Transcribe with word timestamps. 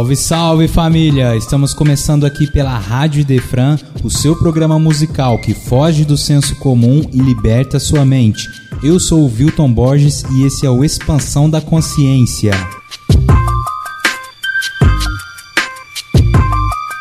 Salve, 0.00 0.16
salve 0.16 0.66
família! 0.68 1.36
Estamos 1.36 1.74
começando 1.74 2.24
aqui 2.24 2.50
pela 2.50 2.78
Rádio 2.78 3.22
Defran, 3.22 3.76
o 4.02 4.08
seu 4.08 4.34
programa 4.34 4.78
musical 4.78 5.38
que 5.38 5.52
foge 5.52 6.06
do 6.06 6.16
senso 6.16 6.56
comum 6.56 7.02
e 7.12 7.18
liberta 7.20 7.78
sua 7.78 8.02
mente. 8.02 8.48
Eu 8.82 8.98
sou 8.98 9.20
o 9.20 9.30
Wilton 9.30 9.70
Borges 9.70 10.24
e 10.30 10.46
esse 10.46 10.64
é 10.64 10.70
o 10.70 10.82
Expansão 10.82 11.50
da 11.50 11.60
Consciência. 11.60 12.52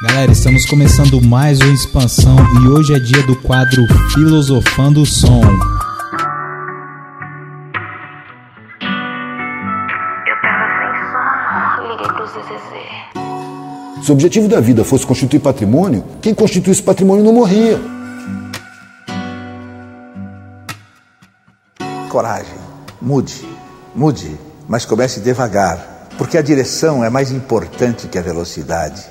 Galera, 0.04 0.34
estamos 0.34 0.66
começando 0.66 1.21
mais 1.21 1.62
uma 1.62 1.73
expansão 1.73 2.35
e 2.62 2.68
hoje 2.68 2.93
é 2.93 2.99
dia 2.99 3.23
do 3.23 3.35
quadro 3.38 3.81
Filosofando 4.13 5.02
o 5.02 5.05
Som. 5.05 5.79
Se 14.10 14.12
o 14.12 14.15
objetivo 14.15 14.48
da 14.48 14.60
vida 14.60 14.84
fosse 14.84 15.05
constituir 15.05 15.40
patrimônio, 15.40 16.04
quem 16.20 16.34
constituísse 16.34 16.82
patrimônio 16.82 17.24
não 17.24 17.32
morria. 17.32 17.79
Coragem, 22.10 22.57
mude, 22.99 23.48
mude, 23.96 24.32
mas 24.68 24.84
comece 24.84 25.20
devagar, 25.20 26.07
porque 26.18 26.40
a 26.40 26.41
direção 26.41 27.04
é 27.04 27.10
mais 27.12 27.32
importante 27.32 28.07
que 28.07 28.18
a 28.18 28.21
velocidade. 28.24 29.05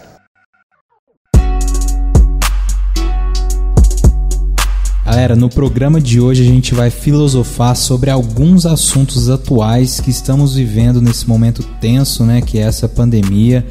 Galera, 5.05 5.37
no 5.37 5.49
programa 5.49 6.01
de 6.01 6.21
hoje 6.21 6.43
a 6.43 6.47
gente 6.47 6.75
vai 6.75 6.91
filosofar 6.91 7.77
sobre 7.77 8.11
alguns 8.11 8.67
assuntos 8.67 9.31
atuais 9.31 10.01
que 10.01 10.11
estamos 10.11 10.57
vivendo 10.57 11.01
nesse 11.01 11.29
momento 11.29 11.63
tenso, 11.81 12.25
né, 12.25 12.41
que 12.41 12.59
é 12.59 12.63
essa 12.63 12.89
pandemia 12.89 13.65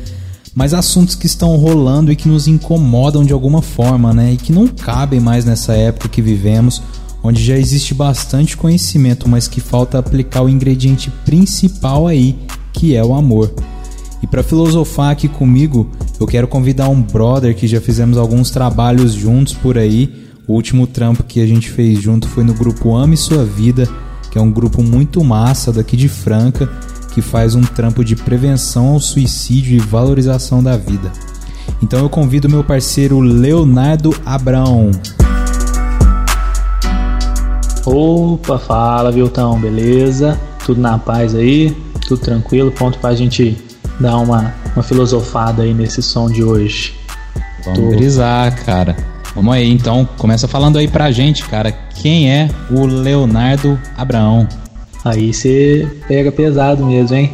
mas 0.58 0.74
assuntos 0.74 1.14
que 1.14 1.28
estão 1.28 1.56
rolando 1.56 2.12
e 2.12 2.16
que 2.16 2.28
nos 2.28 2.48
incomodam 2.48 3.24
de 3.24 3.32
alguma 3.32 3.62
forma, 3.62 4.12
né? 4.12 4.34
E 4.34 4.38
que 4.38 4.52
não 4.52 4.68
cabem 4.68 5.20
mais 5.20 5.46
nessa 5.46 5.74
época 5.74 6.10
que 6.10 6.20
vivemos, 6.20 6.82
onde 7.22 7.44
já 7.44 7.56
existe 7.56 7.94
bastante 7.94 8.58
conhecimento, 8.58 9.30
mas 9.30 9.48
que 9.48 9.62
falta 9.62 10.00
aplicar 10.00 10.42
o 10.42 10.50
ingrediente 10.50 11.12
principal 11.24 12.08
aí, 12.08 12.36
que 12.74 12.96
é 12.96 13.06
o 13.06 13.14
amor. 13.14 13.54
E 14.24 14.26
para 14.26 14.42
filosofar 14.42 15.12
aqui 15.12 15.28
comigo, 15.28 15.92
eu 16.20 16.26
quero 16.26 16.48
convidar 16.48 16.90
um 16.90 17.04
brother 17.04 17.56
que 17.56 17.68
já 17.68 17.80
fizemos 17.80 18.18
alguns 18.18 18.50
trabalhos 18.50 19.14
juntos 19.14 19.54
por 19.54 19.78
aí. 19.78 20.12
O 20.48 20.54
último 20.54 20.88
trampo 20.88 21.24
que 21.24 21.40
a 21.40 21.46
gente 21.46 21.70
fez 21.70 22.02
junto 22.02 22.28
foi 22.28 22.44
no 22.44 22.56
grupo 22.56 22.96
Ame 22.96 23.16
Sua 23.16 23.46
Vida, 23.46 23.88
que 24.32 24.40
é 24.40 24.42
um 24.42 24.52
grupo 24.52 24.82
muito 24.82 25.24
massa 25.24 25.72
daqui 25.72 25.96
de 25.96 26.10
Franca 26.10 26.68
que 27.18 27.22
faz 27.24 27.56
um 27.56 27.62
trampo 27.62 28.06
de 28.06 28.16
prevenção 28.16 28.90
ao 28.90 29.00
suicídio 29.00 29.76
e 29.76 29.80
valorização 29.80 30.62
da 30.62 30.78
vida. 30.78 31.12
Então 31.82 31.98
eu 32.02 32.08
convido 32.08 32.48
meu 32.48 32.64
parceiro 32.64 33.20
Leonardo 33.20 34.16
Abrão. 34.24 34.92
Opa, 37.84 38.60
fala 38.60 39.12
Viltão, 39.12 39.60
beleza? 39.60 40.40
Tudo 40.64 40.80
na 40.80 41.00
paz 41.00 41.34
aí? 41.34 41.76
Tudo 42.08 42.22
tranquilo? 42.22 42.72
Ponto 42.72 43.00
pra 43.00 43.16
gente 43.16 43.58
dar 44.00 44.18
uma, 44.18 44.54
uma 44.76 44.84
filosofada 44.84 45.64
aí 45.64 45.74
nesse 45.74 46.04
som 46.04 46.30
de 46.30 46.44
hoje. 46.44 46.94
Vamos 47.66 47.80
Tô... 47.80 47.90
brisar, 47.90 48.64
cara. 48.64 48.96
Vamos 49.34 49.56
aí, 49.56 49.72
então, 49.72 50.08
começa 50.20 50.48
falando 50.48 50.78
aí 50.78 50.88
pra 50.88 51.12
gente, 51.12 51.44
cara, 51.46 51.72
quem 51.72 52.32
é 52.32 52.48
o 52.70 52.86
Leonardo 52.86 53.80
Abraão? 53.98 54.48
Aí 55.04 55.34
você 55.34 55.88
pega 56.08 56.32
pesado 56.32 56.86
mesmo, 56.86 57.16
hein? 57.16 57.32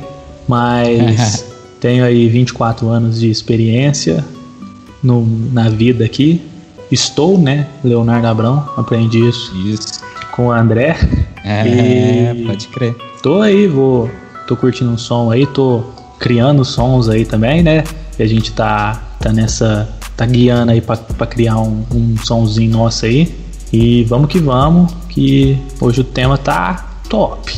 Mas 0.47 1.45
tenho 1.79 2.03
aí 2.03 2.27
24 2.27 2.87
anos 2.87 3.19
de 3.19 3.29
experiência 3.29 4.23
no, 5.01 5.25
na 5.51 5.69
vida 5.69 6.05
aqui. 6.05 6.41
Estou, 6.91 7.37
né? 7.37 7.67
Leonardo 7.83 8.27
Abrão, 8.27 8.69
aprendi 8.77 9.27
isso, 9.27 9.55
isso. 9.65 10.01
com 10.31 10.47
o 10.47 10.51
André. 10.51 10.97
É, 11.43 12.33
e 12.35 12.45
pode 12.45 12.67
crer. 12.67 12.95
Tô 13.21 13.41
aí, 13.41 13.67
vou. 13.67 14.09
Tô 14.47 14.55
curtindo 14.55 14.91
um 14.91 14.97
som 14.97 15.31
aí, 15.31 15.45
tô 15.47 15.83
criando 16.19 16.63
sons 16.63 17.09
aí 17.09 17.25
também, 17.25 17.63
né? 17.63 17.83
E 18.17 18.23
a 18.23 18.27
gente 18.27 18.51
tá, 18.51 19.01
tá 19.19 19.33
nessa. 19.33 19.89
tá 20.15 20.25
guiando 20.25 20.71
aí 20.71 20.81
pra, 20.81 20.95
pra 20.95 21.25
criar 21.25 21.57
um, 21.59 21.83
um 21.93 22.15
sonzinho 22.17 22.71
nosso 22.71 23.05
aí. 23.05 23.33
E 23.71 24.03
vamos 24.03 24.29
que 24.29 24.39
vamos, 24.39 24.93
que 25.09 25.57
hoje 25.81 26.01
o 26.01 26.03
tema 26.03 26.37
tá 26.37 26.92
top. 27.13 27.53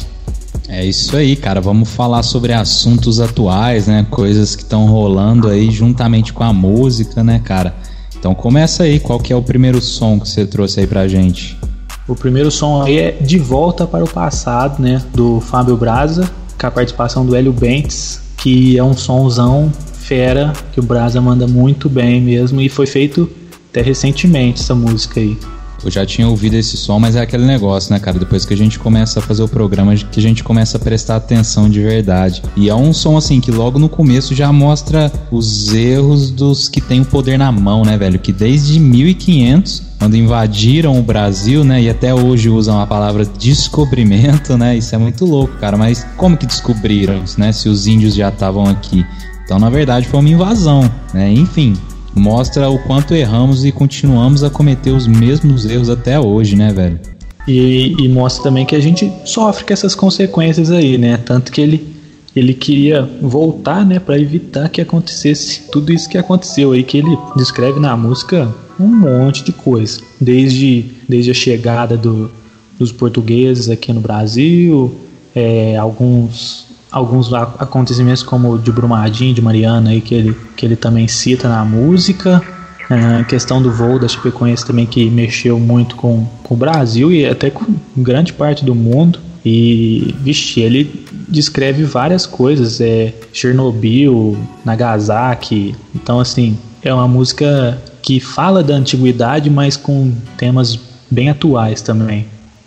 É 0.67 0.83
isso 0.83 1.15
aí, 1.15 1.37
cara. 1.37 1.61
Vamos 1.61 1.89
falar 1.89 2.23
sobre 2.23 2.51
assuntos 2.51 3.21
atuais, 3.21 3.87
né? 3.87 4.05
Coisas 4.11 4.53
que 4.53 4.63
estão 4.63 4.85
rolando 4.87 5.47
aí 5.47 5.71
juntamente 5.71 6.33
com 6.33 6.43
a 6.43 6.51
música, 6.51 7.23
né, 7.23 7.39
cara? 7.41 7.73
Então 8.19 8.35
começa 8.35 8.83
aí, 8.83 8.99
qual 8.99 9.17
que 9.17 9.31
é 9.31 9.35
o 9.35 9.41
primeiro 9.41 9.81
som 9.81 10.19
que 10.19 10.27
você 10.27 10.45
trouxe 10.45 10.81
aí 10.81 10.87
pra 10.87 11.07
gente? 11.07 11.57
O 12.05 12.15
primeiro 12.15 12.51
som 12.51 12.83
aí 12.83 12.99
é 12.99 13.11
De 13.13 13.37
Volta 13.37 13.87
para 13.87 14.03
o 14.03 14.09
Passado, 14.09 14.81
né? 14.81 15.01
Do 15.13 15.39
Fábio 15.39 15.77
Braza, 15.77 16.29
com 16.59 16.67
a 16.67 16.71
participação 16.71 17.25
do 17.25 17.33
Hélio 17.33 17.53
Bentes, 17.53 18.19
que 18.35 18.77
é 18.77 18.83
um 18.83 18.95
somzão 18.97 19.71
fera, 19.93 20.51
que 20.73 20.81
o 20.81 20.83
Braza 20.83 21.21
manda 21.21 21.47
muito 21.47 21.87
bem 21.87 22.19
mesmo, 22.19 22.59
e 22.59 22.67
foi 22.67 22.85
feito 22.85 23.29
até 23.69 23.81
recentemente 23.81 24.61
essa 24.61 24.75
música 24.75 25.21
aí. 25.21 25.37
Eu 25.85 25.91
já 25.91 26.05
tinha 26.05 26.27
ouvido 26.27 26.55
esse 26.55 26.75
som, 26.75 26.99
mas 26.99 27.15
é 27.15 27.21
aquele 27.21 27.45
negócio, 27.45 27.93
né, 27.93 27.99
cara? 27.99 28.17
Depois 28.17 28.43
que 28.43 28.53
a 28.53 28.57
gente 28.57 28.79
começa 28.79 29.19
a 29.19 29.21
fazer 29.21 29.43
o 29.43 29.47
programa, 29.47 29.95
que 29.95 30.19
a 30.19 30.23
gente 30.23 30.43
começa 30.43 30.77
a 30.77 30.79
prestar 30.79 31.17
atenção 31.17 31.69
de 31.69 31.79
verdade. 31.79 32.41
E 32.57 32.69
é 32.69 32.75
um 32.75 32.91
som, 32.91 33.15
assim, 33.15 33.39
que 33.39 33.51
logo 33.51 33.77
no 33.77 33.87
começo 33.87 34.33
já 34.33 34.51
mostra 34.51 35.11
os 35.31 35.73
erros 35.73 36.31
dos 36.31 36.67
que 36.67 36.81
têm 36.81 37.01
o 37.01 37.05
poder 37.05 37.37
na 37.37 37.51
mão, 37.51 37.83
né, 37.85 37.97
velho? 37.97 38.17
Que 38.17 38.33
desde 38.33 38.79
1500 38.79 39.85
quando 39.99 40.17
invadiram 40.17 40.99
o 40.99 41.01
Brasil, 41.01 41.63
né, 41.63 41.81
e 41.81 41.89
até 41.89 42.13
hoje 42.13 42.49
usam 42.49 42.79
a 42.79 42.85
palavra 42.85 43.25
descobrimento, 43.25 44.57
né? 44.57 44.77
Isso 44.77 44.93
é 44.93 44.97
muito 44.97 45.25
louco, 45.25 45.55
cara. 45.57 45.77
Mas 45.77 46.05
como 46.17 46.35
que 46.35 46.45
descobriram, 46.45 47.23
né? 47.37 47.51
Se 47.51 47.69
os 47.69 47.87
índios 47.87 48.13
já 48.13 48.29
estavam 48.29 48.65
aqui? 48.65 49.05
Então, 49.43 49.59
na 49.59 49.69
verdade, 49.69 50.07
foi 50.07 50.19
uma 50.19 50.29
invasão, 50.29 50.89
né? 51.13 51.31
Enfim, 51.31 51.73
mostra 52.15 52.69
o 52.69 52.79
quanto 52.79 53.13
erramos 53.13 53.65
e 53.65 53.71
continuamos 53.71 54.43
a 54.43 54.49
cometer 54.49 54.91
os 54.91 55.05
mesmos 55.05 55.65
erros 55.65 55.89
até 55.89 56.19
hoje, 56.19 56.55
né, 56.55 56.71
velho? 56.71 56.99
E, 57.47 57.95
e 57.99 58.07
mostra 58.07 58.43
também 58.43 58.65
que 58.65 58.75
a 58.75 58.79
gente 58.79 59.11
sofre 59.25 59.65
com 59.65 59.73
essas 59.73 59.93
consequências 59.93 60.71
aí, 60.71 60.97
né? 60.97 61.17
Tanto 61.17 61.51
que 61.51 61.61
ele, 61.61 61.95
ele 62.35 62.53
queria 62.53 63.07
voltar, 63.21 63.85
né, 63.85 63.99
para 63.99 64.19
evitar 64.19 64.69
que 64.69 64.81
acontecesse 64.81 65.63
tudo 65.71 65.93
isso 65.93 66.09
que 66.09 66.17
aconteceu 66.17 66.71
aí, 66.71 66.83
que 66.83 66.97
ele 66.97 67.15
descreve 67.35 67.79
na 67.79 67.95
música 67.95 68.51
um 68.79 68.87
monte 68.87 69.43
de 69.43 69.51
coisa, 69.51 70.01
desde, 70.19 70.85
desde 71.07 71.31
a 71.31 71.33
chegada 71.33 71.95
do, 71.95 72.31
dos 72.77 72.91
portugueses 72.91 73.69
aqui 73.69 73.93
no 73.93 74.01
Brasil, 74.01 74.93
é, 75.35 75.77
alguns 75.77 76.64
alguns 76.95 77.33
acontecimentos 77.33 78.23
como 78.23 78.53
o 78.53 78.57
de 78.57 78.71
Brumadinho, 78.71 79.33
de 79.33 79.41
Mariana, 79.41 79.89
aí, 79.89 79.99
que, 79.99 80.15
ele, 80.15 80.37
que 80.55 80.65
ele 80.65 80.77
também 80.77 81.09
cita 81.09 81.49
na 81.49 81.65
música. 81.65 82.41
A 82.89 83.21
questão 83.25 83.61
do 83.61 83.69
voo 83.69 83.99
da 83.99 84.07
Chapecoense 84.07 84.65
também 84.65 84.85
que 84.85 85.09
mexeu 85.09 85.59
muito 85.59 85.97
com, 85.97 86.25
com 86.41 86.53
o 86.53 86.57
Brasil 86.57 87.11
e 87.11 87.25
até 87.25 87.49
com 87.49 87.65
grande 87.97 88.31
parte 88.31 88.63
do 88.63 88.73
mundo. 88.73 89.19
E, 89.45 90.15
vixe, 90.21 90.61
ele 90.61 91.05
descreve 91.27 91.83
várias 91.83 92.25
coisas, 92.25 92.79
é 92.79 93.13
Chernobyl, 93.33 94.37
Nagasaki. 94.63 95.75
Então, 95.93 96.21
assim, 96.21 96.57
é 96.81 96.93
uma 96.93 97.09
música 97.09 97.77
que 98.01 98.21
fala 98.21 98.63
da 98.63 98.73
antiguidade, 98.73 99.49
mas 99.49 99.75
com 99.75 100.13
temas 100.37 100.79
bem 101.11 101.29
atuais 101.29 101.81
também. 101.81 102.25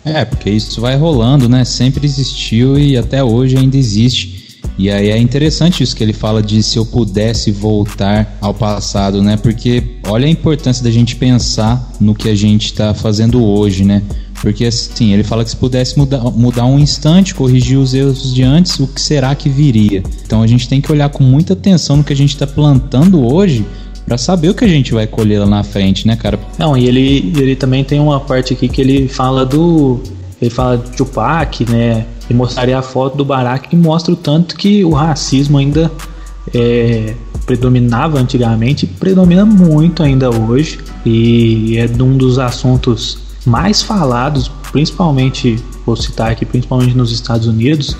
É, 0.09 0.25
porque 0.25 0.49
isso 0.49 0.81
vai 0.81 0.95
rolando, 0.95 1.47
né? 1.47 1.63
Sempre 1.63 2.05
existiu 2.05 2.79
e 2.79 2.97
até 2.97 3.23
hoje 3.23 3.57
ainda 3.57 3.77
existe. 3.77 4.39
E 4.77 4.89
aí 4.89 5.09
é 5.09 5.17
interessante 5.17 5.83
isso 5.83 5.95
que 5.95 6.03
ele 6.03 6.13
fala 6.13 6.41
de 6.41 6.63
se 6.63 6.77
eu 6.77 6.85
pudesse 6.85 7.51
voltar 7.51 8.37
ao 8.39 8.53
passado, 8.53 9.21
né? 9.21 9.37
Porque 9.37 9.83
olha 10.07 10.25
a 10.25 10.29
importância 10.29 10.83
da 10.83 10.89
gente 10.89 11.15
pensar 11.15 11.91
no 11.99 12.15
que 12.15 12.29
a 12.29 12.35
gente 12.35 12.67
está 12.67 12.93
fazendo 12.93 13.43
hoje, 13.43 13.83
né? 13.83 14.01
Porque 14.41 14.65
assim, 14.65 15.13
ele 15.13 15.23
fala 15.23 15.43
que 15.43 15.49
se 15.49 15.57
pudesse 15.57 15.97
mudar, 15.97 16.23
mudar 16.31 16.65
um 16.65 16.79
instante, 16.79 17.35
corrigir 17.35 17.77
os 17.77 17.93
erros 17.93 18.33
de 18.33 18.41
antes, 18.41 18.79
o 18.79 18.87
que 18.87 19.01
será 19.01 19.35
que 19.35 19.49
viria? 19.49 20.01
Então 20.25 20.41
a 20.41 20.47
gente 20.47 20.67
tem 20.67 20.79
que 20.79 20.91
olhar 20.91 21.09
com 21.09 21.23
muita 21.23 21.53
atenção 21.53 21.97
no 21.97 22.03
que 22.03 22.13
a 22.13 22.15
gente 22.15 22.33
está 22.33 22.47
plantando 22.47 23.21
hoje 23.21 23.65
para 24.09 24.17
saber 24.17 24.49
o 24.49 24.55
que 24.55 24.65
a 24.65 24.67
gente 24.67 24.91
vai 24.91 25.05
colher 25.05 25.39
lá 25.39 25.45
na 25.45 25.63
frente, 25.63 26.07
né, 26.07 26.15
cara? 26.15 26.39
Não, 26.57 26.75
e 26.75 26.87
ele, 26.87 27.31
ele 27.37 27.55
também 27.55 27.83
tem 27.83 27.99
uma 27.99 28.19
parte 28.19 28.53
aqui 28.53 28.67
que 28.67 28.81
ele 28.81 29.07
fala 29.07 29.45
do. 29.45 29.99
Ele 30.41 30.49
fala 30.49 30.79
de 30.79 30.89
Tupac, 30.97 31.69
né? 31.69 32.05
E 32.27 32.33
mostraria 32.33 32.79
a 32.79 32.81
foto 32.81 33.15
do 33.17 33.23
Barack 33.23 33.69
que 33.69 33.75
mostra 33.75 34.11
o 34.11 34.15
tanto 34.15 34.55
que 34.55 34.83
o 34.83 34.91
racismo 34.91 35.59
ainda 35.59 35.91
é, 36.53 37.13
predominava 37.45 38.19
antigamente, 38.19 38.87
predomina 38.87 39.45
muito 39.45 40.01
ainda 40.01 40.29
hoje 40.29 40.79
e 41.05 41.77
é 41.77 41.87
um 42.01 42.17
dos 42.17 42.39
assuntos 42.39 43.17
mais 43.45 43.81
falados, 43.81 44.49
principalmente, 44.71 45.57
vou 45.85 45.95
citar 45.95 46.31
aqui, 46.31 46.45
principalmente 46.45 46.95
nos 46.95 47.11
Estados 47.11 47.47
Unidos, 47.47 47.97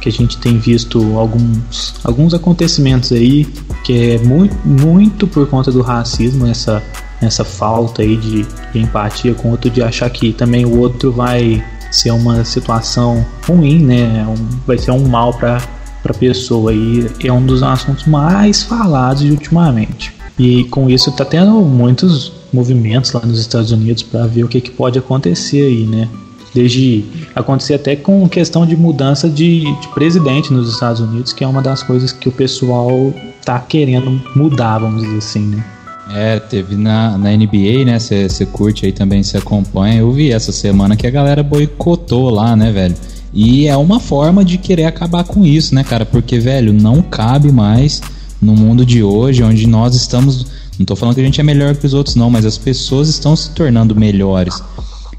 que 0.00 0.08
a 0.08 0.12
gente 0.12 0.38
tem 0.38 0.58
visto 0.58 1.18
alguns, 1.18 1.94
alguns 2.04 2.34
acontecimentos 2.34 3.12
aí 3.12 3.44
que 3.84 4.12
é 4.12 4.18
muito, 4.18 4.56
muito 4.66 5.26
por 5.26 5.48
conta 5.48 5.70
do 5.70 5.82
racismo, 5.82 6.46
essa, 6.46 6.82
essa 7.20 7.44
falta 7.44 8.02
aí 8.02 8.16
de, 8.16 8.46
de 8.72 8.78
empatia 8.78 9.34
com 9.34 9.48
o 9.48 9.50
outro, 9.52 9.70
de 9.70 9.82
achar 9.82 10.08
que 10.10 10.32
também 10.32 10.64
o 10.64 10.78
outro 10.78 11.12
vai 11.12 11.64
ser 11.90 12.10
uma 12.10 12.44
situação 12.44 13.24
ruim, 13.46 13.84
né? 13.84 14.26
Um, 14.28 14.58
vai 14.66 14.78
ser 14.78 14.90
um 14.90 15.08
mal 15.08 15.32
para 15.32 15.62
a 16.04 16.14
pessoa 16.14 16.72
e 16.72 17.06
é 17.24 17.32
um 17.32 17.44
dos 17.44 17.62
assuntos 17.62 18.06
mais 18.06 18.62
falados 18.62 19.22
ultimamente. 19.22 20.14
E 20.38 20.64
com 20.64 20.88
isso 20.88 21.10
tá 21.12 21.24
tendo 21.24 21.52
muitos 21.62 22.32
movimentos 22.52 23.12
lá 23.12 23.20
nos 23.24 23.40
Estados 23.40 23.72
Unidos 23.72 24.02
para 24.02 24.26
ver 24.26 24.44
o 24.44 24.48
que, 24.48 24.60
que 24.60 24.70
pode 24.70 24.98
acontecer 24.98 25.62
aí, 25.62 25.84
né? 25.84 26.08
Desde 26.58 27.04
acontecer 27.36 27.74
até 27.74 27.94
com 27.94 28.28
questão 28.28 28.66
de 28.66 28.76
mudança 28.76 29.30
de, 29.30 29.60
de, 29.60 29.88
presidente 29.94 30.52
nos 30.52 30.68
Estados 30.72 31.00
Unidos, 31.00 31.32
que 31.32 31.44
é 31.44 31.46
uma 31.46 31.62
das 31.62 31.84
coisas 31.84 32.10
que 32.10 32.28
o 32.28 32.32
pessoal 32.32 33.14
tá 33.44 33.60
querendo 33.60 34.20
mudar, 34.34 34.78
vamos 34.78 35.04
dizer 35.04 35.18
assim, 35.18 35.46
né? 35.46 35.64
É, 36.10 36.40
teve 36.40 36.74
na, 36.74 37.16
na 37.16 37.30
NBA, 37.30 37.84
né? 37.84 38.00
Você 38.00 38.44
curte 38.44 38.86
aí 38.86 38.90
também, 38.90 39.22
você 39.22 39.36
acompanha. 39.36 40.00
Eu 40.00 40.10
vi 40.10 40.32
essa 40.32 40.50
semana 40.50 40.96
que 40.96 41.06
a 41.06 41.10
galera 41.10 41.44
boicotou 41.44 42.28
lá, 42.28 42.56
né, 42.56 42.72
velho? 42.72 42.96
E 43.32 43.68
é 43.68 43.76
uma 43.76 44.00
forma 44.00 44.44
de 44.44 44.58
querer 44.58 44.86
acabar 44.86 45.22
com 45.22 45.44
isso, 45.44 45.76
né, 45.76 45.84
cara? 45.84 46.04
Porque, 46.04 46.40
velho, 46.40 46.72
não 46.72 47.00
cabe 47.02 47.52
mais 47.52 48.02
no 48.42 48.54
mundo 48.54 48.84
de 48.84 49.00
hoje, 49.00 49.44
onde 49.44 49.64
nós 49.64 49.94
estamos. 49.94 50.44
Não 50.76 50.84
tô 50.84 50.96
falando 50.96 51.14
que 51.14 51.20
a 51.20 51.24
gente 51.24 51.40
é 51.40 51.44
melhor 51.44 51.76
que 51.76 51.86
os 51.86 51.94
outros, 51.94 52.16
não, 52.16 52.28
mas 52.28 52.44
as 52.44 52.58
pessoas 52.58 53.08
estão 53.08 53.36
se 53.36 53.50
tornando 53.50 53.94
melhores. 53.94 54.60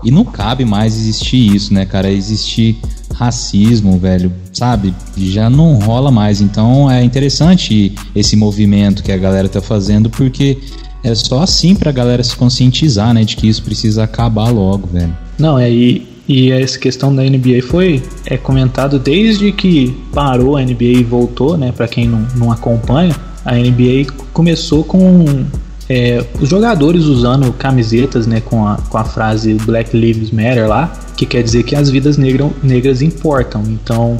E 0.03 0.11
não 0.11 0.23
cabe 0.23 0.63
mais 0.63 0.95
existir 0.95 1.55
isso, 1.55 1.73
né, 1.73 1.85
cara? 1.85 2.09
Existir 2.09 2.77
racismo, 3.13 3.97
velho, 3.99 4.31
sabe? 4.53 4.93
Já 5.17 5.49
não 5.49 5.75
rola 5.75 6.09
mais. 6.09 6.39
Então 6.39 6.89
é 6.89 7.03
interessante 7.03 7.93
esse 8.15 8.35
movimento 8.35 9.03
que 9.03 9.11
a 9.11 9.17
galera 9.17 9.49
tá 9.49 9.61
fazendo, 9.61 10.09
porque 10.09 10.57
é 11.03 11.13
só 11.15 11.41
assim 11.41 11.75
pra 11.75 11.91
galera 11.91 12.23
se 12.23 12.35
conscientizar, 12.35 13.13
né, 13.13 13.23
de 13.23 13.35
que 13.35 13.47
isso 13.47 13.63
precisa 13.63 14.03
acabar 14.03 14.49
logo, 14.49 14.87
velho. 14.87 15.15
Não, 15.37 15.57
é 15.57 15.69
e, 15.69 16.07
e 16.27 16.51
essa 16.51 16.77
questão 16.77 17.13
da 17.13 17.23
NBA 17.23 17.61
foi 17.67 18.03
é 18.25 18.37
comentado 18.37 18.99
desde 18.99 19.51
que 19.51 19.95
parou 20.13 20.57
a 20.57 20.61
NBA 20.61 20.99
e 20.99 21.03
voltou, 21.03 21.57
né, 21.57 21.71
para 21.71 21.87
quem 21.87 22.07
não, 22.07 22.25
não 22.35 22.51
acompanha. 22.51 23.15
A 23.45 23.55
NBA 23.55 24.13
começou 24.33 24.83
com 24.83 25.45
é, 25.89 26.23
os 26.39 26.47
jogadores 26.47 27.05
usando 27.05 27.51
camisetas 27.51 28.27
né, 28.27 28.39
com, 28.39 28.65
a, 28.65 28.77
com 28.77 28.97
a 28.97 29.03
frase 29.03 29.55
Black 29.55 29.97
Lives 29.97 30.29
Matter 30.29 30.67
lá, 30.67 30.93
que 31.17 31.25
quer 31.25 31.41
dizer 31.41 31.63
que 31.63 31.75
as 31.75 31.89
vidas 31.89 32.15
negras, 32.15 32.51
negras 32.61 33.01
importam. 33.01 33.63
Então, 33.67 34.17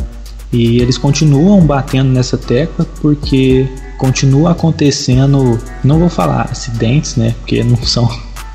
e 0.51 0.81
eles 0.81 0.97
continuam 0.97 1.61
batendo 1.61 2.09
nessa 2.09 2.35
tecla 2.37 2.87
porque 2.99 3.67
continua 3.99 4.51
acontecendo, 4.51 5.59
não 5.83 5.99
vou 5.99 6.09
falar 6.09 6.49
acidentes, 6.51 7.15
né, 7.15 7.35
porque 7.39 7.61
não 7.63 7.77
são, 7.83 8.09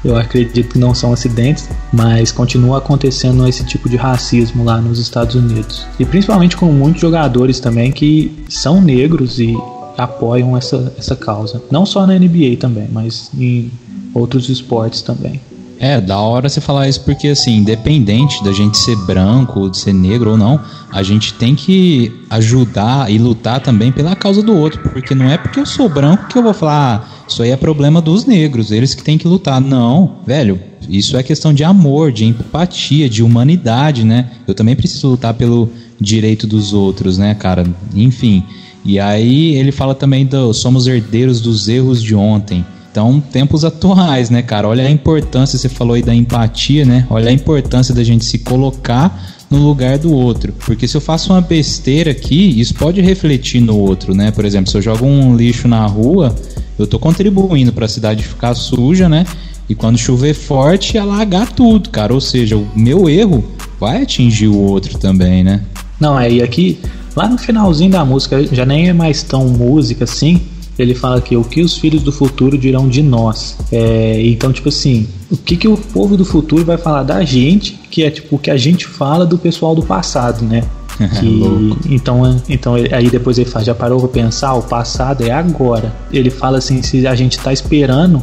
eu 0.05 0.17
acredito 0.17 0.71
que 0.71 0.79
não 0.79 0.93
são 0.93 1.13
acidentes, 1.13 1.69
mas 1.93 2.33
continua 2.33 2.79
acontecendo 2.79 3.47
esse 3.47 3.65
tipo 3.65 3.89
de 3.89 3.97
racismo 3.97 4.65
lá 4.65 4.81
nos 4.81 4.99
Estados 4.99 5.37
Unidos. 5.37 5.87
E 6.01 6.05
principalmente 6.05 6.57
com 6.57 6.67
muitos 6.67 7.01
jogadores 7.01 7.61
também 7.61 7.93
que 7.93 8.45
são 8.49 8.81
negros 8.81 9.39
e 9.39 9.55
apoiam 9.97 10.57
essa, 10.57 10.93
essa 10.99 11.17
causa. 11.17 11.63
Não 11.71 11.85
só 11.85 12.07
na 12.07 12.19
NBA 12.19 12.57
também, 12.59 12.89
mas 12.93 13.31
em 13.39 13.71
outros 14.15 14.49
esportes 14.49 15.03
também. 15.03 15.41
É, 15.79 16.01
da 16.01 16.19
hora 16.19 16.49
você 16.49 16.61
falar 16.61 16.89
isso 16.89 17.01
porque, 17.03 17.29
assim, 17.29 17.57
independente 17.57 18.43
da 18.45 18.53
gente 18.53 18.79
ser 18.79 18.97
branco, 19.05 19.69
de 19.69 19.77
ser 19.77 19.93
negro 19.93 20.31
ou 20.31 20.37
não, 20.37 20.61
a 20.91 21.03
gente 21.03 21.35
tem 21.35 21.55
que 21.55 22.13
ajudar 22.31 23.11
e 23.11 23.19
lutar 23.19 23.61
também 23.61 23.91
pela 23.91 24.15
causa 24.15 24.43
do 24.43 24.57
outro. 24.57 24.81
Porque 24.81 25.15
não 25.15 25.29
é 25.29 25.37
porque 25.37 25.59
eu 25.59 25.67
sou 25.67 25.89
branco 25.89 26.29
que 26.29 26.39
eu 26.39 26.43
vou 26.43 26.55
falar, 26.55 27.05
ah, 27.05 27.25
isso 27.29 27.43
aí 27.43 27.51
é 27.51 27.57
problema 27.57 28.01
dos 28.01 28.25
negros, 28.25 28.71
eles 28.71 28.95
que 28.95 29.03
têm 29.03 29.19
que 29.19 29.27
lutar. 29.27 29.61
Não, 29.61 30.21
velho, 30.27 30.61
isso 30.89 31.17
é 31.17 31.23
questão 31.23 31.53
de 31.53 31.65
amor, 31.65 32.13
de 32.13 32.25
empatia, 32.25 33.09
de 33.09 33.23
humanidade, 33.23 34.05
né? 34.05 34.31
Eu 34.47 34.55
também 34.55 34.77
preciso 34.77 35.09
lutar 35.09 35.35
pelo 35.35 35.69
direito 36.01 36.47
dos 36.47 36.73
outros, 36.73 37.19
né, 37.19 37.35
cara? 37.35 37.67
Enfim. 37.95 38.43
E 38.85 39.01
aí 39.01 39.55
ele 39.55 39.73
fala 39.73 39.95
também 39.95 40.27
do 40.27 40.53
somos 40.53 40.87
herdeiros 40.87 41.41
dos 41.41 41.69
erros 41.69 42.03
de 42.03 42.15
ontem. 42.15 42.65
Então, 42.91 43.21
tempos 43.21 43.65
atuais, 43.65 44.31
né, 44.31 44.41
cara? 44.41 44.69
Olha 44.69 44.85
a 44.85 44.91
importância, 44.91 45.59
você 45.59 45.69
falou 45.69 45.95
aí 45.95 46.03
da 46.03 46.15
empatia, 46.15 46.85
né? 46.85 47.05
Olha 47.11 47.29
a 47.29 47.33
importância 47.33 47.93
da 47.93 48.05
gente 48.05 48.25
se 48.25 48.39
colocar 48.39 49.35
no 49.51 49.59
lugar 49.59 49.99
do 49.99 50.13
outro. 50.13 50.53
Porque 50.65 50.87
se 50.87 50.97
eu 50.97 51.01
faço 51.01 51.33
uma 51.33 51.41
besteira 51.41 52.13
aqui, 52.13 52.61
isso 52.61 52.75
pode 52.75 53.01
refletir 53.01 53.61
no 53.61 53.77
outro, 53.77 54.15
né? 54.15 54.31
Por 54.31 54.45
exemplo, 54.45 54.71
se 54.71 54.77
eu 54.77 54.83
jogo 54.83 55.05
um 55.07 55.35
lixo 55.37 55.67
na 55.67 55.85
rua, 55.87 56.35
eu 56.79 56.87
tô 56.87 56.99
contribuindo 56.99 57.73
para 57.73 57.87
a 57.87 57.89
cidade 57.89 58.23
ficar 58.23 58.55
suja, 58.55 59.09
né? 59.09 59.27
E 59.69 59.75
quando 59.75 59.99
chover 59.99 60.35
forte, 60.35 60.99
alagar 60.99 61.51
tudo, 61.51 61.89
cara. 61.89 62.13
Ou 62.13 62.21
seja, 62.21 62.57
o 62.57 62.69
meu 62.77 63.09
erro 63.09 63.43
vai 63.81 64.03
atingir 64.03 64.49
o 64.49 64.57
outro 64.57 64.99
também, 64.99 65.43
né? 65.43 65.63
Não, 65.99 66.19
é, 66.19 66.31
e 66.31 66.43
aqui 66.43 66.79
Lá 67.17 67.29
no 67.29 67.39
finalzinho 67.39 67.91
da 67.91 68.05
música, 68.05 68.45
já 68.53 68.67
nem 68.67 68.89
é 68.89 68.93
mais 68.93 69.23
tão 69.23 69.49
música 69.49 70.05
assim, 70.05 70.41
ele 70.79 70.95
fala 70.95 71.21
que 71.21 71.37
o 71.37 71.45
que 71.45 71.63
os 71.63 71.79
filhos 71.79 72.03
do 72.03 72.11
futuro 72.11 72.59
dirão 72.59 72.89
de 72.89 73.03
nós. 73.03 73.57
É, 73.71 74.21
então, 74.27 74.53
tipo 74.53 74.69
assim, 74.69 75.07
o 75.31 75.37
que, 75.37 75.57
que 75.57 75.69
o 75.69 75.77
povo 75.77 76.17
do 76.17 76.25
futuro 76.25 76.65
vai 76.65 76.77
falar 76.77 77.05
da 77.05 77.25
gente, 77.25 77.79
que 77.91 78.03
é 78.03 78.11
tipo 78.11 78.37
o 78.37 78.39
que 78.39 78.51
a 78.51 78.57
gente 78.57 78.87
fala 78.87 79.25
do 79.25 79.39
pessoal 79.39 79.75
do 79.75 79.83
passado, 79.83 80.45
né? 80.45 80.65
Que, 80.95 81.93
então, 81.93 82.41
então 82.49 82.75
aí 82.75 83.11
depois 83.11 83.37
ele 83.37 83.51
fala, 83.51 83.65
já 83.65 83.75
parou 83.75 83.99
pra 83.99 84.09
pensar, 84.09 84.55
o 84.55 84.63
passado 84.63 85.25
é 85.25 85.31
agora. 85.33 85.93
Ele 86.13 86.31
fala 86.31 86.59
assim, 86.59 86.83
se 86.83 87.05
a 87.05 87.17
gente 87.17 87.37
tá 87.37 87.53
esperando 87.53 88.23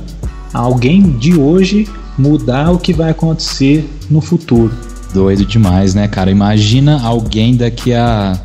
alguém 0.53 1.01
de 1.17 1.37
hoje 1.37 1.85
mudar 2.17 2.71
o 2.71 2.77
que 2.77 2.93
vai 2.93 3.11
acontecer 3.11 3.85
no 4.09 4.21
futuro. 4.21 4.71
Doido 5.13 5.45
demais, 5.45 5.93
né, 5.93 6.07
cara? 6.07 6.31
Imagina 6.31 7.01
alguém 7.03 7.57
daqui 7.57 7.93
a 7.93 8.39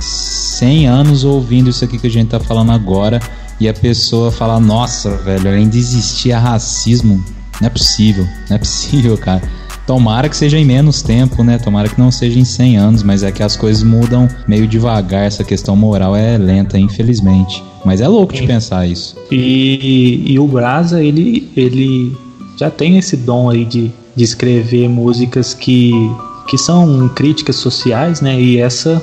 100 0.00 0.86
anos 0.86 1.24
ouvindo 1.24 1.70
isso 1.70 1.84
aqui 1.84 1.98
que 1.98 2.06
a 2.06 2.10
gente 2.10 2.28
tá 2.28 2.40
falando 2.40 2.72
agora 2.72 3.20
e 3.60 3.68
a 3.68 3.74
pessoa 3.74 4.32
falar: 4.32 4.58
Nossa, 4.58 5.16
velho, 5.18 5.50
ainda 5.50 5.76
existia 5.76 6.38
racismo. 6.38 7.22
Não 7.60 7.66
é 7.66 7.70
possível, 7.70 8.26
não 8.48 8.56
é 8.56 8.58
possível, 8.58 9.18
cara. 9.18 9.42
Tomara 9.86 10.28
que 10.28 10.36
seja 10.36 10.56
em 10.56 10.64
menos 10.64 11.02
tempo, 11.02 11.42
né? 11.42 11.58
Tomara 11.58 11.88
que 11.88 11.98
não 11.98 12.10
seja 12.10 12.38
em 12.38 12.44
100 12.44 12.76
anos, 12.76 13.02
mas 13.02 13.22
é 13.22 13.32
que 13.32 13.42
as 13.42 13.56
coisas 13.56 13.82
mudam 13.82 14.28
meio 14.46 14.66
devagar. 14.66 15.24
Essa 15.24 15.42
questão 15.42 15.74
moral 15.74 16.14
é 16.14 16.38
lenta, 16.38 16.78
infelizmente. 16.78 17.62
Mas 17.84 18.00
é 18.00 18.06
louco 18.06 18.32
de 18.32 18.46
pensar 18.46 18.86
isso. 18.86 19.16
E, 19.32 20.22
e 20.26 20.38
o 20.38 20.46
Brasa, 20.46 21.02
ele, 21.02 21.50
ele 21.56 22.16
já 22.56 22.70
tem 22.70 22.98
esse 22.98 23.16
dom 23.16 23.50
aí 23.50 23.64
de, 23.64 23.90
de 24.14 24.22
escrever 24.22 24.88
músicas 24.88 25.54
que, 25.54 25.92
que 26.48 26.56
são 26.56 27.08
críticas 27.08 27.56
sociais, 27.56 28.20
né? 28.20 28.40
E 28.40 28.58
essa 28.58 29.02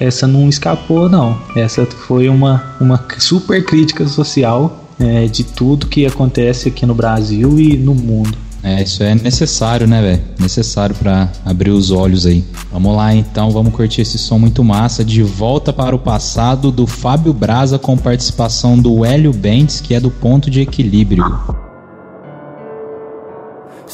essa 0.00 0.26
não 0.26 0.48
escapou, 0.48 1.08
não. 1.08 1.38
Essa 1.56 1.86
foi 1.86 2.28
uma, 2.28 2.62
uma 2.80 3.02
super 3.18 3.64
crítica 3.64 4.06
social 4.06 4.84
é, 4.98 5.26
de 5.26 5.44
tudo 5.44 5.86
que 5.86 6.06
acontece 6.06 6.68
aqui 6.68 6.86
no 6.86 6.94
Brasil 6.94 7.58
e 7.58 7.76
no 7.76 7.94
mundo. 7.94 8.36
É, 8.62 8.82
isso 8.82 9.02
é 9.02 9.14
necessário, 9.14 9.86
né, 9.86 10.00
velho? 10.00 10.22
Necessário 10.40 10.94
para 10.94 11.30
abrir 11.44 11.70
os 11.70 11.90
olhos 11.90 12.24
aí. 12.24 12.42
Vamos 12.72 12.96
lá, 12.96 13.14
então, 13.14 13.50
vamos 13.50 13.74
curtir 13.74 14.00
esse 14.00 14.16
som 14.16 14.38
muito 14.38 14.64
massa. 14.64 15.04
De 15.04 15.22
volta 15.22 15.70
para 15.70 15.94
o 15.94 15.98
passado 15.98 16.72
do 16.72 16.86
Fábio 16.86 17.34
Braza 17.34 17.78
com 17.78 17.94
participação 17.94 18.78
do 18.78 19.04
Hélio 19.04 19.34
Bentes, 19.34 19.82
que 19.82 19.94
é 19.94 20.00
do 20.00 20.10
Ponto 20.10 20.50
de 20.50 20.62
Equilíbrio. 20.62 21.24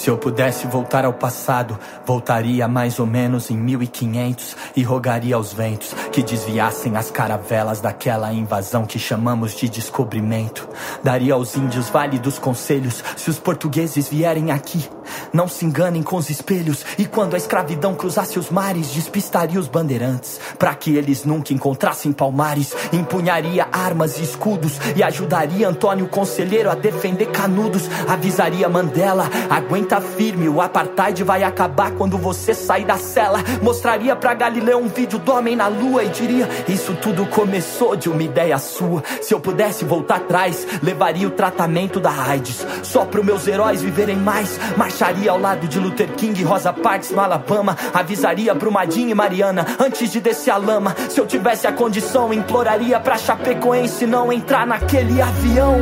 Se 0.01 0.09
eu 0.09 0.17
pudesse 0.17 0.67
voltar 0.67 1.05
ao 1.05 1.13
passado, 1.13 1.79
voltaria 2.07 2.67
mais 2.67 2.99
ou 2.99 3.05
menos 3.05 3.51
em 3.51 3.57
1500 3.59 4.57
e 4.75 4.83
rogaria 4.83 5.37
aos 5.37 5.53
ventos 5.53 5.93
que 6.11 6.23
desviassem 6.23 6.97
as 6.97 7.11
caravelas 7.11 7.83
daquela 7.83 8.33
invasão 8.33 8.87
que 8.87 8.99
chamamos 8.99 9.55
de 9.55 9.69
descobrimento. 9.69 10.67
Daria 11.05 11.35
aos 11.35 11.55
índios 11.55 11.91
Vale 11.91 12.19
dos 12.19 12.39
Conselhos 12.39 13.05
se 13.15 13.29
os 13.29 13.39
portugueses 13.39 14.09
vierem 14.09 14.51
aqui 14.51 14.89
Não 15.33 15.49
se 15.49 15.65
enganem 15.65 16.03
com 16.03 16.17
os 16.17 16.31
espelhos. 16.31 16.85
E 16.99 17.07
quando 17.07 17.35
a 17.35 17.37
escravidão 17.37 17.95
cruzasse 17.95 18.39
os 18.39 18.51
mares, 18.51 18.91
despistaria 18.91 19.61
os 19.61 19.69
bandeirantes. 19.69 20.41
Para 20.59 20.75
que 20.75 20.97
eles 20.97 21.25
nunca 21.25 21.53
encontrassem 21.53 22.13
palmares, 22.13 22.75
empunharia 22.93 23.69
armas 23.73 24.19
e 24.19 24.23
escudos. 24.23 24.79
E 24.97 25.03
ajudaria 25.03 25.69
Antônio 25.69 26.09
Conselheiro 26.09 26.71
a 26.71 26.75
defender 26.75 27.27
canudos. 27.27 27.89
Avisaria 28.09 28.69
Mandela: 28.69 29.29
aguenta 29.49 29.90
firme, 29.99 30.47
o 30.47 30.61
apartheid 30.61 31.25
vai 31.25 31.43
acabar 31.43 31.93
quando 31.93 32.19
você 32.19 32.53
sair 32.53 32.85
da 32.85 32.99
cela. 32.99 33.39
Mostraria 33.63 34.15
pra 34.15 34.35
Galileu 34.35 34.79
um 34.79 34.89
vídeo 34.89 35.19
do 35.19 35.33
homem 35.33 35.57
na 35.57 35.69
lua 35.69 36.05
e 36.05 36.11
diria: 36.11 36.47
Isso 36.69 36.95
tudo 37.01 37.25
começou 37.25 37.97
de 37.97 38.11
uma 38.11 38.23
ideia 38.23 38.59
sua. 38.59 39.03
Se 39.23 39.33
eu 39.33 39.41
pudesse 39.41 39.87
voltar 39.87 40.17
atrás, 40.17 40.67
levaria 40.83 41.27
o 41.27 41.31
tratamento 41.31 41.99
da 41.99 42.11
AIDS. 42.11 42.67
Só 42.83 43.07
pro 43.07 43.25
meus 43.25 43.47
heróis 43.47 43.81
viverem 43.81 44.17
mais. 44.17 44.61
Marcharia 44.77 45.31
ao 45.31 45.41
lado 45.41 45.67
de 45.67 45.79
Luther 45.79 46.11
King 46.11 46.39
e 46.39 46.45
Rosa 46.45 46.73
Parks 46.73 47.11
no 47.11 47.21
Alabama. 47.21 47.77
Avisaria 47.95 48.55
Brumadinho 48.55 49.11
e 49.11 49.15
Mariana 49.15 49.67
antes 49.79 50.13
de 50.13 50.21
descer 50.21 50.51
a 50.51 50.59
lama. 50.59 50.95
Se 51.09 51.19
eu 51.19 51.27
tivesse 51.27 51.67
a 51.67 51.73
condição, 51.73 52.35
imploraria 52.35 53.01
pra 53.01 53.17
Chapecoense 53.17 54.07
não 54.07 54.31
entrar 54.33 54.67
naquele 54.67 55.23
avião. 55.23 55.79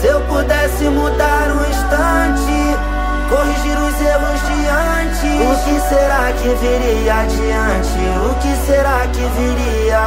Se 0.00 0.06
eu 0.06 0.20
pudesse 0.22 0.84
mudar 0.84 1.50
um 1.50 1.70
instante, 1.70 2.93
corrigir 3.34 3.76
os 3.76 4.00
erros 4.00 4.40
de 4.46 4.68
antes, 4.68 5.34
o 5.40 5.64
que 5.64 5.80
será 5.88 6.32
que 6.40 6.48
viria 6.54 7.14
adiante? 7.14 7.98
O 8.30 8.34
que 8.40 8.54
será 8.66 9.06
que 9.12 9.24
viria? 9.36 10.04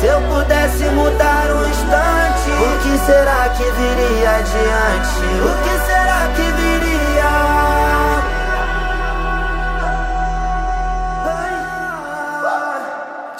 Se 0.00 0.06
eu 0.06 0.20
pudesse 0.22 0.84
mudar 0.90 1.46
um 1.50 1.68
instante, 1.68 2.50
o 2.50 2.78
que 2.82 2.98
será 3.06 3.48
que 3.50 3.64
viria 3.64 4.30
adiante? 4.30 5.20
O 5.42 5.52
que 5.62 5.86
será 5.86 6.28
que 6.34 6.42
viria? 6.42 6.67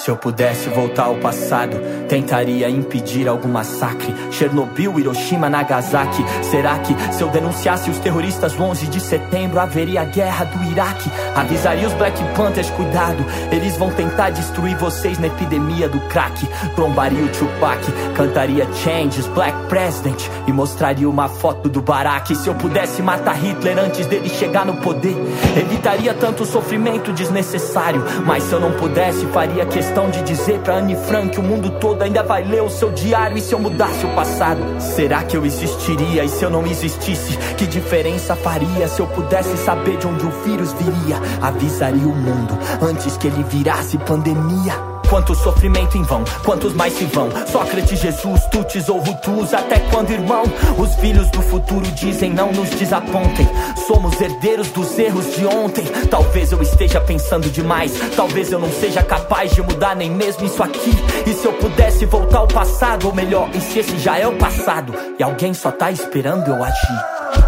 Se 0.08 0.12
eu 0.12 0.16
pudesse 0.16 0.70
voltar 0.70 1.04
ao 1.04 1.16
passado, 1.16 1.76
tentaria 2.08 2.70
impedir 2.70 3.28
algum 3.28 3.50
massacre. 3.50 4.14
Chernobyl, 4.30 4.98
Hiroshima, 4.98 5.50
Nagasaki. 5.50 6.24
Será 6.42 6.78
que 6.78 6.96
se 7.12 7.20
eu 7.20 7.28
denunciasse 7.28 7.90
os 7.90 7.98
terroristas 7.98 8.58
11 8.58 8.86
de 8.86 9.00
setembro, 9.00 9.60
haveria 9.60 10.02
guerra 10.06 10.46
do 10.46 10.64
Iraque? 10.64 11.10
Avisaria 11.36 11.86
os 11.86 11.92
Black 11.92 12.18
Panthers, 12.34 12.70
cuidado, 12.70 13.22
eles 13.52 13.76
vão 13.76 13.90
tentar 13.90 14.30
destruir 14.30 14.78
vocês 14.78 15.18
na 15.18 15.26
epidemia 15.26 15.90
do 15.90 16.00
crack. 16.08 16.48
Trombaria 16.74 17.22
o 17.22 17.28
Tupac, 17.28 17.84
cantaria 18.16 18.66
Changes, 18.76 19.26
Black 19.26 19.54
President 19.68 20.26
e 20.46 20.52
mostraria 20.54 21.06
uma 21.06 21.28
foto 21.28 21.68
do 21.68 21.82
Barack. 21.82 22.34
Se 22.34 22.48
eu 22.48 22.54
pudesse 22.54 23.02
matar 23.02 23.36
Hitler 23.36 23.78
antes 23.78 24.06
dele 24.06 24.30
chegar 24.30 24.64
no 24.64 24.78
poder, 24.78 25.14
evitaria 25.54 26.14
tanto 26.14 26.46
sofrimento 26.46 27.12
desnecessário. 27.12 28.02
Mas 28.24 28.44
se 28.44 28.54
eu 28.54 28.60
não 28.60 28.72
pudesse, 28.72 29.26
faria 29.26 29.66
questão 29.66 29.97
questão 29.98 30.10
de 30.10 30.22
dizer 30.22 30.60
pra 30.60 30.76
Anne 30.76 30.94
Frank 30.94 31.30
que 31.30 31.40
o 31.40 31.42
mundo 31.42 31.70
todo 31.80 32.02
ainda 32.02 32.22
vai 32.22 32.44
ler 32.44 32.62
o 32.62 32.70
seu 32.70 32.92
diário 32.92 33.36
e 33.36 33.40
se 33.40 33.52
eu 33.52 33.58
mudasse 33.58 34.06
o 34.06 34.14
passado? 34.14 34.60
Será 34.78 35.24
que 35.24 35.36
eu 35.36 35.44
existiria 35.44 36.22
e 36.22 36.28
se 36.28 36.44
eu 36.44 36.50
não 36.50 36.64
existisse? 36.64 37.36
Que 37.56 37.66
diferença 37.66 38.36
faria 38.36 38.86
se 38.86 39.00
eu 39.00 39.08
pudesse 39.08 39.56
saber 39.56 39.96
de 39.96 40.06
onde 40.06 40.24
o 40.24 40.30
vírus 40.44 40.72
viria? 40.74 41.16
Avisaria 41.42 42.06
o 42.06 42.14
mundo 42.14 42.56
antes 42.80 43.16
que 43.16 43.26
ele 43.26 43.42
virasse 43.42 43.98
pandemia. 43.98 44.97
Quanto 45.08 45.34
sofrimento 45.34 45.96
em 45.96 46.02
vão, 46.02 46.22
quantos 46.44 46.74
mais 46.74 46.92
se 46.92 47.04
vão? 47.06 47.30
Sócrates, 47.50 47.98
Jesus, 47.98 48.44
Tutis 48.50 48.90
ou 48.90 48.98
Hutus, 48.98 49.54
até 49.54 49.78
quando, 49.90 50.10
irmão? 50.10 50.42
Os 50.78 50.94
filhos 50.96 51.30
do 51.30 51.40
futuro 51.40 51.86
dizem 51.92 52.30
não 52.30 52.52
nos 52.52 52.68
desapontem. 52.70 53.48
Somos 53.86 54.20
herdeiros 54.20 54.68
dos 54.68 54.98
erros 54.98 55.34
de 55.34 55.46
ontem. 55.46 55.86
Talvez 56.10 56.52
eu 56.52 56.60
esteja 56.60 57.00
pensando 57.00 57.48
demais, 57.48 57.92
talvez 58.14 58.52
eu 58.52 58.58
não 58.58 58.70
seja 58.70 59.02
capaz 59.02 59.52
de 59.52 59.62
mudar 59.62 59.96
nem 59.96 60.10
mesmo 60.10 60.44
isso 60.44 60.62
aqui. 60.62 60.92
E 61.26 61.32
se 61.32 61.46
eu 61.46 61.54
pudesse 61.54 62.04
voltar 62.04 62.40
ao 62.40 62.48
passado, 62.48 63.06
ou 63.06 63.14
melhor, 63.14 63.48
e 63.54 63.60
se 63.60 63.78
esse 63.78 63.98
já 63.98 64.18
é 64.18 64.28
o 64.28 64.36
passado, 64.36 64.94
e 65.18 65.22
alguém 65.22 65.54
só 65.54 65.70
tá 65.70 65.90
esperando 65.90 66.48
eu 66.48 66.62
agir? 66.62 67.47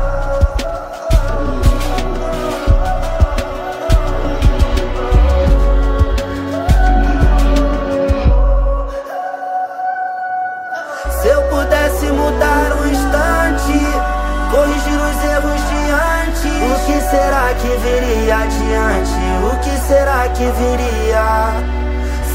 Que 17.60 17.68
viria 17.68 18.36
adiante? 18.36 19.12
O 19.44 19.58
que 19.60 19.76
será 19.86 20.28
que 20.28 20.44
viria? 20.44 21.52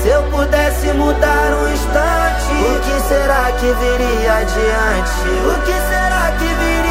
Se 0.02 0.10
eu 0.10 0.24
pudesse 0.30 0.94
mudar 0.94 1.52
um 1.54 1.74
instante, 1.74 2.54
o 2.62 2.80
que 2.82 3.08
será 3.08 3.52
que 3.54 3.74
viria 3.74 4.34
adiante? 4.34 5.30
O 5.46 5.56
que 5.66 5.74
será 5.74 6.32
que 6.38 6.46
viria? 6.46 6.86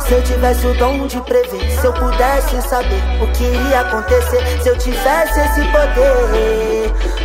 Se 0.00 0.14
eu 0.14 0.22
tivesse 0.22 0.66
o 0.66 0.74
dom 0.74 1.06
de 1.06 1.20
prever, 1.22 1.70
se 1.70 1.86
eu 1.86 1.92
pudesse 1.92 2.62
saber 2.62 3.02
o 3.22 3.26
que 3.32 3.44
iria 3.44 3.80
acontecer, 3.80 4.42
se 4.62 4.68
eu 4.68 4.78
tivesse 4.78 5.40
esse 5.40 5.62
poder. 5.70 7.17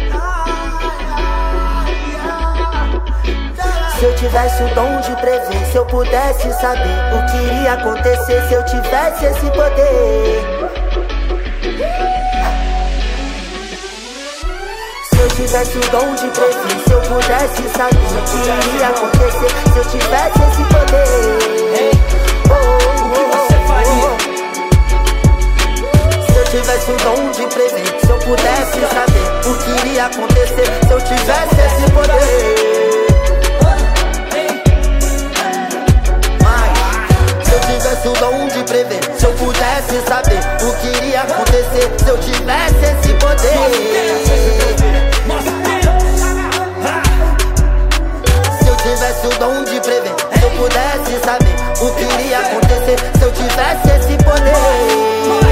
Se 4.03 4.07
eu 4.07 4.15
tivesse 4.15 4.61
o 4.61 4.67
dom 4.75 4.99
de 4.99 5.15
prever, 5.15 5.65
se 5.71 5.77
eu 5.77 5.85
pudesse 5.85 6.51
saber 6.59 6.99
o 7.15 7.25
que 7.25 7.37
iria 7.37 7.71
acontecer 7.71 8.43
se 8.49 8.53
eu 8.53 8.65
tivesse 8.65 9.23
esse 9.23 9.49
poder. 9.51 10.43
Se 15.09 15.17
eu 15.17 15.27
tivesse 15.29 15.77
o 15.77 15.81
dom 15.89 16.15
de 16.15 16.27
prever, 16.31 16.83
se 16.85 16.91
eu 16.91 16.99
pudesse 16.99 17.63
saber 17.69 17.95
o 17.95 18.21
que 18.27 18.35
iria 18.67 18.87
acontecer 18.89 19.51
se 19.71 19.77
eu 19.79 19.85
tivesse 19.85 20.41
esse 20.51 20.63
poder. 20.65 21.91
Oh, 22.49 22.55
oh, 23.07 23.31
oh, 23.31 23.47
se 26.29 26.35
eu 26.39 26.43
tivesse 26.43 26.91
o 26.91 26.97
dom 26.97 27.31
de 27.31 27.47
prever, 27.55 27.87
se 28.01 28.09
eu 28.09 28.19
pudesse 28.19 28.81
saber 28.81 29.27
o 29.47 29.55
que 29.59 29.69
iria 29.87 30.07
acontecer 30.07 30.67
se 30.85 30.91
eu 30.91 30.99
tivesse 30.99 31.55
esse 31.55 31.89
poder. 31.93 32.72
Tivesse 38.03 38.07
o 38.07 38.13
dom 38.13 38.47
de 38.47 38.63
prever. 38.63 38.99
Se 39.17 39.25
eu 39.25 39.33
pudesse 39.33 40.01
saber 40.07 40.39
o 40.61 40.73
que 40.75 40.87
iria 40.97 41.21
acontecer 41.21 41.91
Se 41.97 42.09
eu 42.09 42.17
tivesse 42.17 42.75
esse 42.75 43.13
poder. 43.15 43.49
Se 48.61 48.67
eu 48.67 48.75
tivesse 48.77 49.27
o 49.27 49.39
dom 49.39 49.63
de 49.63 49.79
prever 49.79 50.15
Se 50.37 50.43
eu 50.43 50.49
pudesse 50.51 51.19
saber 51.23 51.55
o 51.81 51.93
que 51.95 52.03
iria 52.03 52.39
acontecer 52.39 52.97
Se 53.17 53.23
eu 53.23 53.31
tivesse 53.31 53.87
esse 53.89 54.23
poder 54.23 55.42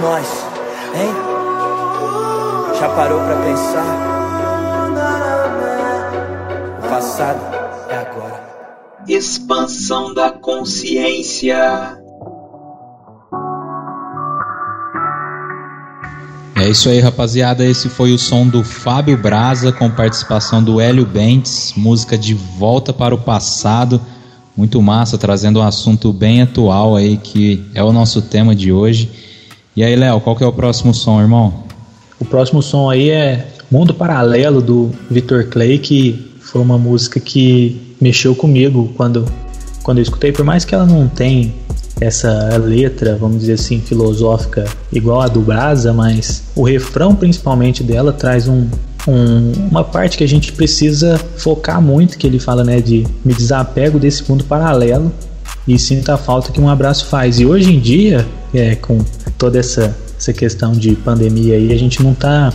nós, 0.00 0.26
hein? 0.94 1.12
Já 2.78 2.88
parou 2.90 3.20
para 3.20 3.36
pensar? 3.36 4.08
O 6.84 6.88
passado 6.88 7.40
é 7.90 7.96
agora. 7.96 8.48
Expansão 9.08 10.14
da 10.14 10.30
consciência. 10.30 11.98
É 16.56 16.68
isso 16.68 16.88
aí, 16.88 17.00
rapaziada. 17.00 17.64
Esse 17.64 17.88
foi 17.88 18.12
o 18.12 18.18
som 18.18 18.46
do 18.46 18.62
Fábio 18.62 19.16
Braza 19.16 19.72
com 19.72 19.90
participação 19.90 20.62
do 20.62 20.80
Hélio 20.80 21.06
Bentes, 21.06 21.72
música 21.76 22.18
de 22.18 22.34
Volta 22.34 22.92
para 22.92 23.14
o 23.14 23.18
Passado. 23.18 24.00
Muito 24.56 24.82
massa, 24.82 25.16
trazendo 25.16 25.60
um 25.60 25.62
assunto 25.62 26.12
bem 26.12 26.42
atual 26.42 26.96
aí 26.96 27.16
que 27.16 27.64
é 27.74 27.82
o 27.82 27.92
nosso 27.92 28.22
tema 28.22 28.54
de 28.54 28.72
hoje. 28.72 29.27
E 29.78 29.84
aí, 29.84 29.94
Léo, 29.94 30.20
qual 30.20 30.34
que 30.34 30.42
é 30.42 30.46
o 30.46 30.52
próximo 30.52 30.92
som, 30.92 31.20
irmão? 31.20 31.54
O 32.18 32.24
próximo 32.24 32.60
som 32.60 32.90
aí 32.90 33.10
é 33.10 33.46
Mundo 33.70 33.94
Paralelo 33.94 34.60
do 34.60 34.90
Victor 35.08 35.44
Clay, 35.44 35.78
que 35.78 36.32
foi 36.40 36.60
uma 36.60 36.76
música 36.76 37.20
que 37.20 37.94
mexeu 38.00 38.34
comigo 38.34 38.92
quando 38.96 39.24
quando 39.84 39.98
eu 39.98 40.02
escutei, 40.02 40.32
por 40.32 40.44
mais 40.44 40.64
que 40.64 40.74
ela 40.74 40.84
não 40.84 41.06
tenha 41.06 41.54
essa 42.00 42.56
letra, 42.56 43.14
vamos 43.14 43.38
dizer 43.38 43.52
assim, 43.52 43.80
filosófica 43.80 44.64
igual 44.92 45.20
a 45.20 45.28
do 45.28 45.40
Brasa, 45.42 45.92
mas 45.92 46.42
o 46.56 46.64
refrão 46.64 47.14
principalmente 47.14 47.84
dela 47.84 48.12
traz 48.12 48.48
um, 48.48 48.66
um, 49.06 49.52
uma 49.70 49.84
parte 49.84 50.18
que 50.18 50.24
a 50.24 50.28
gente 50.28 50.50
precisa 50.50 51.20
focar 51.36 51.80
muito, 51.80 52.18
que 52.18 52.26
ele 52.26 52.40
fala, 52.40 52.64
né, 52.64 52.80
de 52.80 53.06
me 53.24 53.32
desapego 53.32 53.96
desse 53.96 54.28
mundo 54.28 54.42
paralelo 54.42 55.12
e 55.68 55.78
sinta 55.78 56.14
a 56.14 56.18
falta 56.18 56.50
que 56.50 56.60
um 56.60 56.68
abraço 56.68 57.06
faz. 57.06 57.38
E 57.38 57.46
hoje 57.46 57.72
em 57.72 57.78
dia, 57.78 58.26
é, 58.52 58.74
com 58.74 58.98
toda 59.38 59.58
essa, 59.58 59.96
essa 60.18 60.32
questão 60.32 60.72
de 60.72 60.94
pandemia 60.96 61.54
aí, 61.54 61.72
a 61.72 61.78
gente 61.78 62.02
não 62.02 62.12
tá 62.12 62.52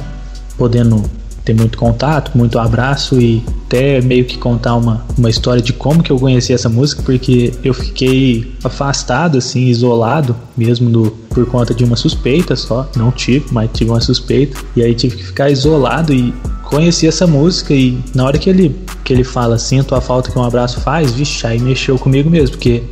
podendo 0.57 1.03
ter 1.43 1.53
muito 1.53 1.77
contato, 1.77 2.37
muito 2.37 2.57
abraço 2.57 3.19
e 3.19 3.43
até 3.65 3.99
meio 4.01 4.23
que 4.23 4.37
contar 4.37 4.75
uma, 4.75 5.05
uma 5.17 5.29
história 5.29 5.61
de 5.61 5.73
como 5.73 6.01
que 6.01 6.11
eu 6.11 6.17
conheci 6.17 6.53
essa 6.53 6.69
música, 6.69 7.01
porque 7.03 7.53
eu 7.63 7.73
fiquei 7.73 8.53
afastado, 8.63 9.37
assim, 9.37 9.65
isolado, 9.65 10.35
mesmo 10.55 10.89
do, 10.89 11.11
por 11.29 11.45
conta 11.47 11.73
de 11.73 11.83
uma 11.83 11.95
suspeita 11.95 12.55
só. 12.55 12.89
Não 12.95 13.11
tive, 13.11 13.47
mas 13.51 13.69
tive 13.73 13.91
uma 13.91 13.99
suspeita. 13.99 14.57
E 14.75 14.83
aí 14.83 14.93
tive 14.93 15.17
que 15.17 15.23
ficar 15.23 15.49
isolado 15.49 16.13
e 16.13 16.33
conheci 16.63 17.07
essa 17.07 17.27
música 17.27 17.73
e 17.73 17.99
na 18.15 18.23
hora 18.23 18.37
que 18.37 18.49
ele, 18.49 18.75
que 19.03 19.11
ele 19.11 19.23
fala 19.23 19.57
sinto 19.57 19.95
a 19.95 20.01
falta 20.01 20.31
que 20.31 20.39
um 20.39 20.43
abraço 20.43 20.79
faz, 20.79 21.11
vixe, 21.11 21.45
aí 21.45 21.59
mexeu 21.59 21.99
comigo 21.99 22.29
mesmo, 22.29 22.51
porque 22.51 22.83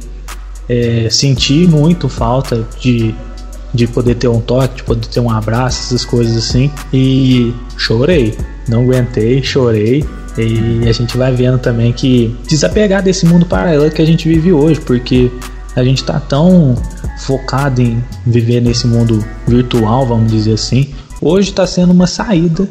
é, 0.70 1.08
senti 1.10 1.66
muito 1.68 2.08
falta 2.10 2.68
de 2.80 3.16
de 3.74 3.88
poder 3.88 4.16
ter 4.16 4.28
um 4.28 4.42
toque, 4.42 4.78
de 4.78 4.84
poder 4.84 5.08
ter 5.08 5.20
um 5.20 5.30
abraço, 5.30 5.80
essas 5.80 6.06
coisas 6.06 6.38
assim. 6.38 6.72
E 6.94 7.54
chorei, 7.78 8.38
não 8.68 8.84
aguentei, 8.84 9.42
chorei. 9.44 10.06
E 10.38 10.88
a 10.88 10.92
gente 10.92 11.18
vai 11.18 11.34
vendo 11.34 11.60
também 11.60 11.92
que 11.92 12.36
desapegar 12.48 13.04
desse 13.04 13.26
mundo 13.26 13.46
paralelo 13.46 13.92
que 13.92 14.02
a 14.02 14.06
gente 14.06 14.28
vive 14.30 14.54
hoje, 14.54 14.80
porque 14.80 15.30
a 15.76 15.84
gente 15.84 16.04
tá 16.04 16.20
tão 16.20 16.76
focado 17.20 17.82
em 17.82 18.04
viver 18.26 18.62
nesse 18.62 18.88
mundo 18.88 19.24
virtual, 19.48 20.06
vamos 20.06 20.32
dizer 20.32 20.54
assim, 20.54 20.94
Hoje 21.22 21.52
está 21.52 21.68
sendo 21.68 21.92
uma 21.92 22.08
saída 22.08 22.68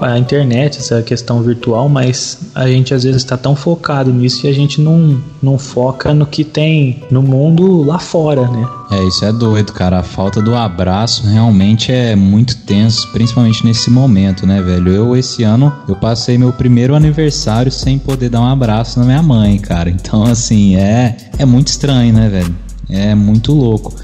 a 0.00 0.18
internet, 0.18 0.78
essa 0.78 1.00
questão 1.00 1.40
virtual, 1.42 1.88
mas 1.88 2.40
a 2.52 2.66
gente 2.66 2.92
às 2.92 3.04
vezes 3.04 3.22
está 3.22 3.36
tão 3.36 3.54
focado 3.54 4.12
nisso 4.12 4.46
e 4.46 4.50
a 4.50 4.52
gente 4.52 4.80
não, 4.80 5.22
não 5.40 5.56
foca 5.56 6.12
no 6.12 6.26
que 6.26 6.42
tem 6.42 7.04
no 7.08 7.22
mundo 7.22 7.84
lá 7.84 8.00
fora, 8.00 8.48
né? 8.48 8.68
É, 8.90 9.02
isso 9.04 9.24
é 9.24 9.32
doido, 9.32 9.72
cara. 9.72 10.00
A 10.00 10.02
falta 10.02 10.42
do 10.42 10.56
abraço 10.56 11.24
realmente 11.26 11.92
é 11.92 12.16
muito 12.16 12.56
tenso, 12.58 13.08
principalmente 13.12 13.64
nesse 13.64 13.90
momento, 13.90 14.44
né, 14.44 14.60
velho? 14.60 14.92
Eu, 14.92 15.16
esse 15.16 15.44
ano, 15.44 15.72
eu 15.88 15.94
passei 15.94 16.36
meu 16.36 16.52
primeiro 16.52 16.96
aniversário 16.96 17.70
sem 17.70 17.96
poder 17.96 18.28
dar 18.28 18.40
um 18.40 18.46
abraço 18.46 18.98
na 18.98 19.04
minha 19.04 19.22
mãe, 19.22 19.56
cara. 19.58 19.88
Então, 19.88 20.24
assim, 20.24 20.74
é, 20.74 21.16
é 21.38 21.44
muito 21.44 21.68
estranho, 21.68 22.12
né, 22.12 22.28
velho? 22.28 22.54
É 22.90 23.14
muito 23.14 23.52
louco. 23.52 23.94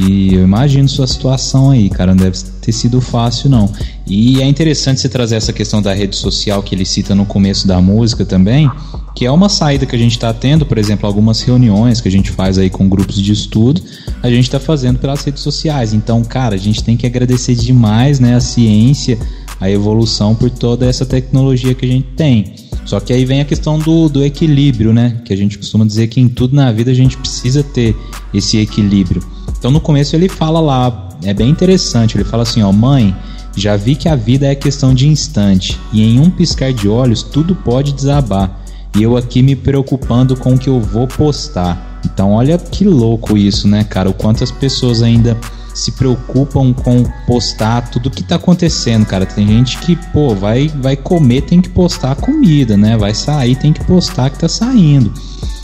E 0.00 0.32
eu 0.32 0.44
imagino 0.44 0.88
sua 0.88 1.08
situação 1.08 1.70
aí, 1.70 1.90
cara, 1.90 2.14
não 2.14 2.22
deve 2.22 2.38
ter 2.62 2.70
sido 2.70 3.00
fácil 3.00 3.50
não. 3.50 3.68
E 4.06 4.40
é 4.40 4.46
interessante 4.46 5.00
você 5.00 5.08
trazer 5.08 5.34
essa 5.34 5.52
questão 5.52 5.82
da 5.82 5.92
rede 5.92 6.14
social 6.14 6.62
que 6.62 6.72
ele 6.72 6.84
cita 6.84 7.16
no 7.16 7.26
começo 7.26 7.66
da 7.66 7.80
música 7.80 8.24
também, 8.24 8.70
que 9.12 9.26
é 9.26 9.30
uma 9.30 9.48
saída 9.48 9.86
que 9.86 9.96
a 9.96 9.98
gente 9.98 10.12
está 10.12 10.32
tendo, 10.32 10.64
por 10.64 10.78
exemplo, 10.78 11.04
algumas 11.04 11.40
reuniões 11.40 12.00
que 12.00 12.06
a 12.06 12.10
gente 12.12 12.30
faz 12.30 12.58
aí 12.58 12.70
com 12.70 12.88
grupos 12.88 13.20
de 13.20 13.32
estudo, 13.32 13.82
a 14.22 14.30
gente 14.30 14.44
está 14.44 14.60
fazendo 14.60 15.00
pelas 15.00 15.24
redes 15.24 15.42
sociais. 15.42 15.92
Então, 15.92 16.22
cara, 16.22 16.54
a 16.54 16.58
gente 16.58 16.84
tem 16.84 16.96
que 16.96 17.04
agradecer 17.04 17.56
demais, 17.56 18.20
né, 18.20 18.36
a 18.36 18.40
ciência, 18.40 19.18
a 19.60 19.68
evolução 19.68 20.32
por 20.32 20.48
toda 20.48 20.86
essa 20.86 21.04
tecnologia 21.04 21.74
que 21.74 21.84
a 21.84 21.88
gente 21.88 22.06
tem. 22.16 22.67
Só 22.88 22.98
que 22.98 23.12
aí 23.12 23.26
vem 23.26 23.42
a 23.42 23.44
questão 23.44 23.78
do, 23.78 24.08
do 24.08 24.24
equilíbrio, 24.24 24.94
né? 24.94 25.20
Que 25.22 25.34
a 25.34 25.36
gente 25.36 25.58
costuma 25.58 25.84
dizer 25.84 26.06
que 26.06 26.22
em 26.22 26.26
tudo 26.26 26.56
na 26.56 26.72
vida 26.72 26.90
a 26.90 26.94
gente 26.94 27.18
precisa 27.18 27.62
ter 27.62 27.94
esse 28.32 28.56
equilíbrio. 28.56 29.22
Então 29.58 29.70
no 29.70 29.78
começo 29.78 30.16
ele 30.16 30.26
fala 30.26 30.58
lá, 30.58 31.10
é 31.22 31.34
bem 31.34 31.50
interessante, 31.50 32.16
ele 32.16 32.24
fala 32.24 32.44
assim, 32.44 32.62
ó, 32.62 32.72
mãe, 32.72 33.14
já 33.54 33.76
vi 33.76 33.94
que 33.94 34.08
a 34.08 34.16
vida 34.16 34.46
é 34.46 34.54
questão 34.54 34.94
de 34.94 35.06
instante 35.06 35.78
e 35.92 36.02
em 36.02 36.18
um 36.18 36.30
piscar 36.30 36.72
de 36.72 36.88
olhos 36.88 37.22
tudo 37.22 37.54
pode 37.54 37.92
desabar. 37.92 38.58
E 38.96 39.02
eu 39.02 39.18
aqui 39.18 39.42
me 39.42 39.54
preocupando 39.54 40.34
com 40.34 40.54
o 40.54 40.58
que 40.58 40.70
eu 40.70 40.80
vou 40.80 41.06
postar. 41.06 42.00
Então 42.06 42.32
olha 42.32 42.56
que 42.56 42.84
louco 42.86 43.36
isso, 43.36 43.68
né, 43.68 43.84
cara? 43.84 44.08
O 44.08 44.14
quanto 44.14 44.42
as 44.42 44.50
pessoas 44.50 45.02
ainda 45.02 45.36
se 45.78 45.92
preocupam 45.92 46.72
com 46.72 47.04
postar 47.26 47.90
tudo 47.90 48.10
que 48.10 48.22
tá 48.22 48.36
acontecendo, 48.36 49.06
cara. 49.06 49.24
Tem 49.24 49.46
gente 49.46 49.78
que, 49.78 49.96
pô, 50.12 50.34
vai 50.34 50.68
vai 50.68 50.96
comer, 50.96 51.42
tem 51.42 51.60
que 51.60 51.68
postar 51.68 52.16
comida, 52.16 52.76
né? 52.76 52.96
Vai 52.96 53.14
sair, 53.14 53.56
tem 53.56 53.72
que 53.72 53.84
postar 53.84 54.30
que 54.30 54.38
tá 54.38 54.48
saindo. 54.48 55.12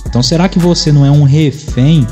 Então 0.07 0.23
será 0.23 0.49
que 0.49 0.59
você 0.59 0.93
não 0.93 1.05
é 1.05 1.11
um 1.11 1.25
refém 1.25 2.07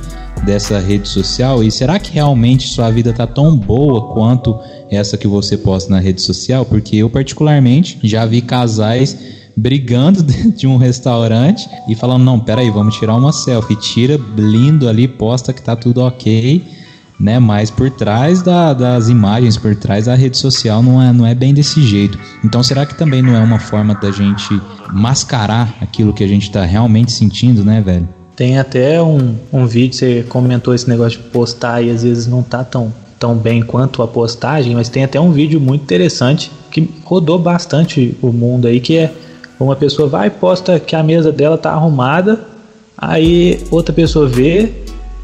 dessa 0.44 0.80
rede 0.80 1.08
social? 1.08 1.62
E 1.62 1.70
será 1.70 1.98
que 1.98 2.12
realmente 2.12 2.68
sua 2.68 2.90
vida 2.90 3.12
tá 3.12 3.26
tão 3.26 3.56
boa 3.56 4.12
quanto 4.12 4.58
essa 4.90 5.16
que 5.16 5.28
você 5.28 5.56
posta 5.56 5.90
na 5.90 6.00
rede 6.00 6.20
social? 6.20 6.64
Porque 6.64 6.96
eu, 6.96 7.08
particularmente, 7.08 7.98
já 8.02 8.26
vi 8.26 8.40
casais 8.40 9.16
brigando 9.56 10.22
dentro 10.24 10.52
de 10.52 10.66
um 10.66 10.76
restaurante 10.76 11.68
e 11.88 11.94
falando: 11.94 12.24
não, 12.24 12.40
peraí, 12.40 12.70
vamos 12.70 12.96
tirar 12.96 13.14
uma 13.14 13.32
selfie. 13.32 13.76
Tira 13.76 14.18
lindo 14.36 14.88
ali, 14.88 15.06
posta 15.06 15.52
que 15.52 15.62
tá 15.62 15.76
tudo 15.76 16.02
ok. 16.02 16.81
Né, 17.22 17.38
mas 17.38 17.70
por 17.70 17.88
trás 17.88 18.42
da, 18.42 18.74
das 18.74 19.08
imagens, 19.08 19.56
por 19.56 19.76
trás 19.76 20.06
da 20.06 20.14
rede 20.16 20.36
social, 20.36 20.82
não 20.82 21.00
é, 21.00 21.12
não 21.12 21.24
é 21.24 21.36
bem 21.36 21.54
desse 21.54 21.80
jeito. 21.80 22.18
Então, 22.44 22.64
será 22.64 22.84
que 22.84 22.96
também 22.96 23.22
não 23.22 23.36
é 23.36 23.38
uma 23.38 23.60
forma 23.60 23.94
da 23.94 24.10
gente 24.10 24.60
mascarar 24.92 25.72
aquilo 25.80 26.12
que 26.12 26.24
a 26.24 26.26
gente 26.26 26.42
está 26.42 26.64
realmente 26.64 27.12
sentindo, 27.12 27.64
né, 27.64 27.80
velho? 27.80 28.08
Tem 28.34 28.58
até 28.58 29.00
um, 29.00 29.36
um 29.52 29.66
vídeo, 29.66 29.94
você 29.94 30.24
comentou 30.28 30.74
esse 30.74 30.88
negócio 30.88 31.20
de 31.20 31.28
postar 31.28 31.80
e 31.80 31.90
às 31.90 32.02
vezes 32.02 32.26
não 32.26 32.42
tá 32.42 32.64
tão, 32.64 32.92
tão 33.20 33.36
bem 33.36 33.62
quanto 33.62 34.02
a 34.02 34.08
postagem, 34.08 34.74
mas 34.74 34.88
tem 34.88 35.04
até 35.04 35.20
um 35.20 35.30
vídeo 35.30 35.60
muito 35.60 35.82
interessante 35.82 36.50
que 36.72 36.90
rodou 37.04 37.38
bastante 37.38 38.16
o 38.20 38.32
mundo 38.32 38.66
aí, 38.66 38.80
que 38.80 38.96
é 38.96 39.12
uma 39.60 39.76
pessoa 39.76 40.08
vai 40.08 40.26
e 40.26 40.30
posta 40.30 40.80
que 40.80 40.96
a 40.96 41.04
mesa 41.04 41.30
dela 41.30 41.56
tá 41.56 41.70
arrumada, 41.70 42.40
aí 42.98 43.62
outra 43.70 43.94
pessoa 43.94 44.26
vê 44.26 44.72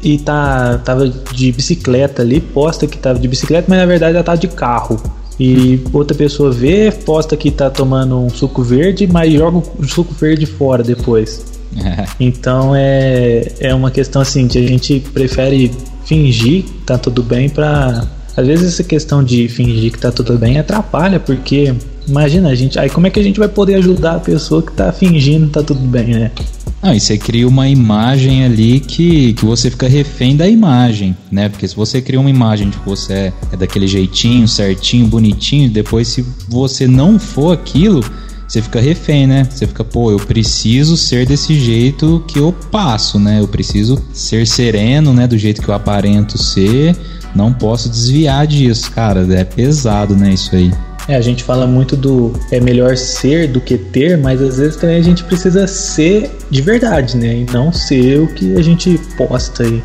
e 0.01 0.17
tá 0.17 0.79
tava 0.83 1.09
de 1.09 1.51
bicicleta 1.51 2.21
ali, 2.21 2.39
posta 2.39 2.87
que 2.87 2.97
tava 2.97 3.19
de 3.19 3.27
bicicleta, 3.27 3.65
mas 3.67 3.79
na 3.79 3.85
verdade 3.85 4.15
ela 4.15 4.23
tá 4.23 4.35
de 4.35 4.47
carro. 4.47 5.01
E 5.39 5.79
outra 5.93 6.15
pessoa 6.15 6.51
vê, 6.51 6.91
posta 6.91 7.37
que 7.37 7.49
tá 7.49 7.69
tomando 7.69 8.19
um 8.19 8.29
suco 8.29 8.61
verde, 8.61 9.07
mas 9.07 9.33
joga 9.33 9.57
o 9.57 9.87
suco 9.87 10.13
verde 10.13 10.45
fora 10.45 10.83
depois. 10.83 11.45
Então 12.19 12.73
é, 12.75 13.47
é 13.59 13.73
uma 13.75 13.91
questão 13.91 14.21
assim 14.23 14.47
que 14.47 14.57
a 14.57 14.67
gente 14.67 14.99
prefere 15.13 15.71
fingir 16.03 16.63
que 16.63 16.73
tá 16.83 16.97
tudo 16.97 17.21
bem 17.21 17.47
para 17.47 18.07
às 18.35 18.47
vezes 18.47 18.73
essa 18.73 18.83
questão 18.83 19.23
de 19.23 19.47
fingir 19.47 19.91
que 19.91 19.99
tá 19.99 20.11
tudo 20.11 20.37
bem 20.37 20.57
atrapalha, 20.57 21.19
porque 21.19 21.73
imagina 22.07 22.49
a 22.49 22.55
gente, 22.55 22.79
aí 22.79 22.89
como 22.89 23.05
é 23.05 23.09
que 23.09 23.19
a 23.19 23.23
gente 23.23 23.37
vai 23.37 23.47
poder 23.47 23.75
ajudar 23.75 24.15
a 24.15 24.19
pessoa 24.19 24.61
que 24.63 24.71
tá 24.71 24.91
fingindo 24.91 25.47
que 25.47 25.53
tá 25.53 25.61
tudo 25.61 25.81
bem, 25.81 26.07
né? 26.07 26.31
Não, 26.81 26.93
e 26.93 26.99
você 26.99 27.17
cria 27.17 27.47
uma 27.47 27.67
imagem 27.67 28.45
ali 28.45 28.79
que, 28.79 29.33
que 29.33 29.45
você 29.45 29.69
fica 29.69 29.87
refém 29.87 30.35
da 30.35 30.47
imagem, 30.47 31.15
né? 31.29 31.49
Porque 31.49 31.67
se 31.67 31.75
você 31.75 32.01
cria 32.01 32.19
uma 32.19 32.29
imagem 32.29 32.69
de 32.69 32.77
que 32.77 32.85
você 32.87 33.13
é, 33.13 33.33
é 33.51 33.57
daquele 33.57 33.85
jeitinho, 33.85 34.47
certinho, 34.47 35.05
bonitinho, 35.05 35.69
depois 35.69 36.07
se 36.07 36.25
você 36.47 36.87
não 36.87 37.19
for 37.19 37.53
aquilo, 37.53 38.01
você 38.47 38.61
fica 38.61 38.79
refém, 38.79 39.27
né? 39.27 39.43
Você 39.49 39.67
fica, 39.67 39.83
pô, 39.83 40.09
eu 40.09 40.17
preciso 40.17 40.95
ser 40.95 41.25
desse 41.25 41.53
jeito 41.59 42.23
que 42.27 42.39
eu 42.39 42.51
passo, 42.71 43.19
né? 43.19 43.41
Eu 43.41 43.47
preciso 43.47 44.01
ser 44.13 44.47
sereno, 44.47 45.13
né? 45.13 45.27
Do 45.27 45.37
jeito 45.37 45.61
que 45.61 45.69
eu 45.69 45.75
aparento 45.75 46.37
ser. 46.37 46.95
Não 47.35 47.53
posso 47.53 47.89
desviar 47.89 48.47
disso, 48.47 48.89
cara. 48.91 49.27
É 49.35 49.43
pesado, 49.43 50.15
né? 50.15 50.33
Isso 50.33 50.55
aí. 50.55 50.71
É, 51.09 51.15
a 51.15 51.21
gente 51.21 51.43
fala 51.43 51.65
muito 51.65 51.97
do 51.97 52.31
é 52.51 52.59
melhor 52.59 52.95
ser 52.95 53.47
do 53.47 53.59
que 53.59 53.77
ter, 53.77 54.15
mas 54.15 54.39
às 54.41 54.57
vezes 54.57 54.75
também 54.75 54.97
a 54.97 55.01
gente 55.01 55.23
precisa 55.23 55.65
ser 55.65 56.29
de 56.51 56.61
verdade, 56.61 57.17
né? 57.17 57.35
E 57.35 57.45
não 57.51 57.73
ser 57.73 58.19
o 58.19 58.27
que 58.27 58.55
a 58.55 58.61
gente 58.61 58.97
posta 59.17 59.63
aí. 59.63 59.83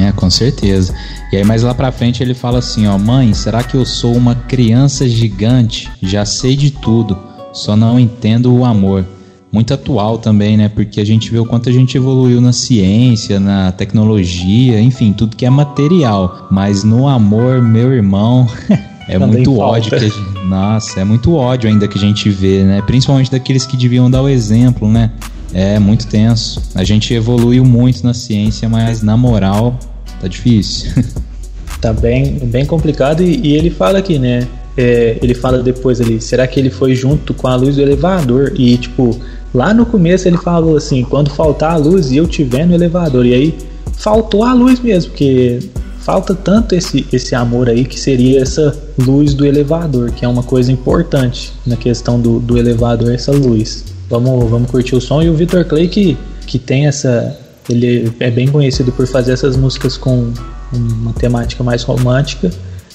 É, 0.00 0.10
com 0.12 0.30
certeza. 0.30 0.94
E 1.30 1.36
aí 1.36 1.44
mais 1.44 1.62
lá 1.62 1.74
pra 1.74 1.92
frente 1.92 2.22
ele 2.22 2.32
fala 2.32 2.58
assim, 2.58 2.86
ó, 2.86 2.96
mãe, 2.96 3.34
será 3.34 3.62
que 3.62 3.76
eu 3.76 3.84
sou 3.84 4.16
uma 4.16 4.34
criança 4.34 5.06
gigante? 5.06 5.90
Já 6.02 6.24
sei 6.24 6.56
de 6.56 6.70
tudo 6.70 7.30
só 7.52 7.76
não 7.76 8.00
entendo 8.00 8.52
o 8.52 8.64
amor. 8.64 9.04
Muito 9.52 9.74
atual 9.74 10.16
também, 10.16 10.56
né? 10.56 10.70
Porque 10.70 10.98
a 10.98 11.04
gente 11.04 11.30
vê 11.30 11.38
o 11.38 11.44
quanto 11.44 11.68
a 11.68 11.72
gente 11.72 11.94
evoluiu 11.94 12.40
na 12.40 12.52
ciência, 12.52 13.38
na 13.38 13.70
tecnologia, 13.70 14.80
enfim, 14.80 15.12
tudo 15.12 15.36
que 15.36 15.44
é 15.44 15.50
material. 15.50 16.48
Mas 16.50 16.82
no 16.82 17.06
amor, 17.06 17.60
meu 17.60 17.92
irmão, 17.92 18.48
é 19.08 19.18
também 19.18 19.28
muito 19.28 19.56
falta. 19.56 19.76
ódio 19.76 19.90
que 19.90 19.94
a 19.94 19.98
gente, 19.98 20.20
Nossa, 20.46 21.00
é 21.00 21.04
muito 21.04 21.34
ódio 21.34 21.68
ainda 21.68 21.88
que 21.88 21.98
a 21.98 22.00
gente 22.00 22.28
vê, 22.30 22.62
né? 22.62 22.82
Principalmente 22.86 23.30
daqueles 23.30 23.66
que 23.66 23.76
deviam 23.76 24.10
dar 24.10 24.22
o 24.22 24.28
exemplo, 24.28 24.88
né? 24.88 25.10
É 25.52 25.78
muito 25.78 26.06
tenso. 26.06 26.62
A 26.74 26.84
gente 26.84 27.12
evoluiu 27.12 27.64
muito 27.64 28.04
na 28.04 28.14
ciência, 28.14 28.68
mas 28.68 29.02
na 29.02 29.16
moral 29.16 29.78
tá 30.20 30.28
difícil. 30.28 30.90
tá 31.80 31.92
bem, 31.92 32.38
bem 32.38 32.64
complicado 32.64 33.22
e, 33.22 33.40
e 33.42 33.54
ele 33.54 33.70
fala 33.70 33.98
aqui, 33.98 34.18
né? 34.18 34.46
é, 34.76 35.18
ele 35.22 35.34
fala 35.34 35.62
depois 35.62 36.00
ali, 36.00 36.20
será 36.20 36.46
que 36.46 36.58
ele 36.58 36.70
foi 36.70 36.94
junto 36.94 37.34
com 37.34 37.46
a 37.46 37.54
luz 37.54 37.76
do 37.76 37.82
elevador? 37.82 38.52
E 38.56 38.76
tipo, 38.76 39.18
lá 39.54 39.74
no 39.74 39.84
começo 39.84 40.26
ele 40.26 40.38
falou 40.38 40.76
assim, 40.76 41.04
quando 41.04 41.30
faltar 41.30 41.72
a 41.72 41.76
luz 41.76 42.10
e 42.10 42.16
eu 42.16 42.26
tiver 42.26 42.66
no 42.66 42.74
elevador. 42.74 43.26
E 43.26 43.34
aí 43.34 43.54
faltou 43.92 44.44
a 44.44 44.52
luz 44.52 44.80
mesmo, 44.80 45.10
porque 45.10 45.58
falta 46.02 46.34
tanto 46.34 46.74
esse, 46.74 47.06
esse 47.12 47.34
amor 47.34 47.68
aí 47.68 47.84
que 47.84 47.98
seria 47.98 48.42
essa 48.42 48.76
luz 48.98 49.34
do 49.34 49.46
elevador, 49.46 50.12
que 50.12 50.24
é 50.24 50.28
uma 50.28 50.42
coisa 50.42 50.70
importante 50.70 51.52
na 51.66 51.76
questão 51.76 52.20
do, 52.20 52.38
do 52.38 52.58
elevador, 52.58 53.12
essa 53.12 53.32
luz. 53.32 53.84
Vamos, 54.08 54.50
vamos 54.50 54.70
curtir 54.70 54.94
o 54.94 55.00
som 55.00 55.22
e 55.22 55.30
o 55.30 55.34
Victor 55.34 55.64
Clay 55.64 55.88
que, 55.88 56.16
que 56.46 56.58
tem 56.58 56.86
essa. 56.86 57.38
Ele 57.68 58.12
é 58.18 58.30
bem 58.30 58.48
conhecido 58.48 58.90
por 58.90 59.06
fazer 59.06 59.32
essas 59.32 59.56
músicas 59.56 59.96
com 59.96 60.32
uma 60.72 61.12
temática 61.12 61.62
mais 61.62 61.82
romântica 61.82 62.50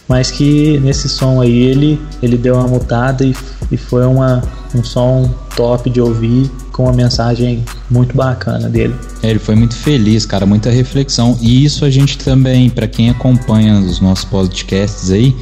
mas 0.07 0.31
que 0.31 0.79
nesse 0.79 1.09
som 1.09 1.41
aí 1.41 1.63
ele, 1.65 1.99
ele 2.23 2.37
deu 2.37 2.55
uma 2.55 2.67
mutada 2.67 3.25
e, 3.25 3.35
e 3.71 3.77
foi 3.77 4.05
uma, 4.05 4.41
um 4.73 4.83
som 4.83 5.29
top 5.55 5.89
de 5.89 5.99
ouvir 5.99 6.49
com 6.77 6.83
uma 6.83 6.93
mensagem 6.93 7.65
muito 7.89 8.15
bacana 8.15 8.69
dele. 8.69 8.93
É, 9.23 9.31
ele 9.31 9.39
foi 9.39 9.55
muito 9.55 9.75
feliz, 9.75 10.27
cara, 10.27 10.45
muita 10.45 10.69
reflexão. 10.69 11.35
E 11.41 11.65
isso 11.65 11.83
a 11.83 11.89
gente 11.89 12.19
também, 12.19 12.69
para 12.69 12.87
quem 12.87 13.09
acompanha 13.09 13.79
os 13.79 13.99
nossos 13.99 14.23
podcasts 14.25 15.09
aí, 15.09 15.35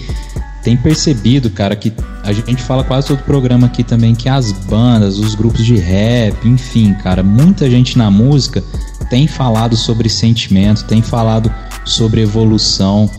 tem 0.64 0.78
percebido, 0.78 1.50
cara, 1.50 1.76
que 1.76 1.92
a 2.24 2.32
gente 2.32 2.64
fala 2.64 2.86
quase 2.86 3.08
todo 3.08 3.22
programa 3.24 3.68
aqui 3.68 3.84
também 3.84 4.16
que 4.16 4.30
as 4.30 4.54
bandas, 4.54 5.20
os 5.20 5.36
grupos 5.36 5.66
de 5.66 5.76
rap, 5.76 6.48
enfim, 6.48 6.94
cara, 7.04 7.22
muita 7.22 7.70
gente 7.70 7.98
na 7.98 8.10
música 8.10 8.64
tem 9.10 9.28
falado 9.28 9.76
sobre 9.76 10.08
sentimento, 10.08 10.86
tem 10.86 11.02
falado 11.02 11.54
sobre 11.84 12.22
evolução 12.22 13.12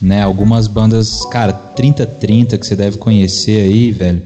né? 0.00 0.22
Algumas 0.22 0.66
bandas, 0.66 1.26
cara, 1.26 1.52
3030 1.52 2.56
que 2.56 2.66
você 2.66 2.74
deve 2.74 2.96
conhecer 2.96 3.60
aí, 3.60 3.92
velho. 3.92 4.22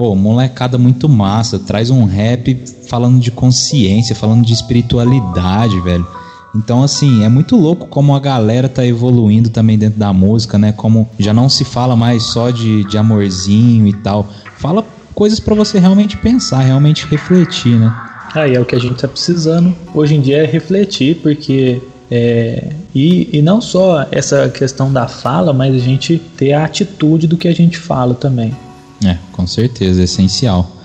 Ô, 0.00 0.12
oh, 0.12 0.16
molecada 0.16 0.78
muito 0.78 1.06
massa, 1.10 1.58
traz 1.58 1.90
um 1.90 2.06
rap 2.06 2.58
falando 2.88 3.20
de 3.20 3.30
consciência, 3.30 4.16
falando 4.16 4.46
de 4.46 4.54
espiritualidade, 4.54 5.78
velho. 5.82 6.06
Então, 6.54 6.82
assim, 6.82 7.22
é 7.22 7.28
muito 7.28 7.54
louco 7.54 7.86
como 7.86 8.16
a 8.16 8.18
galera 8.18 8.66
tá 8.66 8.82
evoluindo 8.86 9.50
também 9.50 9.76
dentro 9.76 9.98
da 9.98 10.10
música, 10.10 10.56
né? 10.56 10.72
Como 10.72 11.06
já 11.18 11.34
não 11.34 11.50
se 11.50 11.66
fala 11.66 11.94
mais 11.96 12.22
só 12.22 12.48
de, 12.48 12.82
de 12.84 12.96
amorzinho 12.96 13.86
e 13.86 13.92
tal. 13.92 14.26
Fala 14.56 14.82
coisas 15.14 15.38
para 15.38 15.54
você 15.54 15.78
realmente 15.78 16.16
pensar, 16.16 16.60
realmente 16.60 17.06
refletir, 17.06 17.78
né? 17.78 17.94
Ah, 18.34 18.48
e 18.48 18.54
é 18.54 18.60
o 18.60 18.64
que 18.64 18.76
a 18.76 18.80
gente 18.80 18.94
tá 18.94 19.06
precisando 19.06 19.76
hoje 19.94 20.14
em 20.14 20.22
dia 20.22 20.38
é 20.38 20.46
refletir, 20.46 21.16
porque 21.16 21.78
é, 22.10 22.70
e, 22.94 23.28
e 23.34 23.42
não 23.42 23.60
só 23.60 24.06
essa 24.10 24.48
questão 24.48 24.90
da 24.90 25.06
fala, 25.06 25.52
mas 25.52 25.74
a 25.74 25.78
gente 25.78 26.18
ter 26.38 26.54
a 26.54 26.64
atitude 26.64 27.26
do 27.26 27.36
que 27.36 27.48
a 27.48 27.54
gente 27.54 27.76
fala 27.76 28.14
também. 28.14 28.56
É, 29.04 29.16
com 29.32 29.46
certeza, 29.46 30.00
é 30.00 30.04
essencial. 30.04 30.76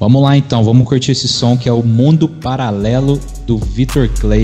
Vamos 0.00 0.22
lá 0.22 0.36
então, 0.36 0.64
vamos 0.64 0.86
curtir 0.88 1.12
esse 1.12 1.28
som 1.28 1.56
que 1.56 1.68
é 1.68 1.72
o 1.72 1.82
Mundo 1.82 2.28
Paralelo 2.28 3.20
do 3.46 3.56
Victor 3.56 4.08
Clay. 4.08 4.42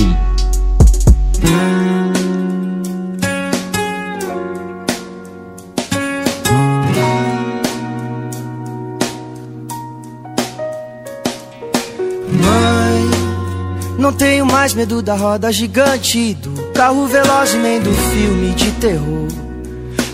Não 13.99 14.13
tenho 14.13 14.47
mais 14.47 14.75
medo 14.75 15.03
da 15.03 15.17
roda 15.17 15.53
gigante, 15.53 16.35
do 16.35 16.73
carro 16.73 17.07
veloz 17.09 17.53
nem 17.55 17.81
do 17.81 17.93
filme 17.93 18.55
de 18.55 18.71
terror. 18.73 19.48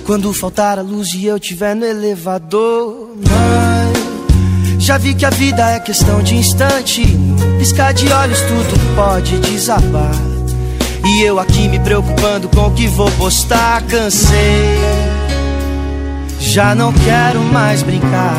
Quando 0.05 0.33
faltar 0.35 0.79
a 0.79 0.83
luz 0.83 1.15
e 1.15 1.25
eu 1.25 1.41
tiver 1.41 1.75
no 1.75 1.87
elevador, 1.87 3.17
mãe. 3.17 4.79
Já 4.79 4.99
vi 4.99 5.15
que 5.15 5.25
a 5.25 5.31
vida 5.31 5.71
é 5.71 5.81
questão 5.81 6.23
de 6.23 6.37
instante. 6.37 7.03
Piscar 7.59 7.95
de 7.95 8.13
olhos 8.13 8.39
tudo 8.43 8.95
pode 8.95 9.39
desabar. 9.39 10.15
E 11.07 11.23
eu 11.23 11.39
aqui 11.39 11.69
me 11.69 11.79
preocupando 11.79 12.51
com 12.51 12.67
o 12.67 12.71
que 12.73 12.87
vou 12.87 13.11
postar, 13.13 13.83
cansei. 13.85 14.79
Já 16.39 16.75
não 16.75 16.93
quero 16.93 17.41
mais 17.41 17.83
brincar. 17.83 18.37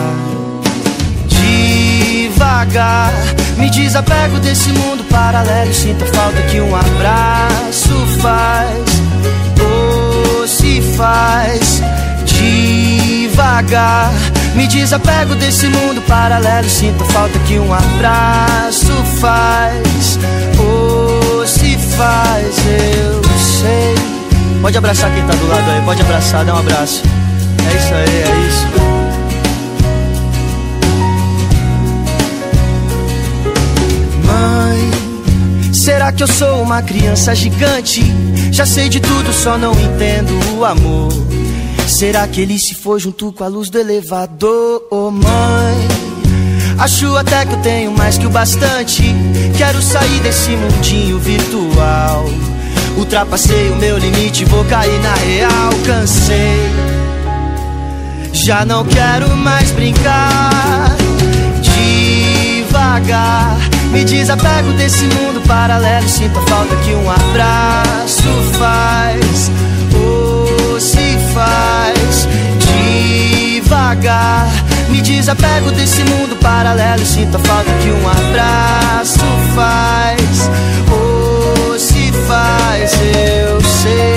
Devagar 1.28 3.12
me 3.58 3.72
desapego 3.72 4.38
desse 4.40 4.70
mundo 4.70 5.04
paralelo. 5.10 5.74
Sinto 5.74 6.06
falta 6.06 6.42
que 6.44 6.60
um 6.60 6.76
abraço 6.76 7.90
faz. 8.22 9.05
Se 10.66 10.82
faz 10.98 11.80
devagar. 12.26 14.12
Me 14.56 14.66
desapego 14.66 15.36
desse 15.36 15.68
mundo 15.68 16.02
paralelo. 16.08 16.68
Sinto 16.68 17.06
falta 17.06 17.38
que 17.40 17.60
um 17.60 17.72
abraço 17.72 18.92
faz. 19.22 20.18
Ou 20.58 21.46
se 21.46 21.78
faz, 21.78 22.56
eu 22.66 23.22
sei. 23.38 23.94
Pode 24.60 24.76
abraçar 24.76 25.14
quem 25.14 25.24
tá 25.28 25.36
do 25.36 25.48
lado 25.48 25.70
aí, 25.70 25.82
pode 25.86 26.02
abraçar, 26.02 26.44
dá 26.44 26.56
um 26.56 26.60
abraço. 26.60 27.04
É 27.72 27.78
isso 27.78 27.94
aí, 27.94 28.24
é 28.24 28.48
isso. 28.48 28.95
Será 35.86 36.12
que 36.12 36.24
eu 36.24 36.28
sou 36.28 36.64
uma 36.64 36.82
criança 36.82 37.36
gigante? 37.36 38.02
Já 38.52 38.66
sei 38.66 38.90
de 38.90 39.00
tudo, 39.00 39.32
só 39.32 39.56
não 39.56 39.72
entendo 39.74 40.34
o 40.58 40.66
amor. 40.66 41.12
Será 41.88 42.28
que 42.28 42.42
ele 42.42 42.58
se 42.58 42.74
foi 42.74 43.00
junto 43.00 43.32
com 43.32 43.44
a 43.44 43.48
luz 43.48 43.70
do 43.70 43.78
elevador? 43.78 44.82
Oh 44.90 45.12
mãe, 45.12 45.88
acho 46.80 47.16
até 47.16 47.46
que 47.46 47.54
eu 47.54 47.62
tenho 47.62 47.92
mais 47.92 48.18
que 48.18 48.26
o 48.26 48.32
bastante. 48.32 49.04
Quero 49.56 49.80
sair 49.80 50.20
desse 50.22 50.50
mundinho 50.50 51.20
virtual. 51.20 52.26
Ultrapassei 52.98 53.70
o 53.70 53.76
meu 53.76 54.00
limite, 54.00 54.44
vou 54.44 54.66
cair 54.66 55.00
na 55.04 55.14
real. 55.14 55.70
Cansei, 55.86 56.68
já 58.34 58.66
não 58.66 58.84
quero 58.86 59.30
mais 59.38 59.70
brincar. 59.70 60.98
Devagar 61.62 63.75
me 63.96 64.04
desapego 64.04 64.74
desse 64.74 65.06
mundo 65.06 65.42
paralelo. 65.48 66.08
Sinto 66.10 66.38
a 66.40 66.42
falta 66.42 66.76
que 66.84 66.94
um 66.94 67.10
abraço 67.10 68.24
faz. 68.60 69.50
Ou 69.96 70.80
se 70.80 71.18
faz 71.34 72.28
devagar. 73.62 74.52
Me 74.90 75.02
desapego 75.02 75.72
desse 75.72 76.04
mundo 76.04 76.36
paralelo. 76.42 77.06
Sinto 77.06 77.38
a 77.38 77.40
falta 77.40 77.72
que 77.82 77.90
um 77.90 78.06
abraço 78.10 79.20
faz. 79.56 80.50
Ou 80.92 81.80
se 81.80 82.12
faz, 82.28 82.92
eu 83.48 83.62
sei. 83.62 84.15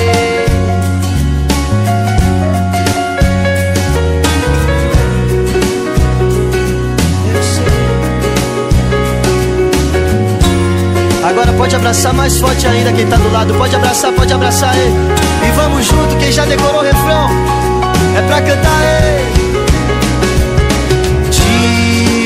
Pode 11.58 11.74
abraçar 11.74 12.14
mais 12.14 12.38
forte 12.38 12.66
ainda 12.66 12.92
quem 12.92 13.06
tá 13.06 13.16
do 13.16 13.30
lado. 13.30 13.52
Pode 13.54 13.74
abraçar, 13.74 14.12
pode 14.12 14.32
abraçar 14.32 14.72
aí. 14.72 14.94
E 15.46 15.50
vamos 15.56 15.84
junto, 15.84 16.16
quem 16.16 16.30
já 16.32 16.44
decorou 16.44 16.80
o 16.80 16.84
refrão. 16.84 17.28
É 18.16 18.22
pra 18.22 18.40
cantar 18.40 18.80
ei. 18.84 19.26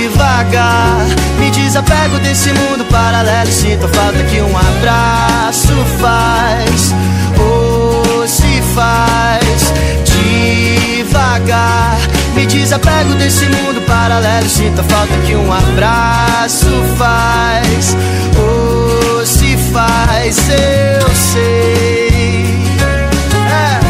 Devagar, 0.05 1.07
me 1.38 1.51
desapego 1.51 2.18
desse 2.18 2.53
mundo 2.53 2.85
paralelo. 2.90 3.51
Sinto 3.51 3.87
a 3.87 3.88
falta 3.88 4.23
que 4.25 4.40
um 4.40 4.57
abraço 4.57 5.75
faz. 5.99 6.95
Ou 7.40 8.29
se 8.29 8.62
faz 8.75 9.73
devagar. 11.01 11.99
Me 12.35 12.47
desapego 12.47 13.14
desse 13.14 13.47
mundo 13.47 13.81
paralelo. 13.87 14.49
Sinto 14.49 14.83
a 14.83 14.85
falta 14.85 15.14
que 15.27 15.35
um 15.35 15.51
abraço 15.53 16.68
faz. 16.99 17.97
Oh, 18.38 18.62
faz, 19.72 20.37
eu 20.50 21.08
sei. 21.14 22.62
É. 23.48 23.80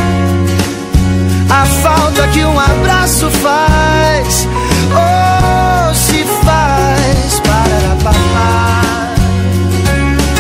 A 1.51 1.67
falta 1.67 2.29
que 2.29 2.45
um 2.45 2.59
abraço 2.59 3.31
faz, 3.31 4.49
oh, 4.95 5.95
se 5.95 6.25
faz. 6.45 7.41
Pararapapá. 7.41 9.15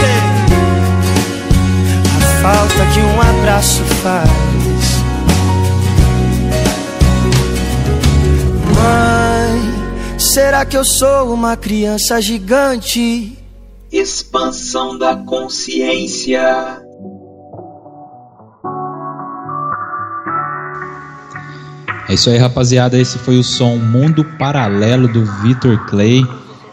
É. 0.02 0.18
A 2.16 2.20
falta 2.42 2.86
que 2.92 3.00
um 3.00 3.20
abraço 3.20 3.82
faz. 4.02 4.30
Mãe, 8.74 10.18
será 10.18 10.64
que 10.64 10.76
eu 10.76 10.84
sou 10.84 11.32
uma 11.32 11.56
criança 11.56 12.20
gigante? 12.20 13.41
Expansão 14.32 14.96
da 14.96 15.14
consciência. 15.14 16.40
É 22.08 22.14
isso 22.14 22.30
aí, 22.30 22.38
rapaziada. 22.38 22.98
Esse 22.98 23.18
foi 23.18 23.38
o 23.38 23.44
som 23.44 23.76
Mundo 23.76 24.24
Paralelo 24.38 25.06
do 25.06 25.22
Victor 25.42 25.84
Clay. 25.86 26.26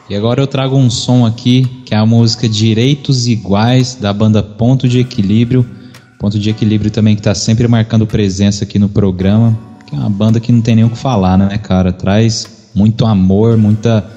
E 0.10 0.16
agora 0.16 0.42
eu 0.42 0.48
trago 0.48 0.78
um 0.78 0.90
som 0.90 1.26
aqui 1.26 1.66
que 1.86 1.94
é 1.94 1.98
a 1.98 2.06
música 2.06 2.48
Direitos 2.48 3.28
Iguais 3.28 3.94
da 3.96 4.14
banda 4.14 4.42
Ponto 4.42 4.88
de 4.88 5.00
Equilíbrio. 5.00 5.66
Ponto 6.18 6.40
de 6.40 6.50
Equilíbrio 6.50 6.90
também 6.90 7.14
que 7.14 7.20
está 7.20 7.36
sempre 7.36 7.68
marcando 7.68 8.08
presença 8.08 8.64
aqui 8.64 8.80
no 8.80 8.88
programa. 8.88 9.60
Que 9.86 9.96
é 9.96 10.00
uma 10.00 10.10
banda 10.10 10.40
que 10.40 10.54
não 10.54 10.62
tem 10.62 10.78
nem 10.78 10.86
o 10.86 10.90
que 10.90 10.98
falar, 10.98 11.38
né, 11.38 11.58
cara? 11.58 11.92
Traz 11.92 12.70
muito 12.74 13.06
amor, 13.06 13.58
muita, 13.58 14.10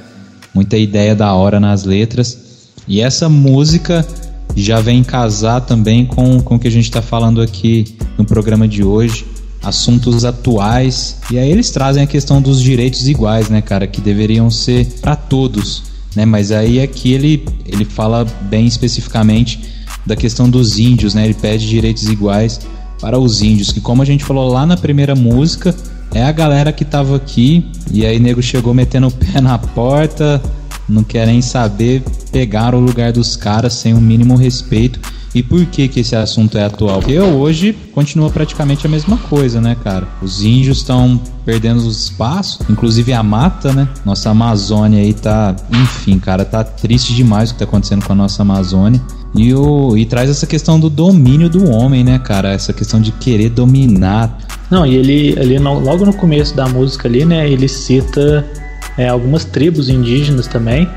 muita 0.55 0.77
ideia 0.79 1.17
da 1.17 1.35
hora 1.35 1.59
nas 1.59 1.85
letras. 1.85 2.42
E 2.87 3.01
essa 3.01 3.29
música 3.29 4.07
já 4.55 4.81
vem 4.81 5.03
casar 5.03 5.61
também 5.61 6.05
com, 6.05 6.41
com 6.41 6.57
o 6.57 6.59
que 6.59 6.69
a 6.69 6.71
gente 6.71 6.85
está 6.85 7.01
falando 7.01 7.41
aqui 7.41 7.97
no 8.19 8.25
programa 8.25 8.69
de 8.69 8.85
hoje 8.85 9.25
assuntos 9.63 10.25
atuais. 10.25 11.19
E 11.31 11.39
aí 11.39 11.51
eles 11.51 11.71
trazem 11.71 12.03
a 12.03 12.07
questão 12.07 12.43
dos 12.43 12.61
direitos 12.61 13.09
iguais, 13.09 13.49
né, 13.49 13.63
cara, 13.63 13.87
que 13.87 14.01
deveriam 14.01 14.51
ser 14.51 14.87
para 15.01 15.15
todos, 15.15 15.85
né? 16.17 16.27
Mas 16.27 16.51
aí 16.51 16.81
aqui 16.81 17.13
ele 17.13 17.45
ele 17.65 17.85
fala 17.85 18.27
bem 18.43 18.67
especificamente 18.67 19.61
da 20.05 20.17
questão 20.17 20.51
dos 20.51 20.79
índios, 20.79 21.15
né? 21.15 21.25
Ele 21.25 21.35
pede 21.35 21.69
direitos 21.69 22.05
iguais 22.05 22.61
para 23.01 23.19
os 23.19 23.41
índios, 23.41 23.73
que 23.73 23.81
como 23.81 24.03
a 24.03 24.05
gente 24.05 24.25
falou 24.25 24.53
lá 24.53 24.67
na 24.67 24.77
primeira 24.77 25.15
música, 25.15 25.75
é 26.15 26.23
a 26.23 26.33
galera 26.33 26.73
que 26.73 26.85
tava 26.85 27.17
aqui 27.17 27.65
e 27.91 28.05
aí 28.05 28.19
nego 28.19 28.43
chegou 28.43 28.75
metendo 28.75 29.07
o 29.07 29.11
pé 29.11 29.41
na 29.41 29.59
porta, 29.59 30.43
não 30.89 31.03
querem 31.03 31.41
saber, 31.41 32.03
pegar 32.31 32.75
o 32.75 32.81
lugar 32.81 33.13
dos 33.13 33.37
caras 33.37 33.75
sem 33.75 33.95
o 33.95 34.01
mínimo 34.01 34.37
respeito 34.37 35.01
e 35.35 35.43
por 35.43 35.65
que 35.67 35.89
que 35.89 36.01
esse 36.01 36.15
assunto 36.15 36.59
é 36.59 36.65
atual? 36.65 36.99
Porque 36.99 37.19
hoje 37.19 37.75
continua 37.95 38.29
praticamente 38.29 38.87
a 38.87 38.91
mesma 38.91 39.17
coisa, 39.17 39.61
né, 39.61 39.75
cara? 39.83 40.07
Os 40.21 40.43
índios 40.43 40.79
estão 40.79 41.19
perdendo 41.45 41.79
os 41.79 42.05
espaços, 42.05 42.61
inclusive 42.69 43.13
a 43.15 43.23
mata, 43.23 43.73
né? 43.73 43.89
Nossa 44.05 44.31
Amazônia 44.31 45.01
aí 45.01 45.15
tá, 45.15 45.57
enfim, 45.71 46.19
cara, 46.19 46.45
tá 46.45 46.63
triste 46.63 47.15
demais 47.15 47.51
o 47.51 47.55
que 47.55 47.61
tá 47.61 47.65
acontecendo 47.65 48.05
com 48.05 48.13
a 48.13 48.17
nossa 48.17 48.43
Amazônia. 48.43 49.01
E, 49.35 49.55
o, 49.55 49.97
e 49.97 50.05
traz 50.05 50.29
essa 50.29 50.47
questão 50.47 50.79
do 50.79 50.91
domínio 50.91 51.49
do 51.49 51.71
homem, 51.71 52.05
né, 52.05 52.19
cara? 52.19 52.53
Essa 52.53 52.75
questão 52.75 53.01
de 53.01 53.11
querer 53.13 53.49
dominar. 53.49 54.39
Não, 54.71 54.85
e 54.85 54.95
ele, 54.97 55.35
ali 55.41 55.59
logo 55.59 56.05
no 56.05 56.13
começo 56.13 56.55
da 56.55 56.69
música 56.69 57.09
ali, 57.09 57.25
né, 57.25 57.49
ele 57.49 57.69
cita 57.69 58.47
é, 58.97 59.09
algumas 59.09 59.45
tribos 59.45 59.89
indígenas 59.89 60.47
também. 60.47 60.89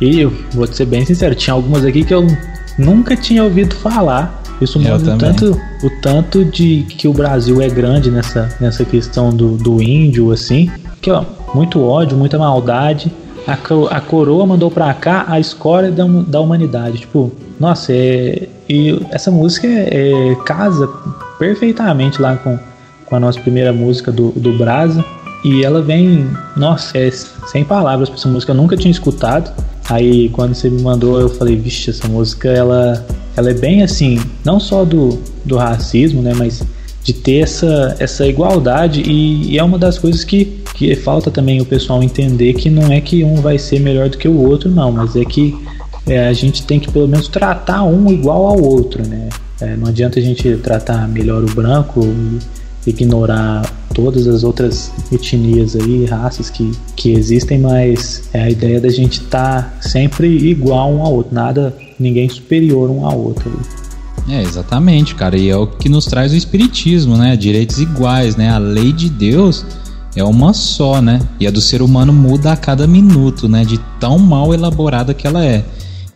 E 0.00 0.20
eu 0.20 0.32
vou 0.52 0.66
ser 0.66 0.84
bem 0.86 1.04
sincero, 1.04 1.34
tinha 1.34 1.54
algumas 1.54 1.84
aqui 1.84 2.04
que 2.04 2.12
eu 2.12 2.26
nunca 2.78 3.16
tinha 3.16 3.44
ouvido 3.44 3.74
falar. 3.74 4.42
Isso 4.60 4.78
mostra 4.78 5.14
o 5.14 5.18
tanto, 5.18 5.60
o 5.82 5.90
tanto 6.00 6.44
de 6.44 6.84
que 6.88 7.08
o 7.08 7.12
Brasil 7.12 7.60
é 7.60 7.68
grande 7.68 8.10
nessa, 8.10 8.48
nessa 8.60 8.84
questão 8.84 9.30
do, 9.30 9.56
do 9.56 9.82
índio, 9.82 10.30
assim. 10.30 10.70
Que, 11.00 11.10
ó, 11.10 11.24
muito 11.54 11.80
ódio, 11.82 12.16
muita 12.16 12.38
maldade. 12.38 13.12
A, 13.46 13.54
a 13.96 14.00
coroa 14.00 14.46
mandou 14.46 14.70
pra 14.70 14.92
cá 14.94 15.24
a 15.26 15.40
escória 15.40 15.90
da, 15.90 16.04
da 16.04 16.40
humanidade. 16.40 16.98
Tipo, 16.98 17.32
nossa, 17.58 17.92
é, 17.92 18.48
e 18.68 19.00
essa 19.10 19.30
música 19.30 19.66
é, 19.66 20.30
é, 20.30 20.34
casa 20.46 20.88
perfeitamente 21.38 22.22
lá 22.22 22.36
com, 22.36 22.58
com 23.04 23.16
a 23.16 23.20
nossa 23.20 23.40
primeira 23.40 23.72
música 23.72 24.12
do, 24.12 24.30
do 24.30 24.56
Brasa. 24.56 25.04
E 25.44 25.64
ela 25.64 25.82
vem, 25.82 26.28
nossa, 26.56 26.96
é 26.96 27.10
sem 27.10 27.64
palavras 27.64 28.08
pra 28.08 28.18
essa 28.18 28.28
música. 28.28 28.52
Eu 28.52 28.56
nunca 28.56 28.76
tinha 28.76 28.90
escutado. 28.90 29.52
Aí 29.88 30.28
quando 30.28 30.54
você 30.54 30.70
me 30.70 30.80
mandou, 30.80 31.20
eu 31.20 31.28
falei, 31.28 31.56
vixe, 31.56 31.90
essa 31.90 32.06
música 32.06 32.48
ela, 32.48 33.04
ela 33.36 33.50
é 33.50 33.54
bem 33.54 33.82
assim, 33.82 34.20
não 34.44 34.60
só 34.60 34.84
do, 34.84 35.20
do 35.44 35.56
racismo, 35.56 36.22
né, 36.22 36.32
mas 36.36 36.62
de 37.02 37.12
ter 37.12 37.40
essa, 37.40 37.96
essa 37.98 38.26
igualdade 38.26 39.02
e, 39.02 39.50
e, 39.50 39.58
é 39.58 39.64
uma 39.64 39.76
das 39.76 39.98
coisas 39.98 40.22
que, 40.22 40.62
que 40.74 40.94
falta 40.94 41.32
também 41.32 41.60
o 41.60 41.64
pessoal 41.64 42.00
entender 42.00 42.54
que 42.54 42.70
não 42.70 42.92
é 42.92 43.00
que 43.00 43.24
um 43.24 43.36
vai 43.36 43.58
ser 43.58 43.80
melhor 43.80 44.08
do 44.08 44.16
que 44.16 44.28
o 44.28 44.38
outro, 44.40 44.70
não, 44.70 44.92
mas 44.92 45.16
é 45.16 45.24
que 45.24 45.52
é, 46.06 46.28
a 46.28 46.32
gente 46.32 46.64
tem 46.64 46.78
que 46.78 46.90
pelo 46.90 47.08
menos 47.08 47.28
tratar 47.28 47.82
um 47.82 48.10
igual 48.10 48.46
ao 48.46 48.62
outro, 48.62 49.06
né? 49.06 49.28
É, 49.60 49.76
não 49.76 49.88
adianta 49.88 50.18
a 50.18 50.22
gente 50.22 50.56
tratar 50.56 51.08
melhor 51.08 51.42
o 51.42 51.54
branco 51.54 52.00
ignorar 52.86 53.62
todas 53.94 54.26
as 54.26 54.42
outras 54.42 54.90
etnias 55.12 55.76
aí, 55.76 56.04
raças 56.06 56.50
que, 56.50 56.72
que 56.96 57.12
existem, 57.12 57.58
mas 57.58 58.28
é 58.32 58.42
a 58.42 58.50
ideia 58.50 58.80
da 58.80 58.88
gente 58.88 59.20
estar 59.20 59.62
tá 59.62 59.82
sempre 59.82 60.28
igual 60.28 60.92
um 60.92 61.02
ao 61.02 61.14
outro, 61.14 61.34
nada, 61.34 61.76
ninguém 61.98 62.28
superior 62.28 62.90
um 62.90 63.06
ao 63.06 63.18
outro. 63.18 63.52
É, 64.28 64.40
exatamente, 64.40 65.14
cara, 65.14 65.36
e 65.36 65.48
é 65.48 65.56
o 65.56 65.66
que 65.66 65.88
nos 65.88 66.06
traz 66.06 66.32
o 66.32 66.36
espiritismo, 66.36 67.16
né? 67.16 67.36
Direitos 67.36 67.78
iguais, 67.78 68.36
né? 68.36 68.50
A 68.50 68.58
lei 68.58 68.92
de 68.92 69.08
Deus 69.08 69.64
é 70.14 70.22
uma 70.22 70.52
só, 70.52 71.02
né? 71.02 71.20
E 71.40 71.46
a 71.46 71.50
do 71.50 71.60
ser 71.60 71.82
humano 71.82 72.12
muda 72.12 72.52
a 72.52 72.56
cada 72.56 72.86
minuto, 72.86 73.48
né? 73.48 73.64
De 73.64 73.78
tão 73.98 74.18
mal 74.18 74.54
elaborada 74.54 75.12
que 75.12 75.26
ela 75.26 75.44
é. 75.44 75.64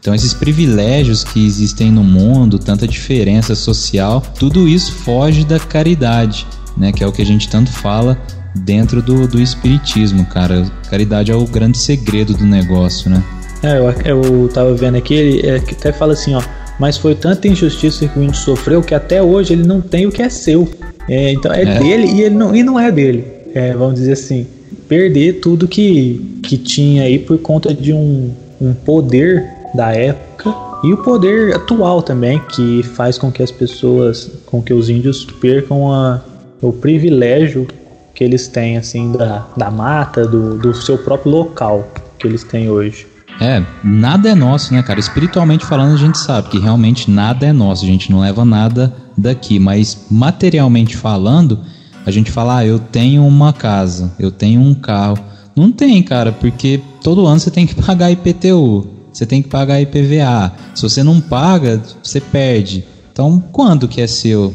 Então, 0.07 0.14
esses 0.14 0.33
privilégios 0.33 1.25
que 1.25 1.45
existem 1.45 1.90
no 1.90 2.05
mundo, 2.05 2.61
tanta 2.61 2.87
diferença 2.87 3.57
social, 3.57 4.23
tudo 4.38 4.69
isso 4.69 4.92
foge 4.92 5.45
da 5.45 5.59
caridade 5.59 6.47
né? 6.77 6.92
Que 6.92 7.03
é 7.03 7.07
o 7.07 7.12
que 7.12 7.23
a 7.23 7.27
gente 7.27 7.49
tanto 7.49 7.71
fala 7.71 8.19
dentro 8.55 9.01
do, 9.03 9.27
do 9.27 9.40
espiritismo, 9.40 10.25
cara. 10.27 10.64
Caridade 10.90 11.33
é 11.33 11.35
o 11.35 11.45
grande 11.47 11.79
segredo 11.79 12.35
do 12.35 12.45
negócio, 12.45 13.11
né? 13.11 13.23
É, 13.62 13.79
eu, 13.79 14.23
eu 14.23 14.49
tava 14.49 14.75
vendo 14.75 14.97
aqui, 14.97 15.14
ele 15.14 15.49
é, 15.49 15.59
que 15.59 15.75
até 15.75 15.92
fala 15.92 16.12
assim, 16.12 16.35
ó. 16.35 16.42
Mas 16.79 16.99
foi 16.99 17.14
tanta 17.14 17.49
injustiça 17.49 18.07
que 18.07 18.19
o 18.19 18.23
índio 18.23 18.37
sofreu 18.37 18.83
que 18.83 18.95
até 18.95 19.23
hoje 19.23 19.55
ele 19.55 19.66
não 19.66 19.81
tem 19.81 20.07
o 20.07 20.12
que 20.12 20.21
é 20.21 20.29
seu. 20.29 20.69
É, 21.09 21.33
então 21.33 21.51
é, 21.53 21.62
é, 21.62 21.79
dele 21.79 22.07
e, 22.07 22.21
ele 22.23 22.35
não, 22.35 22.55
e 22.55 22.62
não 22.62 22.79
é 22.79 22.92
dele. 22.92 23.25
É, 23.55 23.73
vamos 23.73 23.95
dizer 23.95 24.12
assim, 24.12 24.47
perder 24.87 25.40
tudo 25.40 25.66
que, 25.66 26.38
que 26.42 26.59
tinha 26.59 27.05
aí 27.05 27.19
por 27.19 27.38
conta 27.38 27.73
de 27.73 27.95
um, 27.95 28.31
um 28.61 28.75
poder 28.75 29.56
da 29.77 29.93
época 29.93 30.55
e 30.83 30.93
o 30.93 30.97
poder 30.99 31.55
atual 31.55 32.03
também 32.03 32.41
que 32.41 32.83
faz 32.83 33.19
com 33.19 33.31
que 33.31 33.43
as 33.43 33.51
pessoas, 33.51 34.31
com 34.47 34.62
que 34.62 34.73
os 34.73 34.89
índios 34.89 35.25
percam 35.25 35.93
a, 35.93 36.21
o 36.61 36.73
privilégio 36.73 37.67
que 38.15 38.25
eles 38.25 38.49
têm, 38.49 38.79
assim, 38.79 39.12
da, 39.12 39.47
da 39.57 39.71
mata, 39.71 40.27
do, 40.27 40.59
do 40.59 40.75
seu 40.75 40.97
próprio 40.97 41.31
local 41.31 41.87
que 42.19 42.27
eles 42.27 42.43
têm 42.43 42.71
hoje. 42.71 43.07
É, 43.41 43.62
nada 43.85 44.31
é 44.31 44.35
nosso, 44.35 44.73
né, 44.73 44.83
cara? 44.83 44.99
Espiritualmente 44.99 45.67
falando, 45.67 45.93
a 45.93 45.99
gente 45.99 46.17
sabe 46.17 46.49
que 46.49 46.59
realmente 46.59 47.11
nada 47.11 47.47
é 47.47 47.53
nosso, 47.53 47.85
a 47.85 47.87
gente 47.87 48.11
não 48.11 48.21
leva 48.21 48.45
nada 48.45 48.95
daqui, 49.17 49.59
mas 49.59 50.07
materialmente 50.11 50.97
falando, 50.97 51.61
a 52.07 52.11
gente 52.11 52.31
fala, 52.31 52.59
ah, 52.59 52.67
eu 52.67 52.79
tenho 52.79 53.27
uma 53.27 53.53
casa, 53.53 54.12
eu 54.19 54.31
tenho 54.31 54.61
um 54.61 54.75
carro. 54.75 55.19
Não 55.55 55.71
tem, 55.71 56.03
cara, 56.03 56.33
porque 56.33 56.81
todo 57.03 57.27
ano 57.27 57.39
você 57.39 57.51
tem 57.51 57.67
que 57.67 57.75
pagar 57.83 58.11
IPTU, 58.11 58.87
você 59.16 59.24
tem 59.24 59.40
que 59.40 59.48
pagar 59.48 59.81
IPVA. 59.81 60.52
Se 60.74 60.83
você 60.83 61.02
não 61.02 61.22
paga, 61.22 61.81
você 62.02 62.20
perde. 62.20 62.85
Então, 63.11 63.42
quando 63.50 63.88
que 63.88 64.02
é 64.02 64.07
seu? 64.07 64.52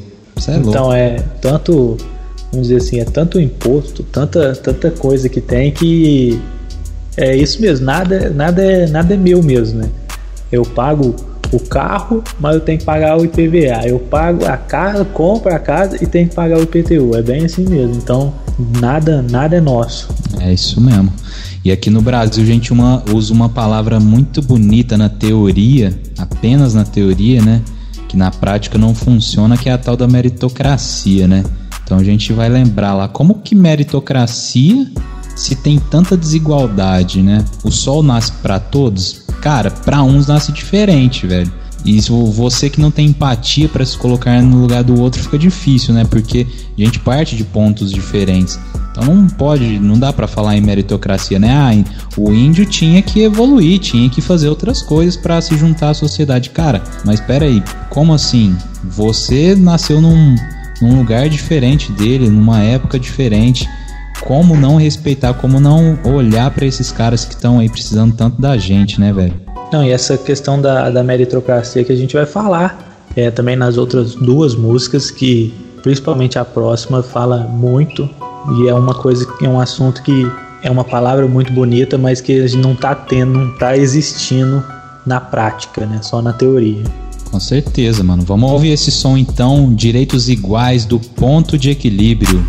É 0.47 0.55
então 0.55 0.93
é 0.93 1.15
tanto, 1.41 1.97
vamos 2.51 2.67
dizer 2.67 2.77
assim, 2.77 2.99
é 2.99 3.05
tanto 3.05 3.39
imposto, 3.39 4.03
tanta, 4.03 4.55
tanta 4.55 4.91
coisa 4.91 5.27
que 5.27 5.41
tem 5.41 5.71
que 5.71 6.39
é 7.17 7.35
isso 7.35 7.59
mesmo, 7.59 7.85
nada, 7.85 8.29
nada, 8.29 8.63
é, 8.63 8.87
nada 8.87 9.15
é 9.15 9.17
meu 9.17 9.41
mesmo, 9.41 9.79
né? 9.79 9.89
Eu 10.51 10.61
pago 10.63 11.15
o 11.51 11.59
carro, 11.59 12.23
mas 12.39 12.55
eu 12.55 12.61
tenho 12.61 12.77
que 12.77 12.85
pagar 12.85 13.17
o 13.17 13.25
IPVA. 13.25 13.87
Eu 13.87 13.97
pago 13.99 14.45
a 14.45 14.57
casa, 14.57 15.03
compro 15.03 15.53
a 15.53 15.59
casa 15.59 15.97
e 16.01 16.05
tenho 16.05 16.29
que 16.29 16.35
pagar 16.35 16.59
o 16.59 16.63
IPTU. 16.63 17.15
É 17.15 17.21
bem 17.21 17.45
assim 17.45 17.67
mesmo. 17.67 17.95
Então, 17.95 18.33
nada, 18.79 19.21
nada 19.21 19.55
é 19.55 19.61
nosso. 19.61 20.09
É 20.39 20.53
isso 20.53 20.79
mesmo. 20.79 21.11
E 21.63 21.71
aqui 21.71 21.89
no 21.89 22.01
Brasil 22.01 22.43
a 22.43 22.47
gente 22.47 22.73
uma, 22.73 23.03
usa 23.13 23.33
uma 23.33 23.49
palavra 23.49 23.99
muito 23.99 24.41
bonita 24.41 24.97
na 24.97 25.09
teoria, 25.09 25.99
apenas 26.17 26.73
na 26.73 26.83
teoria, 26.83 27.41
né? 27.41 27.61
que 28.11 28.17
na 28.17 28.29
prática 28.29 28.77
não 28.77 28.93
funciona, 28.93 29.55
que 29.55 29.69
é 29.69 29.71
a 29.71 29.77
tal 29.77 29.95
da 29.95 30.05
meritocracia, 30.05 31.29
né? 31.29 31.45
Então 31.81 31.97
a 31.97 32.03
gente 32.03 32.33
vai 32.33 32.49
lembrar 32.49 32.93
lá 32.93 33.07
como 33.07 33.35
que 33.35 33.55
meritocracia 33.55 34.85
se 35.33 35.55
tem 35.55 35.79
tanta 35.79 36.17
desigualdade, 36.17 37.21
né? 37.21 37.45
O 37.63 37.71
sol 37.71 38.03
nasce 38.03 38.33
para 38.33 38.59
todos? 38.59 39.23
Cara, 39.39 39.71
para 39.71 40.03
uns 40.03 40.27
nasce 40.27 40.51
diferente, 40.51 41.25
velho. 41.25 41.49
E 41.85 42.01
você 42.01 42.69
que 42.69 42.81
não 42.81 42.91
tem 42.91 43.07
empatia 43.07 43.69
para 43.69 43.85
se 43.85 43.97
colocar 43.97 44.41
no 44.41 44.61
lugar 44.61 44.83
do 44.83 44.99
outro 44.99 45.23
fica 45.23 45.39
difícil, 45.39 45.93
né? 45.93 46.03
Porque 46.03 46.45
a 46.77 46.81
gente 46.81 46.99
parte 46.99 47.37
de 47.37 47.45
pontos 47.45 47.93
diferentes. 47.93 48.59
Então 49.01 49.15
não 49.15 49.27
pode, 49.27 49.79
não 49.79 49.97
dá 49.97 50.13
para 50.13 50.27
falar 50.27 50.55
em 50.55 50.61
meritocracia, 50.61 51.39
né? 51.39 51.49
Ah, 51.51 51.71
o 52.15 52.31
índio 52.31 52.65
tinha 52.67 53.01
que 53.01 53.23
evoluir, 53.23 53.79
tinha 53.79 54.07
que 54.09 54.21
fazer 54.21 54.47
outras 54.47 54.83
coisas 54.83 55.17
para 55.17 55.41
se 55.41 55.57
juntar 55.57 55.89
à 55.89 55.93
sociedade. 55.93 56.51
Cara, 56.51 56.83
mas 57.03 57.19
espera 57.19 57.45
aí, 57.45 57.63
como 57.89 58.13
assim? 58.13 58.55
Você 58.83 59.55
nasceu 59.55 59.99
num, 59.99 60.35
num 60.79 60.97
lugar 60.99 61.27
diferente 61.29 61.91
dele, 61.91 62.29
numa 62.29 62.61
época 62.61 62.99
diferente. 62.99 63.67
Como 64.21 64.55
não 64.55 64.75
respeitar, 64.75 65.33
como 65.33 65.59
não 65.59 65.97
olhar 66.03 66.51
para 66.51 66.65
esses 66.67 66.91
caras 66.91 67.25
que 67.25 67.33
estão 67.33 67.57
aí 67.57 67.67
precisando 67.67 68.15
tanto 68.15 68.39
da 68.39 68.55
gente, 68.55 68.99
né, 68.99 69.11
velho? 69.11 69.33
Não, 69.73 69.83
e 69.83 69.89
essa 69.89 70.15
questão 70.15 70.61
da, 70.61 70.91
da 70.91 71.01
meritocracia 71.01 71.83
que 71.83 71.91
a 71.91 71.95
gente 71.95 72.13
vai 72.13 72.27
falar 72.27 73.07
é 73.15 73.31
também 73.31 73.55
nas 73.55 73.77
outras 73.77 74.13
duas 74.13 74.53
músicas 74.53 75.09
que 75.09 75.51
principalmente 75.81 76.37
a 76.37 76.45
próxima 76.45 77.01
fala 77.01 77.39
muito 77.39 78.07
E 78.57 78.67
é 78.67 78.73
uma 78.73 78.93
coisa, 78.93 79.27
é 79.41 79.47
um 79.47 79.59
assunto 79.59 80.01
que 80.01 80.29
é 80.63 80.69
uma 80.69 80.83
palavra 80.83 81.27
muito 81.27 81.51
bonita, 81.51 81.97
mas 81.97 82.21
que 82.21 82.41
a 82.41 82.47
gente 82.47 82.61
não 82.61 82.73
está 82.73 82.93
tendo, 82.93 83.33
não 83.33 83.53
está 83.53 83.75
existindo 83.77 84.63
na 85.05 85.19
prática, 85.19 85.85
né? 85.85 85.99
Só 86.01 86.21
na 86.21 86.33
teoria. 86.33 86.83
Com 87.31 87.39
certeza, 87.39 88.03
mano. 88.03 88.23
Vamos 88.23 88.51
ouvir 88.51 88.71
esse 88.71 88.91
som 88.91 89.17
então, 89.17 89.73
Direitos 89.73 90.27
Iguais 90.29 90.85
do 90.85 90.99
Ponto 90.99 91.57
de 91.57 91.69
Equilíbrio. 91.69 92.45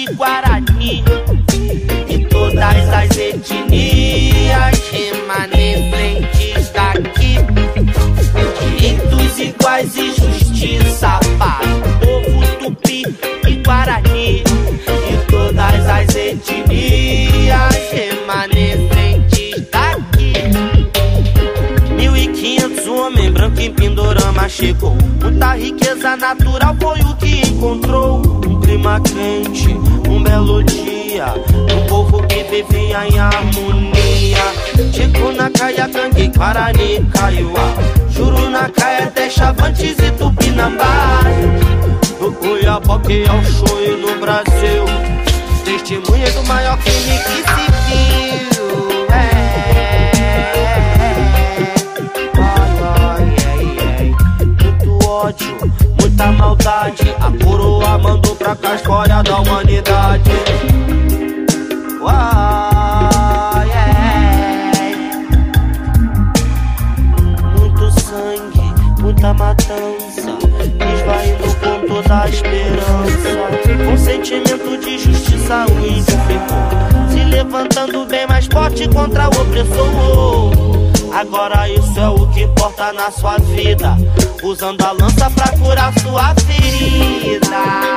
de 0.00 0.14
Guarani 0.14 1.04
e 2.08 2.24
todas 2.26 2.88
as 2.88 3.16
etnias 3.18 4.78
remanescentes 4.90 6.70
daqui. 6.70 7.36
Direitos 8.78 9.38
iguais 9.38 9.94
e 9.96 10.12
justiça 10.14 11.20
para 11.38 11.66
o 11.66 11.80
povo 12.00 12.40
tupi 12.58 13.02
e 13.46 13.56
Guarani 13.62 14.42
e 14.42 15.30
todas 15.30 15.86
as 15.86 16.14
etnias 16.14 17.74
remanescentes 17.92 19.68
daqui. 19.70 20.32
Mil 21.94 22.16
e 22.16 22.26
quinhentos 22.28 22.86
homem 22.86 23.30
branco 23.30 23.60
em 23.60 23.72
Pindorama 23.74 24.48
chegou. 24.48 24.96
Muita 25.20 25.56
riqueza 25.56 26.16
natural 26.16 26.74
foi 26.80 27.00
o 27.00 27.16
que 27.16 27.42
encontrou 27.48 28.29
clima 28.80 29.00
quente, 29.00 29.76
um 30.08 30.22
belo 30.22 30.64
dia. 30.64 31.34
Um 31.74 31.86
povo 31.86 32.22
que 32.26 32.42
vivia 32.44 33.06
em 33.06 33.18
harmonia. 33.18 34.38
Chico 34.92 35.32
na 35.32 35.50
caia, 35.50 35.86
gangue, 35.86 36.28
Guarani, 36.28 37.04
Caiuá. 37.12 37.74
Juru 38.08 38.48
na 38.48 38.68
caia, 38.70 39.12
deixa 39.14 39.54
e 39.78 40.10
Tupinambá. 40.12 41.20
Do 42.18 42.32
Cuiabá 42.32 42.98
que 43.00 43.24
é 43.24 43.32
o 43.32 43.44
show 43.44 43.98
no 43.98 44.18
Brasil. 44.18 44.84
Testemunha 45.64 46.30
do 46.30 46.42
maior 46.46 46.78
crime 46.78 47.18
que 47.18 47.36
se 47.36 48.40
viu. 48.40 48.49
maldade. 56.40 57.14
A 57.20 57.44
coroa 57.44 57.98
mandou 57.98 58.34
pra 58.34 58.56
cá 58.56 58.70
a 58.70 58.74
história 58.76 59.22
da 59.22 59.40
humanidade. 59.40 60.30
Uau, 62.00 63.62
é. 63.62 63.90
Muito 67.58 68.00
sangue, 68.00 68.74
muita 69.00 69.34
matança. 69.34 70.30
Esvaindo 70.94 71.54
com 71.60 71.86
toda 71.86 72.22
a 72.22 72.28
esperança. 72.28 73.30
Com 73.84 73.96
sentimento 73.98 74.78
de 74.80 74.98
justiça, 74.98 75.66
o 75.66 75.86
índio 75.86 76.18
ficou. 76.26 77.10
Se 77.10 77.24
levantando 77.24 78.06
bem 78.06 78.26
mais 78.26 78.46
forte 78.46 78.88
contra 78.88 79.26
o 79.26 79.42
opressor 79.42 80.79
usando 84.42 84.82
a 84.82 84.92
lança 84.92 85.30
pra 85.30 85.48
curar 85.58 85.92
sua 86.00 86.34
ferida. 86.46 87.56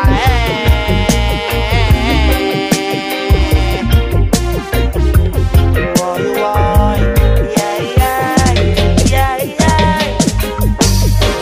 É. 0.09 0.43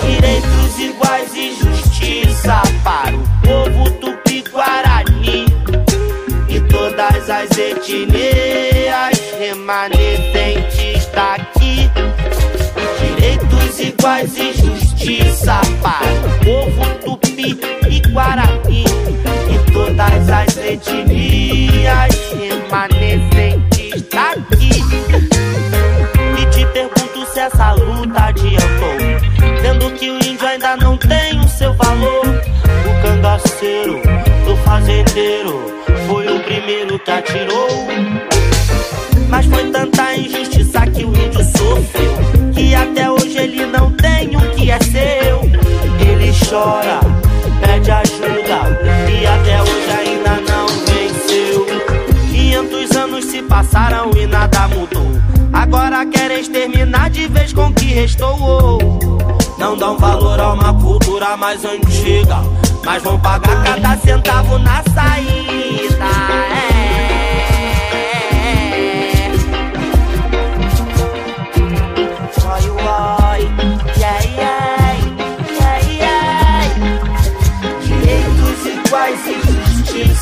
Direitos 0.05 0.79
iguais 0.79 1.35
e 1.35 1.53
justiça 1.53 2.61
para 2.83 3.15
o 3.15 3.23
povo 3.41 3.91
tupi-guarani 3.99 5.45
e 6.49 6.59
todas 6.61 7.29
as 7.29 7.49
etnias 7.57 9.19
remanescentes 9.39 10.30
Direitos 14.01 14.31
iguais 14.31 14.37
e 15.07 16.30
chora, 46.51 46.99
pede 47.61 47.89
ajuda 47.89 48.59
e 49.09 49.25
até 49.25 49.61
hoje 49.61 49.91
ainda 49.97 50.31
não 50.41 50.67
venceu. 50.85 51.65
500 52.29 52.91
anos 52.97 53.25
se 53.25 53.41
passaram 53.41 54.11
e 54.17 54.27
nada 54.27 54.67
mudou. 54.67 55.07
Agora 55.53 56.05
querem 56.05 56.41
exterminar 56.41 57.09
de 57.09 57.29
vez 57.29 57.53
com 57.53 57.67
o 57.67 57.73
que 57.73 57.85
restou. 57.85 58.79
Não 59.57 59.77
dão 59.77 59.97
valor 59.97 60.39
a 60.41 60.51
uma 60.51 60.73
cultura 60.73 61.37
mais 61.37 61.63
antiga, 61.63 62.43
mas 62.83 63.01
vão 63.01 63.17
pagar 63.17 63.63
cada 63.63 63.95
centavo 63.95 64.57
na 64.59 64.83
saída. 64.93 65.70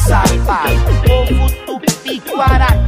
O 0.10 1.08
povo 1.08 1.48
tupi-guarani. 1.66 2.79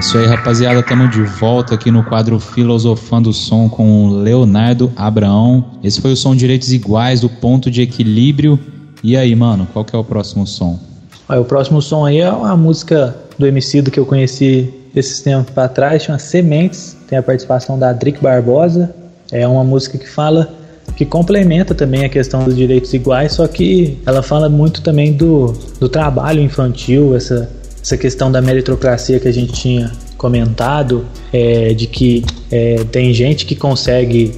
Isso 0.00 0.16
aí, 0.16 0.24
rapaziada. 0.24 0.80
Estamos 0.80 1.10
de 1.10 1.22
volta 1.22 1.74
aqui 1.74 1.90
no 1.90 2.02
quadro 2.02 2.40
Filosofando 2.40 3.28
o 3.28 3.32
Som 3.34 3.68
com 3.68 4.06
o 4.06 4.22
Leonardo 4.22 4.90
Abraão. 4.96 5.62
Esse 5.84 6.00
foi 6.00 6.12
o 6.12 6.16
som 6.16 6.34
Direitos 6.34 6.72
Iguais 6.72 7.20
do 7.20 7.28
Ponto 7.28 7.70
de 7.70 7.82
Equilíbrio. 7.82 8.58
E 9.04 9.14
aí, 9.14 9.36
mano, 9.36 9.68
qual 9.70 9.84
que 9.84 9.94
é 9.94 9.98
o 9.98 10.02
próximo 10.02 10.46
som? 10.46 10.80
o 11.28 11.44
próximo 11.44 11.82
som 11.82 12.06
aí 12.06 12.18
é 12.18 12.32
uma 12.32 12.56
música 12.56 13.14
do 13.38 13.46
MC 13.46 13.82
que 13.82 14.00
eu 14.00 14.06
conheci 14.06 14.72
esses 14.96 15.20
tempos 15.20 15.52
para 15.52 15.68
trás, 15.68 16.02
chama 16.02 16.18
Sementes. 16.18 16.96
Tem 17.06 17.18
a 17.18 17.22
participação 17.22 17.78
da 17.78 17.92
Drick 17.92 18.22
Barbosa. 18.22 18.94
É 19.30 19.46
uma 19.46 19.62
música 19.62 19.98
que 19.98 20.08
fala 20.08 20.50
que 20.96 21.04
complementa 21.04 21.74
também 21.74 22.06
a 22.06 22.08
questão 22.08 22.42
dos 22.44 22.56
direitos 22.56 22.94
iguais, 22.94 23.32
só 23.32 23.46
que 23.46 23.98
ela 24.06 24.22
fala 24.22 24.48
muito 24.48 24.80
também 24.80 25.12
do, 25.12 25.52
do 25.78 25.90
trabalho 25.90 26.40
infantil, 26.40 27.14
essa, 27.14 27.48
essa 27.82 27.96
questão 27.96 28.30
da 28.30 28.40
meritocracia 28.40 29.18
que 29.18 29.28
a 29.28 29.32
gente 29.32 29.52
tinha 29.52 29.90
comentado, 30.16 31.06
é, 31.32 31.72
de 31.72 31.86
que 31.86 32.22
é, 32.50 32.84
tem 32.84 33.12
gente 33.14 33.46
que 33.46 33.56
consegue 33.56 34.32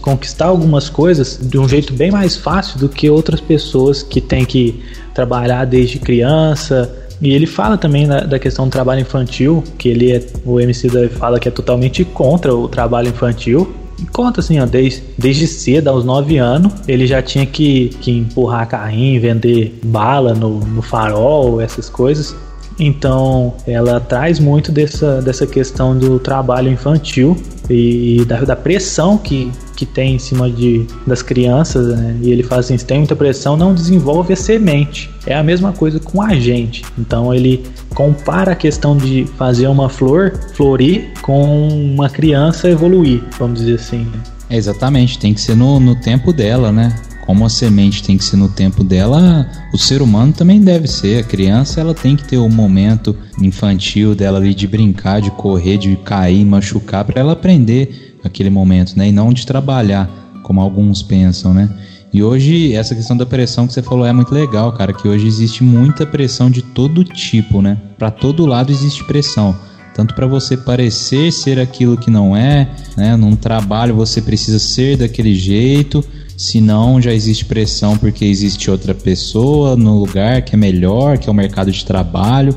conquistar 0.00 0.46
algumas 0.46 0.88
coisas 0.88 1.40
de 1.42 1.58
um 1.58 1.68
jeito 1.68 1.92
bem 1.92 2.10
mais 2.10 2.36
fácil 2.36 2.78
do 2.78 2.88
que 2.88 3.10
outras 3.10 3.40
pessoas 3.40 4.02
que 4.02 4.20
têm 4.20 4.44
que 4.44 4.80
trabalhar 5.12 5.64
desde 5.64 5.98
criança. 5.98 6.94
E 7.20 7.32
ele 7.32 7.46
fala 7.46 7.76
também 7.76 8.06
da, 8.06 8.20
da 8.20 8.38
questão 8.38 8.66
do 8.66 8.70
trabalho 8.70 9.00
infantil, 9.00 9.64
que 9.76 9.88
ele 9.88 10.12
é, 10.12 10.24
o 10.44 10.60
MC 10.60 10.88
fala 11.08 11.40
que 11.40 11.48
é 11.48 11.50
totalmente 11.50 12.04
contra 12.04 12.54
o 12.54 12.68
trabalho 12.68 13.08
infantil, 13.08 13.74
conta 14.12 14.40
assim, 14.40 14.60
ó, 14.60 14.66
desde, 14.66 15.02
desde 15.18 15.46
cedo, 15.46 15.88
aos 15.88 16.04
9 16.04 16.38
anos, 16.38 16.72
ele 16.86 17.06
já 17.06 17.22
tinha 17.22 17.46
que, 17.46 17.88
que 18.00 18.10
empurrar 18.10 18.68
carrinho, 18.68 19.20
vender 19.20 19.78
bala 19.82 20.34
no, 20.34 20.60
no 20.60 20.82
farol, 20.82 21.60
essas 21.60 21.88
coisas. 21.88 22.36
Então, 22.78 23.54
ela 23.66 24.00
traz 24.00 24.38
muito 24.38 24.72
dessa, 24.72 25.22
dessa 25.22 25.46
questão 25.46 25.96
do 25.96 26.18
trabalho 26.18 26.70
infantil 26.70 27.36
e 27.70 28.24
da, 28.26 28.40
da 28.40 28.56
pressão 28.56 29.16
que, 29.16 29.50
que 29.76 29.86
tem 29.86 30.16
em 30.16 30.18
cima 30.18 30.50
de, 30.50 30.86
das 31.06 31.22
crianças, 31.22 31.96
né? 31.96 32.16
E 32.20 32.30
ele 32.30 32.42
fala 32.42 32.60
assim: 32.60 32.76
se 32.76 32.84
tem 32.84 32.98
muita 32.98 33.16
pressão, 33.16 33.56
não 33.56 33.74
desenvolve 33.74 34.32
a 34.32 34.36
semente. 34.36 35.10
É 35.26 35.34
a 35.34 35.42
mesma 35.42 35.72
coisa 35.72 36.00
com 36.00 36.20
a 36.20 36.34
gente. 36.34 36.84
Então, 36.98 37.32
ele 37.32 37.64
compara 37.94 38.52
a 38.52 38.56
questão 38.56 38.96
de 38.96 39.24
fazer 39.38 39.68
uma 39.68 39.88
flor 39.88 40.32
florir 40.54 41.12
com 41.22 41.68
uma 41.68 42.10
criança 42.10 42.68
evoluir, 42.68 43.22
vamos 43.38 43.60
dizer 43.60 43.76
assim. 43.76 44.04
Né? 44.04 44.20
É, 44.50 44.56
exatamente, 44.56 45.18
tem 45.18 45.32
que 45.32 45.40
ser 45.40 45.54
no, 45.54 45.80
no 45.80 45.94
tempo 45.94 46.32
dela, 46.32 46.70
né? 46.70 46.94
Como 47.24 47.46
a 47.46 47.48
semente 47.48 48.02
tem 48.02 48.18
que 48.18 48.24
ser 48.24 48.36
no 48.36 48.50
tempo 48.50 48.84
dela, 48.84 49.48
o 49.72 49.78
ser 49.78 50.02
humano 50.02 50.32
também 50.32 50.60
deve 50.60 50.86
ser. 50.86 51.20
A 51.20 51.22
criança 51.22 51.80
ela 51.80 51.94
tem 51.94 52.16
que 52.16 52.24
ter 52.24 52.36
o 52.36 52.44
um 52.44 52.50
momento 52.50 53.16
infantil 53.40 54.14
dela 54.14 54.38
ali 54.38 54.54
de 54.54 54.66
brincar, 54.66 55.22
de 55.22 55.30
correr, 55.30 55.78
de 55.78 55.96
cair, 55.96 56.44
machucar, 56.44 57.02
para 57.02 57.20
ela 57.20 57.32
aprender 57.32 58.18
aquele 58.22 58.50
momento, 58.50 58.94
né? 58.96 59.08
E 59.08 59.12
não 59.12 59.32
de 59.32 59.46
trabalhar, 59.46 60.06
como 60.42 60.60
alguns 60.60 61.02
pensam, 61.02 61.54
né? 61.54 61.70
E 62.12 62.22
hoje, 62.22 62.74
essa 62.74 62.94
questão 62.94 63.16
da 63.16 63.24
pressão 63.24 63.66
que 63.66 63.72
você 63.72 63.82
falou 63.82 64.06
é 64.06 64.12
muito 64.12 64.32
legal, 64.32 64.70
cara, 64.72 64.92
que 64.92 65.08
hoje 65.08 65.26
existe 65.26 65.64
muita 65.64 66.04
pressão 66.04 66.50
de 66.50 66.60
todo 66.60 67.02
tipo, 67.02 67.62
né? 67.62 67.78
Para 67.98 68.10
todo 68.10 68.44
lado 68.44 68.70
existe 68.70 69.02
pressão 69.04 69.56
tanto 69.94 70.12
para 70.12 70.26
você 70.26 70.56
parecer 70.56 71.30
ser 71.32 71.60
aquilo 71.60 71.96
que 71.96 72.10
não 72.10 72.36
é, 72.36 72.68
né? 72.96 73.14
Num 73.14 73.36
trabalho 73.36 73.94
você 73.94 74.20
precisa 74.20 74.58
ser 74.58 74.96
daquele 74.96 75.36
jeito, 75.36 76.04
se 76.36 76.60
não, 76.60 77.00
já 77.00 77.12
existe 77.12 77.44
pressão 77.44 77.96
porque 77.96 78.24
existe 78.24 78.70
outra 78.70 78.94
pessoa 78.94 79.76
no 79.76 79.98
lugar 79.98 80.42
que 80.42 80.54
é 80.54 80.58
melhor, 80.58 81.18
que 81.18 81.28
é 81.28 81.32
o 81.32 81.34
mercado 81.34 81.70
de 81.70 81.84
trabalho. 81.84 82.54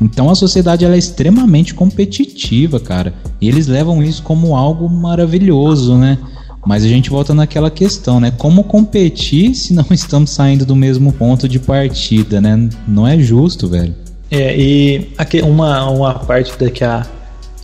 Então 0.00 0.30
a 0.30 0.34
sociedade 0.34 0.84
ela 0.84 0.94
é 0.94 0.98
extremamente 0.98 1.74
competitiva, 1.74 2.80
cara. 2.80 3.14
E 3.40 3.48
eles 3.48 3.66
levam 3.66 4.02
isso 4.02 4.22
como 4.22 4.56
algo 4.56 4.88
maravilhoso, 4.88 5.96
né? 5.96 6.18
Mas 6.66 6.84
a 6.84 6.88
gente 6.88 7.08
volta 7.08 7.32
naquela 7.32 7.70
questão, 7.70 8.20
né? 8.20 8.30
Como 8.30 8.64
competir 8.64 9.54
se 9.54 9.72
não 9.72 9.86
estamos 9.92 10.30
saindo 10.30 10.66
do 10.66 10.74
mesmo 10.74 11.12
ponto 11.12 11.48
de 11.48 11.58
partida, 11.58 12.40
né? 12.40 12.68
Não 12.86 13.06
é 13.06 13.18
justo, 13.18 13.68
velho. 13.68 13.94
É, 14.30 14.56
e 14.56 15.10
aqui 15.18 15.40
uma, 15.40 15.88
uma 15.90 16.14
parte 16.14 16.56
da 16.58 16.70
que, 16.70 16.84
a, 16.84 17.06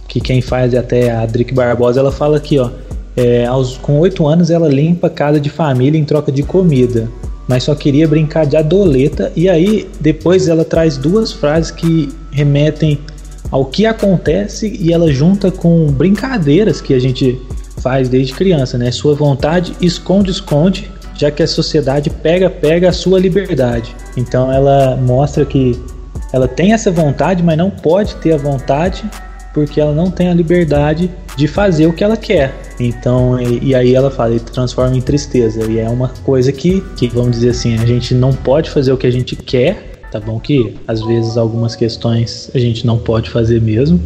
que 0.08 0.20
quem 0.20 0.40
faz 0.40 0.74
é 0.74 0.78
até 0.78 1.10
a 1.10 1.24
Drick 1.26 1.54
Barbosa, 1.54 2.00
ela 2.00 2.10
fala 2.10 2.36
aqui, 2.36 2.58
ó 2.58 2.70
é, 3.16 3.46
aos, 3.46 3.78
com 3.78 3.98
oito 3.98 4.26
anos, 4.26 4.50
ela 4.50 4.68
limpa 4.68 5.06
a 5.06 5.10
casa 5.10 5.40
de 5.40 5.48
família 5.48 5.98
em 5.98 6.04
troca 6.04 6.30
de 6.30 6.42
comida, 6.42 7.08
mas 7.48 7.62
só 7.62 7.74
queria 7.74 8.06
brincar 8.06 8.44
de 8.44 8.56
adoleta. 8.56 9.32
E 9.34 9.48
aí, 9.48 9.88
depois, 9.98 10.48
ela 10.48 10.64
traz 10.64 10.98
duas 10.98 11.32
frases 11.32 11.70
que 11.70 12.10
remetem 12.30 12.98
ao 13.50 13.64
que 13.64 13.86
acontece 13.86 14.76
e 14.80 14.92
ela 14.92 15.10
junta 15.10 15.50
com 15.50 15.86
brincadeiras 15.86 16.80
que 16.80 16.92
a 16.92 16.98
gente 16.98 17.40
faz 17.80 18.08
desde 18.08 18.34
criança, 18.34 18.76
né? 18.76 18.90
Sua 18.90 19.14
vontade 19.14 19.74
esconde, 19.80 20.30
esconde, 20.30 20.90
já 21.14 21.30
que 21.30 21.42
a 21.42 21.46
sociedade 21.46 22.10
pega, 22.10 22.50
pega 22.50 22.88
a 22.88 22.92
sua 22.92 23.18
liberdade. 23.18 23.94
Então 24.16 24.52
ela 24.52 24.96
mostra 24.96 25.44
que 25.46 25.80
ela 26.32 26.48
tem 26.48 26.72
essa 26.72 26.90
vontade, 26.90 27.42
mas 27.42 27.56
não 27.56 27.70
pode 27.70 28.16
ter 28.16 28.32
a 28.32 28.36
vontade 28.36 29.04
porque 29.56 29.80
ela 29.80 29.94
não 29.94 30.10
tem 30.10 30.28
a 30.28 30.34
liberdade 30.34 31.10
de 31.34 31.48
fazer 31.48 31.86
o 31.86 31.92
que 31.94 32.04
ela 32.04 32.14
quer. 32.14 32.54
Então, 32.78 33.40
e, 33.40 33.70
e, 33.70 33.74
aí 33.74 33.94
ela 33.94 34.10
fala, 34.10 34.32
ele 34.32 34.40
transforma 34.40 34.94
em 34.94 35.00
tristeza. 35.00 35.64
E 35.64 35.78
é 35.78 35.88
uma 35.88 36.08
coisa 36.22 36.52
que, 36.52 36.82
que, 36.94 37.08
vamos 37.08 37.30
dizer 37.30 37.48
assim, 37.48 37.74
a 37.78 37.86
gente 37.86 38.14
não 38.14 38.34
pode 38.34 38.68
fazer 38.68 38.92
o 38.92 38.98
que 38.98 39.06
a 39.06 39.10
gente 39.10 39.34
quer, 39.34 40.02
tá 40.12 40.20
bom? 40.20 40.38
Que 40.38 40.74
às 40.86 41.00
vezes 41.00 41.38
algumas 41.38 41.74
questões 41.74 42.50
a 42.54 42.58
gente 42.58 42.86
não 42.86 42.98
pode 42.98 43.30
fazer 43.30 43.62
mesmo, 43.62 43.98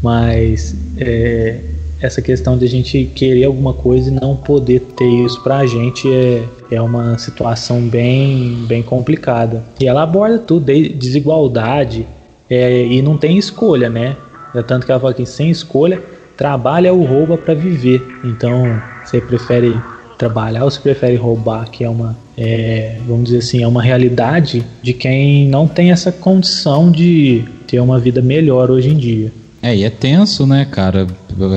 mas 0.00 0.76
é, 0.98 1.58
essa 2.00 2.22
questão 2.22 2.56
de 2.56 2.64
a 2.64 2.68
gente 2.68 3.10
querer 3.12 3.42
alguma 3.42 3.74
coisa 3.74 4.08
e 4.08 4.12
não 4.12 4.36
poder 4.36 4.82
ter 4.96 5.24
isso 5.24 5.42
pra 5.42 5.66
gente 5.66 6.08
é, 6.08 6.44
é 6.70 6.80
uma 6.80 7.18
situação 7.18 7.80
bem, 7.80 8.64
bem 8.68 8.84
complicada. 8.84 9.64
E 9.80 9.88
ela 9.88 10.04
aborda 10.04 10.38
tudo, 10.38 10.64
desigualdade, 10.64 12.06
é, 12.48 12.86
e 12.86 13.02
não 13.02 13.16
tem 13.16 13.36
escolha, 13.36 13.90
né? 13.90 14.16
É 14.58 14.62
tanto 14.62 14.86
que 14.86 14.92
ela 14.92 15.00
fala 15.00 15.14
que 15.14 15.26
sem 15.26 15.50
escolha, 15.50 16.02
trabalha 16.36 16.92
ou 16.92 17.04
rouba 17.04 17.36
para 17.36 17.54
viver. 17.54 18.02
Então, 18.24 18.80
você 19.04 19.20
prefere 19.20 19.74
trabalhar 20.18 20.64
ou 20.64 20.70
você 20.70 20.80
prefere 20.80 21.16
roubar, 21.16 21.70
que 21.70 21.84
é 21.84 21.88
uma, 21.88 22.16
é, 22.36 22.96
vamos 23.06 23.24
dizer 23.24 23.38
assim, 23.38 23.62
é 23.62 23.68
uma 23.68 23.82
realidade 23.82 24.64
de 24.82 24.92
quem 24.92 25.48
não 25.48 25.66
tem 25.66 25.90
essa 25.90 26.10
condição 26.10 26.90
de 26.90 27.44
ter 27.66 27.80
uma 27.80 27.98
vida 27.98 28.22
melhor 28.22 28.70
hoje 28.70 28.90
em 28.90 28.96
dia. 28.96 29.32
É, 29.62 29.74
e 29.74 29.82
é 29.82 29.90
tenso, 29.90 30.46
né, 30.46 30.64
cara? 30.64 31.06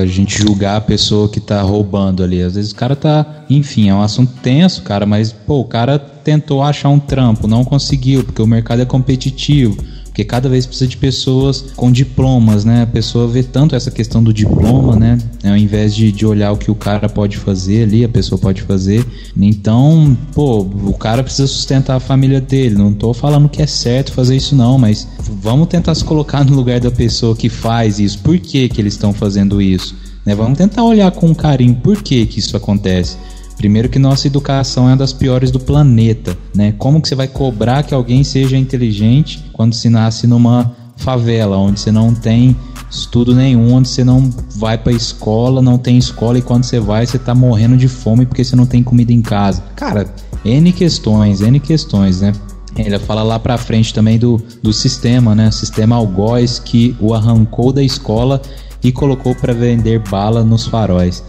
A 0.01 0.05
gente 0.05 0.37
julgar 0.37 0.77
a 0.77 0.81
pessoa 0.81 1.29
que 1.29 1.39
tá 1.39 1.61
roubando 1.61 2.23
ali. 2.23 2.41
Às 2.41 2.55
vezes 2.55 2.71
o 2.71 2.75
cara 2.75 2.95
tá. 2.95 3.45
Enfim, 3.49 3.89
é 3.89 3.93
um 3.93 4.01
assunto 4.01 4.33
tenso, 4.41 4.81
cara, 4.81 5.05
mas, 5.05 5.31
pô, 5.31 5.59
o 5.59 5.65
cara 5.65 5.99
tentou 5.99 6.63
achar 6.63 6.89
um 6.89 6.99
trampo, 6.99 7.47
não 7.47 7.63
conseguiu, 7.63 8.23
porque 8.23 8.41
o 8.41 8.47
mercado 8.47 8.81
é 8.81 8.85
competitivo 8.85 9.77
porque 10.19 10.25
cada 10.25 10.49
vez 10.49 10.65
precisa 10.65 10.89
de 10.89 10.97
pessoas 10.97 11.63
com 11.77 11.89
diplomas, 11.89 12.65
né? 12.65 12.81
A 12.81 12.87
pessoa 12.87 13.25
vê 13.25 13.41
tanto 13.41 13.73
essa 13.73 13.89
questão 13.89 14.21
do 14.21 14.33
diploma, 14.33 14.97
né? 14.97 15.17
Ao 15.45 15.55
invés 15.55 15.95
de, 15.95 16.11
de 16.11 16.25
olhar 16.25 16.51
o 16.51 16.57
que 16.57 16.69
o 16.69 16.75
cara 16.75 17.07
pode 17.07 17.37
fazer 17.37 17.83
ali, 17.83 18.03
a 18.03 18.09
pessoa 18.09 18.37
pode 18.37 18.61
fazer. 18.63 19.05
Então, 19.37 20.17
pô, 20.33 20.59
o 20.59 20.93
cara 20.93 21.23
precisa 21.23 21.47
sustentar 21.47 21.95
a 21.95 21.99
família 22.01 22.41
dele. 22.41 22.75
Não 22.75 22.93
tô 22.93 23.13
falando 23.13 23.47
que 23.47 23.61
é 23.61 23.67
certo 23.67 24.11
fazer 24.11 24.35
isso, 24.35 24.55
não, 24.55 24.77
mas 24.77 25.07
vamos 25.41 25.69
tentar 25.69 25.95
se 25.95 26.03
colocar 26.03 26.43
no 26.43 26.53
lugar 26.53 26.81
da 26.81 26.91
pessoa 26.91 27.33
que 27.33 27.47
faz 27.47 27.97
isso. 27.97 28.19
Por 28.19 28.37
que, 28.39 28.67
que 28.67 28.81
eles 28.81 28.95
estão 28.95 29.13
fazendo 29.13 29.61
isso? 29.61 29.95
Né? 30.25 30.35
Vamos 30.35 30.57
tentar 30.57 30.83
olhar 30.83 31.11
com 31.11 31.33
carinho 31.33 31.75
por 31.75 32.03
que, 32.03 32.25
que 32.25 32.39
isso 32.39 32.57
acontece. 32.57 33.15
Primeiro 33.59 33.89
que 33.89 33.99
nossa 33.99 34.25
educação 34.25 34.85
é 34.85 34.91
uma 34.91 34.95
das 34.95 35.11
piores 35.11 35.51
do 35.51 35.59
planeta, 35.59 36.37
né? 36.55 36.73
Como 36.77 37.01
que 37.01 37.09
você 37.09 37.13
vai 37.13 37.27
cobrar 37.27 37.83
que 37.83 37.93
alguém 37.93 38.23
seja 38.23 38.55
inteligente 38.55 39.43
quando 39.51 39.75
se 39.75 39.89
nasce 39.89 40.25
numa 40.25 40.73
favela, 40.95 41.57
onde 41.57 41.77
você 41.77 41.91
não 41.91 42.15
tem 42.15 42.55
estudo 42.89 43.35
nenhum, 43.35 43.73
onde 43.73 43.89
você 43.89 44.01
não 44.01 44.29
vai 44.55 44.77
para 44.77 44.93
escola, 44.93 45.61
não 45.61 45.77
tem 45.77 45.97
escola 45.97 46.37
e 46.37 46.41
quando 46.41 46.63
você 46.63 46.79
vai 46.79 47.05
você 47.05 47.19
tá 47.19 47.35
morrendo 47.35 47.75
de 47.75 47.89
fome 47.89 48.25
porque 48.25 48.45
você 48.45 48.55
não 48.55 48.65
tem 48.65 48.81
comida 48.81 49.11
em 49.11 49.21
casa. 49.21 49.61
Cara, 49.75 50.07
N 50.45 50.71
questões, 50.71 51.41
N 51.41 51.59
questões, 51.59 52.21
né? 52.21 52.31
Ele 52.77 52.97
fala 52.97 53.23
lá 53.23 53.37
pra 53.37 53.57
frente 53.57 53.93
também 53.93 54.17
do, 54.17 54.41
do 54.63 54.71
sistema, 54.71 55.35
né? 55.35 55.51
Sistema 55.51 55.97
algoz 55.97 56.59
que 56.59 56.95
o 56.97 57.13
arrancou 57.13 57.73
da 57.73 57.83
escola 57.83 58.41
e 58.81 58.89
colocou 58.89 59.35
para 59.35 59.51
vender 59.51 60.01
bala 60.09 60.45
nos 60.45 60.65
faróis. 60.65 61.21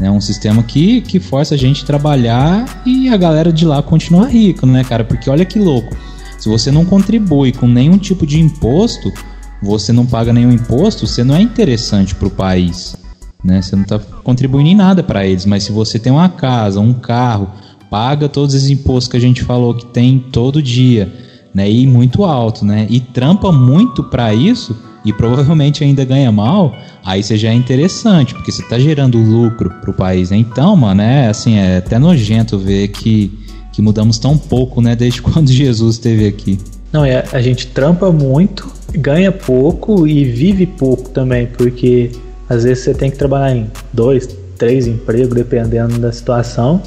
É 0.00 0.10
um 0.10 0.20
sistema 0.20 0.62
que, 0.62 1.00
que 1.00 1.18
força 1.18 1.54
a 1.54 1.58
gente 1.58 1.82
a 1.82 1.86
trabalhar 1.86 2.82
e 2.86 3.08
a 3.08 3.16
galera 3.16 3.52
de 3.52 3.64
lá 3.64 3.82
continuar 3.82 4.26
rico, 4.26 4.66
né, 4.66 4.84
cara? 4.84 5.04
Porque 5.04 5.28
olha 5.28 5.44
que 5.44 5.58
louco. 5.58 5.96
Se 6.38 6.48
você 6.48 6.70
não 6.70 6.84
contribui 6.84 7.52
com 7.52 7.66
nenhum 7.66 7.98
tipo 7.98 8.24
de 8.24 8.38
imposto, 8.38 9.12
você 9.60 9.92
não 9.92 10.06
paga 10.06 10.32
nenhum 10.32 10.52
imposto, 10.52 11.06
você 11.06 11.24
não 11.24 11.34
é 11.34 11.40
interessante 11.40 12.14
para 12.14 12.28
o 12.28 12.30
país. 12.30 12.96
Né? 13.42 13.60
Você 13.60 13.74
não 13.74 13.82
está 13.82 13.98
contribuindo 13.98 14.70
em 14.70 14.76
nada 14.76 15.02
para 15.02 15.26
eles. 15.26 15.44
Mas 15.44 15.64
se 15.64 15.72
você 15.72 15.98
tem 15.98 16.12
uma 16.12 16.28
casa, 16.28 16.78
um 16.78 16.94
carro, 16.94 17.50
paga 17.90 18.28
todos 18.28 18.54
os 18.54 18.70
impostos 18.70 19.08
que 19.08 19.16
a 19.16 19.20
gente 19.20 19.42
falou 19.42 19.74
que 19.74 19.86
tem 19.86 20.18
todo 20.18 20.62
dia, 20.62 21.12
né? 21.52 21.68
E 21.68 21.86
muito 21.86 22.24
alto, 22.24 22.64
né? 22.64 22.86
E 22.88 23.00
trampa 23.00 23.50
muito 23.50 24.04
para 24.04 24.32
isso 24.32 24.76
e 25.08 25.12
provavelmente 25.12 25.82
ainda 25.82 26.04
ganha 26.04 26.30
mal, 26.30 26.76
aí 27.02 27.22
você 27.22 27.36
já 27.38 27.48
é 27.48 27.54
interessante, 27.54 28.34
porque 28.34 28.52
você 28.52 28.62
tá 28.62 28.78
gerando 28.78 29.16
lucro 29.16 29.70
pro 29.80 29.94
país, 29.94 30.30
né? 30.30 30.36
Então, 30.36 30.76
mano, 30.76 31.00
é 31.00 31.28
assim, 31.28 31.56
é 31.56 31.78
até 31.78 31.98
nojento 31.98 32.58
ver 32.58 32.88
que, 32.88 33.32
que 33.72 33.80
mudamos 33.80 34.18
tão 34.18 34.36
pouco, 34.36 34.82
né, 34.82 34.94
desde 34.94 35.22
quando 35.22 35.50
Jesus 35.50 35.94
esteve 35.94 36.26
aqui. 36.26 36.58
Não, 36.92 37.04
é, 37.04 37.24
a 37.32 37.40
gente 37.40 37.66
trampa 37.68 38.12
muito, 38.12 38.70
ganha 38.92 39.32
pouco 39.32 40.06
e 40.06 40.24
vive 40.24 40.66
pouco 40.66 41.08
também, 41.08 41.46
porque 41.46 42.10
às 42.48 42.64
vezes 42.64 42.84
você 42.84 42.92
tem 42.92 43.10
que 43.10 43.16
trabalhar 43.16 43.56
em 43.56 43.66
dois, 43.92 44.28
três 44.58 44.86
empregos, 44.86 45.34
dependendo 45.34 45.98
da 45.98 46.12
situação, 46.12 46.82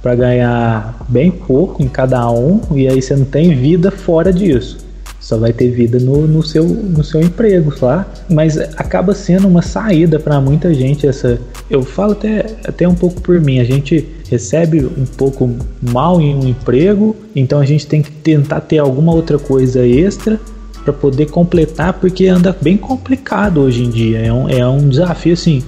para 0.00 0.14
ganhar 0.14 1.04
bem 1.08 1.30
pouco 1.30 1.82
em 1.82 1.88
cada 1.88 2.30
um 2.30 2.60
e 2.72 2.86
aí 2.86 3.02
você 3.02 3.16
não 3.16 3.24
tem 3.24 3.54
vida 3.56 3.90
fora 3.90 4.32
disso. 4.32 4.83
Só 5.24 5.38
vai 5.38 5.54
ter 5.54 5.70
vida 5.70 5.98
no, 5.98 6.28
no, 6.28 6.42
seu, 6.42 6.62
no 6.64 7.02
seu 7.02 7.18
emprego 7.18 7.72
lá, 7.80 8.06
mas 8.28 8.58
acaba 8.58 9.14
sendo 9.14 9.48
uma 9.48 9.62
saída 9.62 10.20
para 10.20 10.38
muita 10.38 10.74
gente 10.74 11.06
essa. 11.06 11.40
Eu 11.70 11.82
falo 11.82 12.12
até, 12.12 12.44
até 12.62 12.86
um 12.86 12.94
pouco 12.94 13.22
por 13.22 13.40
mim, 13.40 13.58
a 13.58 13.64
gente 13.64 14.06
recebe 14.28 14.84
um 14.84 15.06
pouco 15.06 15.50
mal 15.80 16.20
em 16.20 16.34
um 16.34 16.46
emprego, 16.46 17.16
então 17.34 17.58
a 17.58 17.64
gente 17.64 17.86
tem 17.86 18.02
que 18.02 18.10
tentar 18.10 18.60
ter 18.60 18.76
alguma 18.76 19.14
outra 19.14 19.38
coisa 19.38 19.86
extra 19.86 20.38
para 20.84 20.92
poder 20.92 21.30
completar, 21.30 21.94
porque 21.94 22.26
anda 22.26 22.54
bem 22.60 22.76
complicado 22.76 23.62
hoje 23.62 23.82
em 23.82 23.88
dia. 23.88 24.18
É 24.18 24.30
um, 24.30 24.46
é 24.46 24.68
um 24.68 24.90
desafio 24.90 25.32
assim 25.32 25.62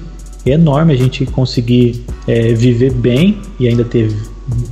enorme 0.44 0.92
a 0.92 0.96
gente 0.96 1.24
conseguir 1.24 2.04
é, 2.28 2.52
viver 2.52 2.92
bem 2.92 3.38
e 3.58 3.66
ainda 3.66 3.84
ter, 3.84 4.12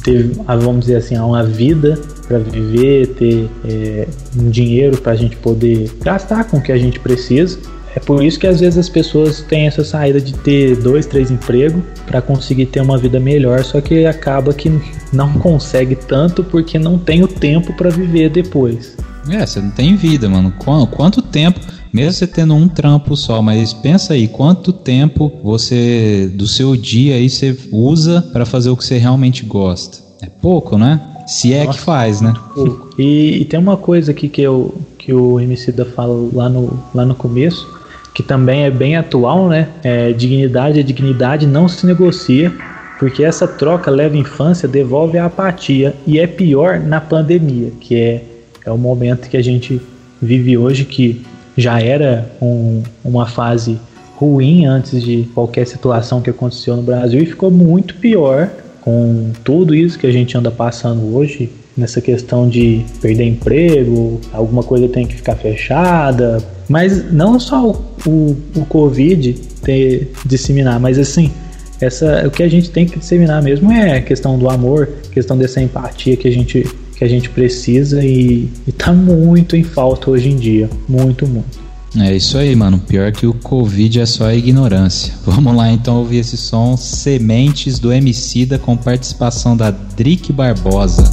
ter, 0.03 0.30
vamos 0.47 0.80
dizer 0.80 0.97
assim, 0.97 1.16
uma 1.16 1.43
vida 1.43 1.99
para 2.27 2.39
viver, 2.39 3.09
ter 3.14 3.49
é, 3.64 4.09
um 4.37 4.49
dinheiro 4.51 4.97
para 4.99 5.12
a 5.12 5.16
gente 5.16 5.37
poder 5.37 5.91
gastar 6.03 6.45
com 6.45 6.59
o 6.59 6.62
que 6.62 6.72
a 6.72 6.79
gente 6.79 6.99
precisa. 7.01 7.59
É 7.97 8.01
por 8.01 8.25
isso 8.25 8.41
que 8.41 8.47
às 8.47 8.59
vezes 8.59 8.77
as 8.77 8.89
pessoas 8.89 9.41
têm 9.43 9.66
essa 9.66 9.85
saída 9.85 10.20
de 10.20 10.35
ter 10.35 10.77
dois, 10.77 11.07
três 11.07 11.31
empregos 11.31 11.83
para 12.07 12.20
conseguir 12.20 12.66
ter 12.66 12.81
uma 12.81 12.99
vida 12.99 13.20
melhor, 13.20 13.62
só 13.62 13.81
que 13.81 14.05
acaba 14.05 14.53
que 14.53 14.70
não 15.12 15.33
consegue 15.39 15.95
tanto 15.95 16.43
porque 16.43 16.79
não 16.79 16.99
tem 16.99 17.22
o 17.22 17.29
tempo 17.29 17.72
para 17.75 17.91
viver 17.91 18.31
depois. 18.31 18.97
É, 19.31 19.47
você 19.47 19.61
não 19.61 19.70
tem 19.70 19.97
vida, 19.97 20.29
mano. 20.29 20.53
Quanto 20.91 21.22
tempo, 21.22 21.61
mesmo 21.93 22.12
você 22.12 22.27
tendo 22.27 22.55
um 22.55 22.68
trampo 22.68 23.16
só, 23.16 23.41
mas 23.41 23.72
pensa 23.72 24.14
aí, 24.14 24.27
quanto 24.27 24.72
tempo 24.72 25.33
você 25.43 26.31
do 26.35 26.47
seu 26.47 26.77
dia 26.77 27.14
aí 27.14 27.31
você 27.31 27.57
usa 27.70 28.20
para 28.33 28.45
fazer 28.45 28.70
o 28.70 28.77
que 28.77 28.85
você 28.85 28.99
realmente 28.99 29.45
gosta? 29.47 29.99
É 30.20 30.27
pouco, 30.27 30.77
né? 30.77 31.01
Se 31.27 31.53
é 31.53 31.64
Nossa, 31.64 31.79
que 31.79 31.85
faz, 31.85 32.20
né? 32.20 32.33
Pouco. 32.55 32.91
E, 32.99 33.43
e, 33.43 33.45
tem 33.45 33.59
uma 33.59 33.77
coisa 33.77 34.12
aqui 34.12 34.29
que, 34.29 34.43
eu, 34.43 34.75
que 34.99 35.12
o 35.12 35.41
MC 35.41 35.72
da 35.72 35.85
fala 35.85 36.29
lá 36.33 36.49
no, 36.49 36.83
lá 36.95 37.05
no 37.05 37.14
começo, 37.14 37.66
que 38.14 38.22
também 38.22 38.64
é 38.64 38.70
bem 38.70 38.97
atual, 38.97 39.49
né? 39.49 39.68
É, 39.83 40.12
dignidade 40.12 40.79
é 40.79 40.83
dignidade, 40.83 41.47
não 41.47 41.68
se 41.68 41.87
negocia, 41.87 42.53
porque 42.99 43.25
essa 43.25 43.49
troca 43.49 43.91
leva 43.91 44.16
infância, 44.16 44.68
devolve 44.68 45.18
a 45.18 45.27
apatia 45.27 45.95
e 46.07 46.18
é 46.18 46.27
pior 46.27 46.79
na 46.79 47.01
pandemia, 47.01 47.72
que 47.81 47.97
é 47.97 48.25
é 48.64 48.70
o 48.70 48.79
momento 48.79 49.29
que 49.29 49.37
a 49.37 49.43
gente 49.43 49.81
vive 50.20 50.57
hoje, 50.57 50.85
que 50.85 51.25
já 51.57 51.81
era 51.81 52.31
um, 52.41 52.83
uma 53.05 53.27
fase 53.27 53.79
ruim 54.16 54.64
antes 54.64 55.03
de 55.03 55.29
qualquer 55.35 55.66
situação 55.66 56.20
que 56.20 56.31
aconteceu 56.31 56.77
no 56.77 56.83
Brasil 56.83 57.20
e 57.20 57.27
ficou 57.27 57.51
muito 57.51 57.95
pior 57.97 58.51
com 58.85 59.32
tudo 59.43 59.74
isso 59.74 59.99
que 59.99 60.07
a 60.07 60.12
gente 60.12 60.37
anda 60.37 60.51
passando 60.51 61.16
hoje, 61.16 61.51
nessa 61.74 62.03
questão 62.03 62.49
de 62.49 62.85
perder 63.01 63.24
emprego, 63.24 64.20
alguma 64.30 64.62
coisa 64.62 64.87
tem 64.89 65.07
que 65.07 65.14
ficar 65.14 65.37
fechada, 65.37 66.39
mas 66.68 67.11
não 67.11 67.41
só 67.41 67.70
o, 67.70 67.76
o, 68.07 68.37
o 68.57 68.66
Covid 68.66 69.32
ter, 69.62 70.12
disseminar, 70.26 70.78
mas 70.78 70.99
assim, 70.99 71.32
essa, 71.80 72.26
o 72.26 72.30
que 72.30 72.43
a 72.43 72.49
gente 72.49 72.70
tem 72.70 72.85
que 72.85 72.99
disseminar 72.99 73.43
mesmo 73.43 73.72
é 73.72 73.97
a 73.97 74.03
questão 74.03 74.39
do 74.39 74.51
amor, 74.51 74.89
questão 75.11 75.37
dessa 75.37 75.62
empatia 75.62 76.16
que 76.16 76.28
a 76.28 76.30
gente 76.30 76.64
que 76.95 77.03
a 77.03 77.09
gente 77.09 77.28
precisa 77.28 78.05
e, 78.05 78.49
está 78.68 78.93
muito 78.93 79.57
em 79.57 79.64
falta 79.64 80.12
hoje 80.12 80.30
em 80.30 80.37
dia. 80.37 80.70
Muito, 80.89 81.26
muito. 81.26 81.64
É 81.97 82.16
isso 82.16 82.36
aí, 82.36 82.57
mano. 82.57 82.78
Pior 82.78 83.12
que 83.12 83.26
o 83.26 83.34
Covid 83.34 84.01
é 84.01 84.07
só 84.07 84.26
a 84.26 84.34
ignorância. 84.34 85.14
Vamos 85.24 85.55
lá 85.55 85.70
então 85.70 85.97
ouvir 85.99 86.18
esse 86.18 86.36
som 86.36 86.76
Sementes 86.76 87.78
do 87.78 87.92
Emicida 87.92 88.59
com 88.59 88.76
participação 88.76 89.57
da 89.57 89.70
Drick 89.70 90.32
Barbosa. 90.32 91.05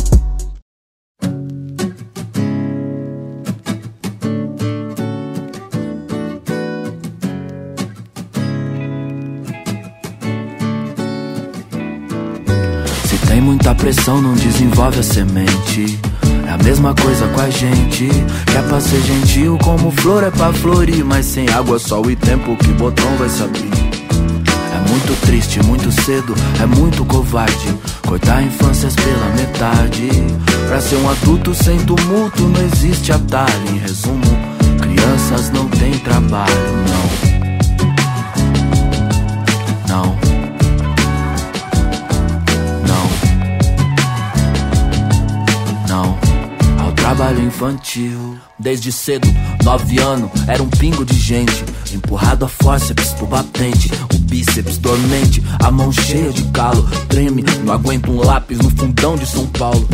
pressão 13.82 14.22
não 14.22 14.36
desenvolve 14.36 15.00
a 15.00 15.04
semente. 15.04 16.11
É 16.52 16.54
a 16.54 16.58
mesma 16.58 16.94
coisa 16.94 17.26
com 17.30 17.40
a 17.40 17.50
gente. 17.50 18.10
Que 18.46 18.58
é 18.58 18.62
pra 18.64 18.82
ser 18.82 19.02
gentil, 19.04 19.58
como 19.64 19.90
flor 19.90 20.22
é 20.22 20.30
pra 20.30 20.52
florir. 20.52 21.06
Mas 21.06 21.26
sem 21.26 21.48
água, 21.50 21.80
sol 21.80 22.12
e 22.12 22.16
tempo, 22.18 22.58
que 22.58 22.68
botão 22.74 23.16
vai 23.16 23.30
se 23.30 23.42
abrir. 23.42 23.72
É 23.72 24.90
muito 24.90 25.16
triste, 25.22 25.64
muito 25.64 25.90
cedo, 26.04 26.36
é 26.62 26.66
muito 26.66 27.06
covarde. 27.06 27.74
Cortar 28.06 28.44
infâncias 28.44 28.94
pela 28.96 29.30
metade. 29.30 30.10
Pra 30.68 30.82
ser 30.82 30.98
um 30.98 31.10
adulto 31.10 31.56
sem 31.56 31.80
tumulto, 31.86 32.44
não 32.44 32.62
existe 32.66 33.14
atalho. 33.14 33.70
Em 33.74 33.78
resumo, 33.78 34.22
crianças 34.82 35.50
não 35.52 35.70
têm 35.70 35.98
trabalho, 36.00 36.52
não. 39.88 40.04
Não. 40.04 40.31
Trabalho 47.22 47.46
infantil. 47.46 48.36
Desde 48.58 48.92
cedo, 48.92 49.28
nove 49.64 50.00
anos, 50.00 50.32
era 50.48 50.62
um 50.62 50.68
pingo 50.68 51.06
de 51.06 51.14
gente. 51.14 51.64
Empurrado 51.94 52.46
a 52.46 52.48
fórceps 52.48 53.10
pro 53.14 53.28
batente, 53.28 53.92
o 54.12 54.18
bíceps 54.18 54.80
dormente, 54.80 55.44
a 55.64 55.70
mão 55.70 55.92
cheia 55.92 56.32
de 56.32 56.44
calo. 56.46 56.82
Treme, 57.08 57.44
não 57.64 57.74
aguento 57.74 58.10
um 58.10 58.26
lápis 58.26 58.58
no 58.58 58.72
fundão 58.72 59.16
de 59.16 59.28
São 59.28 59.46
Paulo. 59.46 59.88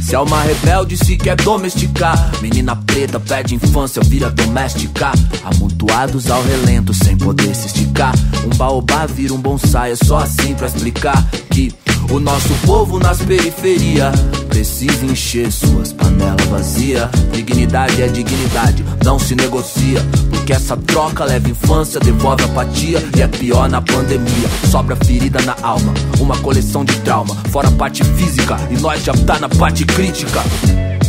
Se 0.00 0.14
é 0.14 0.18
uma 0.20 0.40
rebelde, 0.42 0.96
se 0.96 1.16
quer 1.16 1.34
domesticar. 1.36 2.30
Menina 2.40 2.76
preta 2.76 3.18
perde 3.18 3.56
infância, 3.56 4.00
vira 4.02 4.30
doméstica. 4.30 5.10
Amontoados 5.42 6.30
ao 6.30 6.42
relento, 6.44 6.94
sem 6.94 7.16
poder 7.16 7.56
se 7.56 7.66
esticar. 7.66 8.14
Um 8.44 8.56
baobá 8.56 9.06
vira 9.06 9.34
um 9.34 9.40
bonsai, 9.40 9.92
é 9.92 9.96
só 9.96 10.18
assim 10.18 10.54
pra 10.54 10.68
explicar 10.68 11.28
que 11.50 11.74
o 12.10 12.20
nosso 12.20 12.52
povo 12.66 12.98
nas 12.98 13.18
periferias 13.18 14.14
precisa 14.48 15.04
encher 15.04 15.50
suas 15.50 15.92
panelas 15.92 16.44
vazias. 16.46 17.08
Dignidade 17.32 18.02
é 18.02 18.08
dignidade, 18.08 18.84
não 19.04 19.18
se 19.18 19.34
negocia. 19.34 20.00
Porque 20.30 20.52
essa 20.52 20.76
troca 20.76 21.24
leva 21.24 21.48
infância, 21.48 21.98
devolve 22.00 22.44
apatia. 22.44 23.02
E 23.16 23.22
é 23.22 23.28
pior 23.28 23.68
na 23.68 23.80
pandemia, 23.80 24.48
sobra 24.70 24.96
ferida 24.96 25.40
na 25.42 25.56
alma. 25.62 25.94
Uma 26.20 26.36
coleção 26.38 26.84
de 26.84 26.96
trauma, 26.98 27.34
fora 27.50 27.68
a 27.68 27.72
parte 27.72 28.04
física. 28.04 28.56
E 28.70 28.76
nós 28.80 29.02
já 29.02 29.12
tá 29.12 29.38
na 29.38 29.48
parte 29.48 29.84
crítica. 29.84 30.42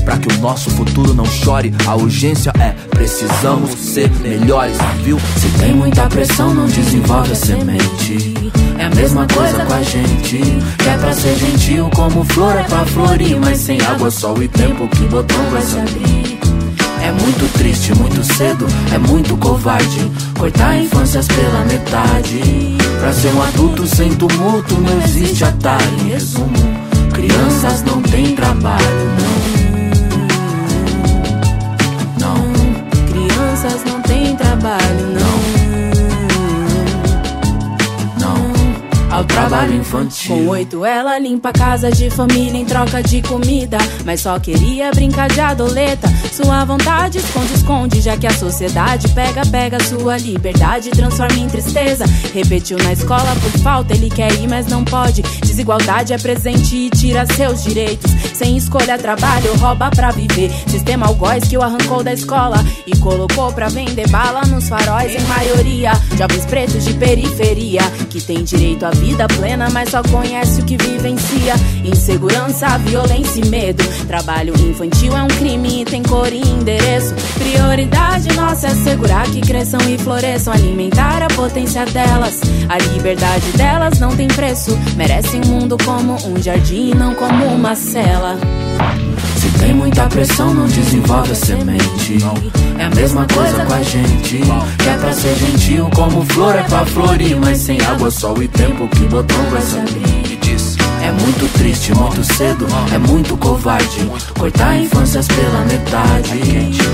Pra 0.06 0.18
que 0.18 0.28
o 0.28 0.38
nosso 0.40 0.70
futuro 0.72 1.14
não 1.14 1.26
chore, 1.26 1.74
a 1.88 1.96
urgência 1.96 2.52
é 2.60 2.72
precisamos 2.90 3.72
ser 3.72 4.10
melhores, 4.20 4.78
viu? 5.04 5.18
Se 5.38 5.50
tem 5.60 5.74
muita 5.74 6.08
pressão, 6.08 6.54
não 6.54 6.66
desenvolve 6.66 7.32
a 7.32 7.36
semente. 7.36 8.63
É 8.84 8.86
a 8.86 8.90
mesma 8.90 9.26
coisa 9.34 9.64
com 9.64 9.74
a 9.74 9.82
gente. 9.82 10.40
Que 10.78 10.90
é 10.90 10.98
pra 10.98 11.14
ser 11.14 11.38
gentil, 11.38 11.90
como 11.96 12.26
flor 12.26 12.54
é 12.54 12.64
pra 12.64 12.86
florir. 12.86 13.40
Mas 13.40 13.60
sem 13.60 13.80
água, 13.80 14.12
sol 14.12 14.44
e 14.44 14.48
tempo, 14.50 14.90
que 14.90 15.06
botão 15.06 15.42
vai 15.52 15.62
se 15.62 15.78
abrir? 15.78 16.38
É 17.02 17.10
muito 17.14 17.54
triste, 17.54 17.96
muito 17.96 18.22
cedo, 18.36 18.68
é 18.94 18.98
muito 18.98 19.38
covarde. 19.38 20.12
Cortar 20.38 20.78
infâncias 20.78 21.30
pela 21.30 21.64
metade. 21.64 22.76
Pra 23.00 23.14
ser 23.14 23.34
um 23.34 23.42
adulto 23.44 23.88
sem 23.88 24.14
tumulto, 24.16 24.76
não 24.76 25.02
existe 25.06 25.46
atalho. 25.46 26.00
Em 26.02 26.10
resumo, 26.10 26.54
crianças 27.14 27.84
não 27.84 28.02
têm 28.02 28.36
trabalho, 28.36 28.84
não. 29.18 29.44
crianças 33.08 33.82
não 33.86 34.02
têm 34.02 34.36
trabalho, 34.36 35.08
não. 35.14 35.43
Ao 39.24 39.28
trabalho 39.28 39.76
infantil. 39.76 40.36
Com 40.36 40.48
oito 40.50 40.86
ela 40.86 41.18
limpa 41.18 41.50
a 41.50 41.54
casa 41.54 41.92
de 41.92 42.10
família 42.10 42.60
em 42.60 42.66
troca 42.66 43.02
de 43.02 43.22
comida, 43.22 43.78
mas 44.06 44.22
só 44.22 44.38
queria 44.40 44.92
brincar 44.92 45.30
de 45.30 45.40
adoleta. 45.40 46.08
Sua 46.32 46.66
vontade 46.66 47.18
esconde, 47.18 47.54
esconde, 47.54 48.02
já 48.02 48.18
que 48.18 48.28
a 48.28 48.34
sociedade 48.34 49.08
pega, 49.10 49.46
pega 49.46 49.82
sua 49.84 50.18
liberdade, 50.18 50.90
transforma 50.92 51.38
em 51.40 51.48
tristeza. 51.48 52.06
Repetiu 52.34 52.78
na 52.80 52.94
escola 52.94 53.36
por 53.42 53.62
falta, 53.62 53.94
ele 53.94 54.10
quer 54.10 54.32
ir, 54.34 54.48
mas 54.48 54.68
não 54.68 54.84
pode. 54.84 55.22
Desigualdade 55.42 56.14
é 56.14 56.18
presente 56.18 56.76
e 56.76 56.90
tira 56.90 57.26
seus 57.26 57.64
direitos. 57.64 58.12
Sem 58.34 58.58
escolha, 58.58 58.98
trabalho, 58.98 59.56
rouba 59.58 59.90
pra 59.92 60.12
viver. 60.12 60.52
Sistema 60.68 61.08
algoz 61.08 61.48
que 61.48 61.58
o 61.58 61.62
arrancou 61.62 62.04
da 62.04 62.14
escola 62.14 62.58
e 62.86 62.98
colocou 62.98 63.52
pra 63.54 63.70
vender 63.70 64.10
bala 64.10 64.42
nos 64.42 64.68
faróis, 64.68 65.16
em 65.16 65.24
maioria. 65.28 65.92
Jovens 66.18 66.46
pretos 66.46 66.84
de 66.84 66.94
periferia 66.96 67.82
que 68.10 68.20
tem 68.20 68.44
direito 68.44 68.86
à 68.86 68.90
vida 68.90 69.13
vida 69.14 69.28
plena, 69.28 69.70
mas 69.72 69.90
só 69.90 70.02
conhece 70.02 70.62
o 70.62 70.66
que 70.66 70.76
vivencia. 70.76 71.54
Insegurança, 71.84 72.78
violência 72.80 73.42
e 73.42 73.48
medo. 73.48 73.84
Trabalho 74.08 74.54
infantil 74.68 75.16
é 75.16 75.22
um 75.22 75.28
crime 75.28 75.82
e 75.82 75.86
tem 75.86 76.02
cor 76.02 76.34
e 76.34 76.42
endereço. 76.42 77.14
Prioridade 77.36 78.34
nossa 78.36 78.68
é 78.68 78.72
assegurar 78.72 79.30
que 79.30 79.42
cresçam 79.42 79.80
e 79.88 79.98
floresçam, 80.00 80.54
alimentar 80.54 81.22
a 81.22 81.28
potência 81.28 81.86
delas. 81.86 82.42
A 82.68 82.80
liberdade 82.80 83.52
delas 83.56 84.00
não 84.00 84.16
tem 84.16 84.28
preço. 84.28 84.76
Merecem 84.96 85.42
um 85.46 85.60
mundo 85.60 85.78
como 85.86 86.16
um 86.28 86.42
jardim, 86.42 86.94
não 86.96 87.14
como 87.14 87.46
uma 87.46 87.76
cela. 87.76 88.36
Se 89.44 89.50
tem 89.60 89.74
muita 89.74 90.08
pressão, 90.08 90.54
não 90.54 90.66
desenvolve 90.68 91.34
a 91.34 91.36
semente. 91.36 92.18
É 92.80 92.86
a 92.86 92.90
mesma 92.92 93.28
coisa 93.28 93.66
com 93.66 93.74
a 93.74 93.84
gente. 93.84 94.38
Que 94.38 94.90
é 94.90 94.98
pra 94.98 95.12
ser 95.12 95.36
gentil, 95.36 95.90
como 95.94 96.26
flor 96.28 96.56
é 96.56 96.64
pra 96.64 96.86
florir. 96.86 97.38
Mas 97.38 97.58
sem 97.58 97.78
água, 97.82 98.10
sol 98.10 98.42
e 98.42 98.48
tempo, 98.48 98.88
que 98.88 99.02
botão 99.02 99.44
vai? 99.52 99.62
E 100.32 100.38
diz: 100.38 100.78
É 101.02 101.12
muito 101.12 101.52
triste, 101.58 101.94
muito 101.94 102.24
cedo, 102.24 102.66
é 102.94 102.98
muito 102.98 103.36
covarde. 103.36 104.10
Cortar 104.40 104.78
infâncias 104.78 105.28
pela 105.28 105.66
metade. 105.66 106.40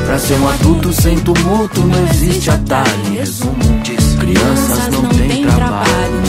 Pra 0.07 0.17
ser 0.17 0.39
um 0.39 0.49
adulto 0.49 0.91
sem 0.91 1.19
tumulto, 1.19 1.81
não 1.81 2.07
existe 2.07 2.49
atalho. 2.49 3.13
Resumo, 3.13 3.79
diz: 3.83 4.15
Crianças 4.15 4.87
não 4.91 5.07
têm 5.09 5.45
trabalho. 5.45 6.19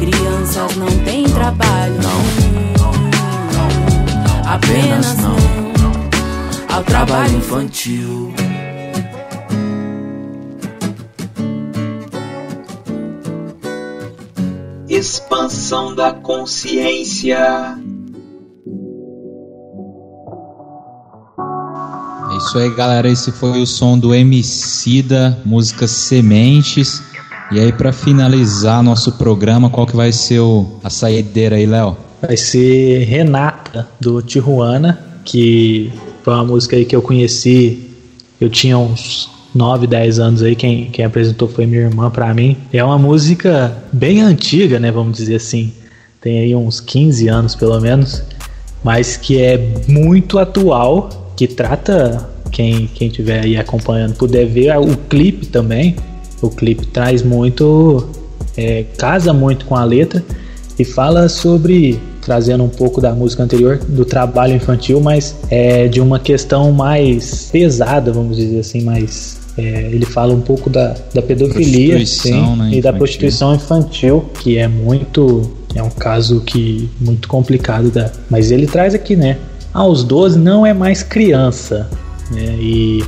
Crianças 0.00 0.76
não 0.76 1.04
têm 1.04 1.24
trabalho. 1.24 2.05
Apenas 4.56 5.14
não 5.18 5.36
ao 6.74 6.82
trabalho 6.82 7.36
infantil. 7.36 8.32
Expansão 14.88 15.94
da 15.94 16.14
consciência. 16.14 17.36
É 22.30 22.36
isso 22.38 22.58
aí, 22.58 22.70
galera. 22.74 23.10
Esse 23.10 23.30
foi 23.32 23.60
o 23.60 23.66
som 23.66 23.98
do 23.98 24.14
MC 24.14 25.02
da 25.02 25.36
música 25.44 25.86
Sementes. 25.86 27.02
E 27.52 27.60
aí, 27.60 27.74
para 27.74 27.92
finalizar 27.92 28.82
nosso 28.82 29.12
programa, 29.12 29.68
qual 29.68 29.86
que 29.86 29.94
vai 29.94 30.12
ser 30.12 30.40
o, 30.40 30.78
a 30.82 30.88
saideira 30.88 31.56
aí, 31.56 31.66
Léo? 31.66 31.94
Vai 32.22 32.38
ser 32.38 33.04
Do 34.00 34.22
Tijuana, 34.22 34.98
que 35.24 35.92
foi 36.22 36.34
uma 36.34 36.44
música 36.44 36.76
aí 36.76 36.84
que 36.84 36.94
eu 36.94 37.02
conheci, 37.02 37.90
eu 38.40 38.48
tinha 38.48 38.78
uns 38.78 39.28
9, 39.54 39.86
10 39.86 40.18
anos 40.18 40.42
aí, 40.42 40.54
quem, 40.54 40.90
quem 40.90 41.04
apresentou 41.04 41.48
foi 41.48 41.66
minha 41.66 41.82
irmã 41.82 42.10
para 42.10 42.32
mim. 42.34 42.56
É 42.72 42.84
uma 42.84 42.98
música 42.98 43.76
bem 43.92 44.20
antiga, 44.20 44.78
né, 44.78 44.90
vamos 44.92 45.16
dizer 45.16 45.36
assim. 45.36 45.72
Tem 46.20 46.40
aí 46.40 46.54
uns 46.54 46.80
15 46.80 47.28
anos 47.28 47.54
pelo 47.54 47.80
menos, 47.80 48.22
mas 48.84 49.16
que 49.16 49.40
é 49.40 49.74
muito 49.88 50.38
atual, 50.38 51.32
que 51.36 51.46
trata 51.46 52.28
quem 52.50 52.86
quem 52.86 53.08
tiver 53.08 53.44
aí 53.44 53.56
acompanhando 53.56 54.14
puder 54.14 54.46
ver 54.46 54.76
o 54.78 54.96
clipe 55.08 55.46
também. 55.46 55.96
O 56.40 56.50
clipe 56.50 56.86
traz 56.86 57.22
muito 57.22 58.08
é, 58.56 58.84
casa 58.96 59.32
muito 59.32 59.64
com 59.66 59.76
a 59.76 59.84
letra 59.84 60.24
e 60.78 60.84
fala 60.84 61.28
sobre 61.28 62.00
trazendo 62.26 62.64
um 62.64 62.68
pouco 62.68 63.00
da 63.00 63.14
música 63.14 63.44
anterior 63.44 63.78
do 63.78 64.04
trabalho 64.04 64.56
infantil, 64.56 65.00
mas 65.00 65.36
é 65.48 65.86
de 65.86 66.00
uma 66.00 66.18
questão 66.18 66.72
mais 66.72 67.48
pesada, 67.52 68.12
vamos 68.12 68.36
dizer 68.36 68.58
assim, 68.58 68.82
mais 68.82 69.38
é, 69.56 69.88
ele 69.92 70.04
fala 70.04 70.34
um 70.34 70.40
pouco 70.40 70.68
da, 70.68 70.96
da 71.14 71.22
pedofilia 71.22 72.04
sim, 72.04 72.56
né, 72.56 72.70
e 72.72 72.82
da 72.82 72.92
prostituição 72.92 73.54
infantil, 73.54 74.24
que 74.40 74.58
é 74.58 74.66
muito 74.66 75.52
é 75.72 75.82
um 75.82 75.90
caso 75.90 76.40
que 76.40 76.90
muito 77.00 77.28
complicado 77.28 77.90
da, 77.90 78.10
mas 78.28 78.50
ele 78.50 78.66
traz 78.66 78.92
aqui, 78.92 79.14
né? 79.14 79.38
Aos 79.72 80.02
12 80.02 80.36
não 80.38 80.66
é 80.66 80.74
mais 80.74 81.04
criança, 81.04 81.88
né? 82.32 82.56
E 82.58 83.04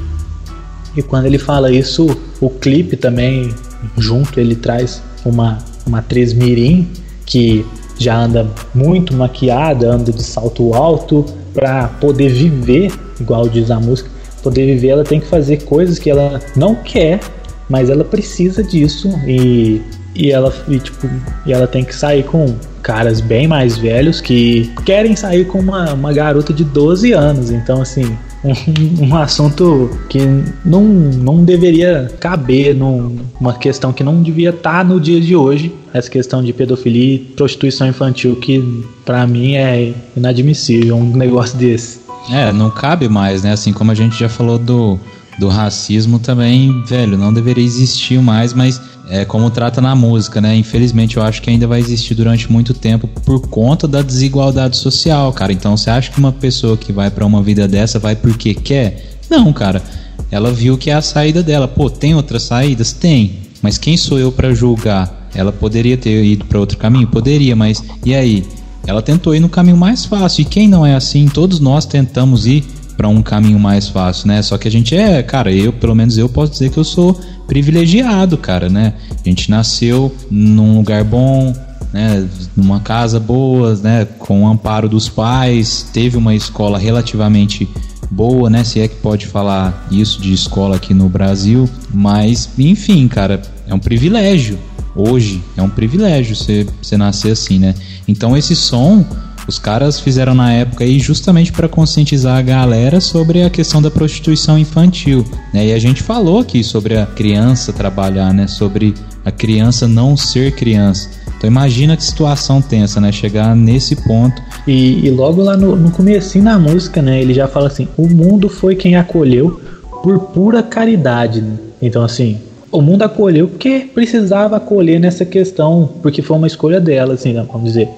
e 0.96 1.02
quando 1.02 1.26
ele 1.26 1.38
fala 1.38 1.72
isso, 1.72 2.06
o 2.40 2.50
clipe 2.50 2.96
também 2.96 3.52
junto 3.96 4.38
ele 4.38 4.54
traz 4.54 5.02
uma 5.24 5.58
uma 5.86 5.98
atriz 5.98 6.32
mirim 6.32 6.88
que 7.26 7.64
já 7.98 8.16
anda 8.16 8.46
muito 8.74 9.14
maquiada, 9.14 9.90
anda 9.90 10.12
de 10.12 10.22
salto 10.22 10.72
alto 10.74 11.24
para 11.52 11.88
poder 12.00 12.28
viver, 12.28 12.92
igual 13.20 13.48
diz 13.48 13.70
a 13.70 13.80
música, 13.80 14.08
poder 14.42 14.66
viver 14.66 14.88
ela 14.88 15.04
tem 15.04 15.20
que 15.20 15.26
fazer 15.26 15.64
coisas 15.64 15.98
que 15.98 16.08
ela 16.08 16.40
não 16.54 16.74
quer, 16.74 17.20
mas 17.68 17.90
ela 17.90 18.04
precisa 18.04 18.62
disso 18.62 19.10
e, 19.26 19.82
e 20.14 20.30
ela 20.30 20.54
e, 20.68 20.78
tipo, 20.78 21.08
e 21.44 21.52
ela 21.52 21.66
tem 21.66 21.84
que 21.84 21.94
sair 21.94 22.22
com 22.24 22.54
caras 22.82 23.20
bem 23.20 23.46
mais 23.46 23.76
velhos 23.76 24.20
que 24.20 24.72
querem 24.86 25.14
sair 25.16 25.46
com 25.46 25.58
uma, 25.58 25.92
uma 25.92 26.12
garota 26.12 26.52
de 26.52 26.64
12 26.64 27.12
anos. 27.12 27.50
Então 27.50 27.82
assim, 27.82 28.16
um, 28.44 29.06
um 29.06 29.16
assunto 29.16 29.90
que 30.08 30.20
não, 30.64 30.82
não 30.82 31.44
deveria 31.44 32.10
caber 32.20 32.74
numa 32.74 33.54
questão 33.54 33.92
que 33.92 34.04
não 34.04 34.22
devia 34.22 34.50
estar 34.50 34.78
tá 34.78 34.84
no 34.84 35.00
dia 35.00 35.20
de 35.20 35.34
hoje, 35.34 35.74
essa 35.92 36.10
questão 36.10 36.42
de 36.42 36.52
pedofilia 36.52 37.14
e 37.14 37.18
prostituição 37.18 37.88
infantil, 37.88 38.36
que 38.36 38.84
para 39.04 39.26
mim 39.26 39.54
é 39.54 39.92
inadmissível 40.16 40.96
um 40.96 41.16
negócio 41.16 41.58
desse. 41.58 42.00
É, 42.30 42.52
não 42.52 42.70
cabe 42.70 43.08
mais, 43.08 43.42
né? 43.42 43.52
Assim 43.52 43.72
como 43.72 43.90
a 43.90 43.94
gente 43.94 44.18
já 44.18 44.28
falou 44.28 44.58
do, 44.58 44.98
do 45.38 45.48
racismo 45.48 46.18
também, 46.18 46.82
velho, 46.84 47.16
não 47.16 47.32
deveria 47.32 47.64
existir 47.64 48.20
mais, 48.20 48.52
mas 48.52 48.80
é 49.10 49.24
como 49.24 49.50
trata 49.50 49.80
na 49.80 49.94
música, 49.94 50.40
né? 50.40 50.54
Infelizmente 50.56 51.16
eu 51.16 51.22
acho 51.22 51.40
que 51.40 51.48
ainda 51.48 51.66
vai 51.66 51.80
existir 51.80 52.14
durante 52.14 52.50
muito 52.50 52.74
tempo 52.74 53.08
por 53.24 53.40
conta 53.48 53.88
da 53.88 54.02
desigualdade 54.02 54.76
social, 54.76 55.32
cara. 55.32 55.52
Então 55.52 55.76
você 55.76 55.90
acha 55.90 56.10
que 56.10 56.18
uma 56.18 56.32
pessoa 56.32 56.76
que 56.76 56.92
vai 56.92 57.10
para 57.10 57.24
uma 57.24 57.42
vida 57.42 57.66
dessa 57.66 57.98
vai 57.98 58.14
porque 58.14 58.54
quer? 58.54 59.18
Não, 59.30 59.52
cara. 59.52 59.82
Ela 60.30 60.52
viu 60.52 60.76
que 60.76 60.90
é 60.90 60.94
a 60.94 61.00
saída 61.00 61.42
dela. 61.42 61.66
Pô, 61.66 61.88
tem 61.88 62.14
outras 62.14 62.42
saídas? 62.42 62.92
Tem. 62.92 63.38
Mas 63.62 63.78
quem 63.78 63.96
sou 63.96 64.18
eu 64.18 64.30
para 64.30 64.54
julgar? 64.54 65.28
Ela 65.34 65.52
poderia 65.52 65.96
ter 65.96 66.22
ido 66.24 66.44
para 66.44 66.58
outro 66.58 66.76
caminho? 66.76 67.06
Poderia, 67.06 67.56
mas 67.56 67.82
e 68.04 68.14
aí? 68.14 68.44
Ela 68.86 69.02
tentou 69.02 69.34
ir 69.34 69.40
no 69.40 69.48
caminho 69.48 69.76
mais 69.76 70.04
fácil. 70.04 70.42
E 70.42 70.44
quem 70.44 70.68
não 70.68 70.84
é 70.84 70.94
assim? 70.94 71.28
Todos 71.28 71.60
nós 71.60 71.86
tentamos 71.86 72.46
ir 72.46 72.64
para 72.98 73.06
um 73.08 73.22
caminho 73.22 73.60
mais 73.60 73.88
fácil, 73.88 74.26
né? 74.26 74.42
Só 74.42 74.58
que 74.58 74.66
a 74.66 74.70
gente 74.70 74.96
é, 74.96 75.22
cara, 75.22 75.52
eu, 75.52 75.72
pelo 75.72 75.94
menos 75.94 76.18
eu 76.18 76.28
posso 76.28 76.50
dizer 76.50 76.68
que 76.68 76.78
eu 76.78 76.84
sou 76.84 77.18
privilegiado, 77.46 78.36
cara, 78.36 78.68
né? 78.68 78.94
A 79.24 79.28
gente 79.28 79.48
nasceu 79.52 80.12
num 80.28 80.78
lugar 80.78 81.04
bom, 81.04 81.54
né, 81.92 82.28
numa 82.56 82.80
casa 82.80 83.20
boa, 83.20 83.76
né, 83.76 84.04
com 84.18 84.42
o 84.42 84.48
amparo 84.48 84.88
dos 84.88 85.08
pais, 85.08 85.88
teve 85.92 86.16
uma 86.16 86.34
escola 86.34 86.76
relativamente 86.76 87.68
boa, 88.10 88.50
né, 88.50 88.64
se 88.64 88.80
é 88.80 88.88
que 88.88 88.96
pode 88.96 89.26
falar 89.26 89.86
isso 89.90 90.20
de 90.20 90.32
escola 90.32 90.76
aqui 90.76 90.92
no 90.92 91.08
Brasil, 91.08 91.68
mas 91.94 92.50
enfim, 92.58 93.06
cara, 93.06 93.40
é 93.66 93.72
um 93.72 93.78
privilégio. 93.78 94.58
Hoje 94.94 95.40
é 95.56 95.62
um 95.62 95.70
privilégio 95.70 96.34
você, 96.34 96.66
você 96.82 96.96
nascer 96.96 97.30
assim, 97.30 97.60
né? 97.60 97.72
Então 98.08 98.36
esse 98.36 98.56
som 98.56 99.06
os 99.48 99.58
caras 99.58 99.98
fizeram 99.98 100.34
na 100.34 100.52
época 100.52 100.84
aí 100.84 100.98
justamente 100.98 101.50
para 101.50 101.66
conscientizar 101.66 102.36
a 102.36 102.42
galera 102.42 103.00
sobre 103.00 103.42
a 103.42 103.48
questão 103.48 103.80
da 103.80 103.90
prostituição 103.90 104.58
infantil. 104.58 105.24
Né? 105.54 105.68
E 105.68 105.72
a 105.72 105.78
gente 105.78 106.02
falou 106.02 106.40
aqui 106.40 106.62
sobre 106.62 106.98
a 106.98 107.06
criança 107.06 107.72
trabalhar, 107.72 108.34
né? 108.34 108.46
Sobre 108.46 108.94
a 109.24 109.32
criança 109.32 109.88
não 109.88 110.18
ser 110.18 110.52
criança. 110.52 111.08
Então 111.38 111.48
imagina 111.48 111.96
que 111.96 112.04
situação 112.04 112.60
tensa, 112.60 113.00
né? 113.00 113.10
Chegar 113.10 113.56
nesse 113.56 113.96
ponto. 113.96 114.42
E, 114.66 115.06
e 115.06 115.10
logo 115.10 115.42
lá 115.42 115.56
no, 115.56 115.74
no 115.74 115.90
começo 115.90 116.38
da 116.42 116.58
música, 116.58 117.00
né? 117.00 117.22
Ele 117.22 117.32
já 117.32 117.48
fala 117.48 117.68
assim: 117.68 117.88
o 117.96 118.06
mundo 118.06 118.50
foi 118.50 118.76
quem 118.76 118.96
acolheu 118.96 119.60
por 120.02 120.18
pura 120.18 120.62
caridade. 120.62 121.42
Então 121.80 122.02
assim, 122.04 122.38
o 122.70 122.82
mundo 122.82 123.02
acolheu 123.02 123.48
porque 123.48 123.88
precisava 123.94 124.56
acolher 124.56 125.00
nessa 125.00 125.24
questão, 125.24 125.88
porque 126.02 126.20
foi 126.20 126.36
uma 126.36 126.46
escolha 126.46 126.78
dela, 126.78 127.14
assim, 127.14 127.32
vamos 127.32 127.64
dizer. 127.64 127.88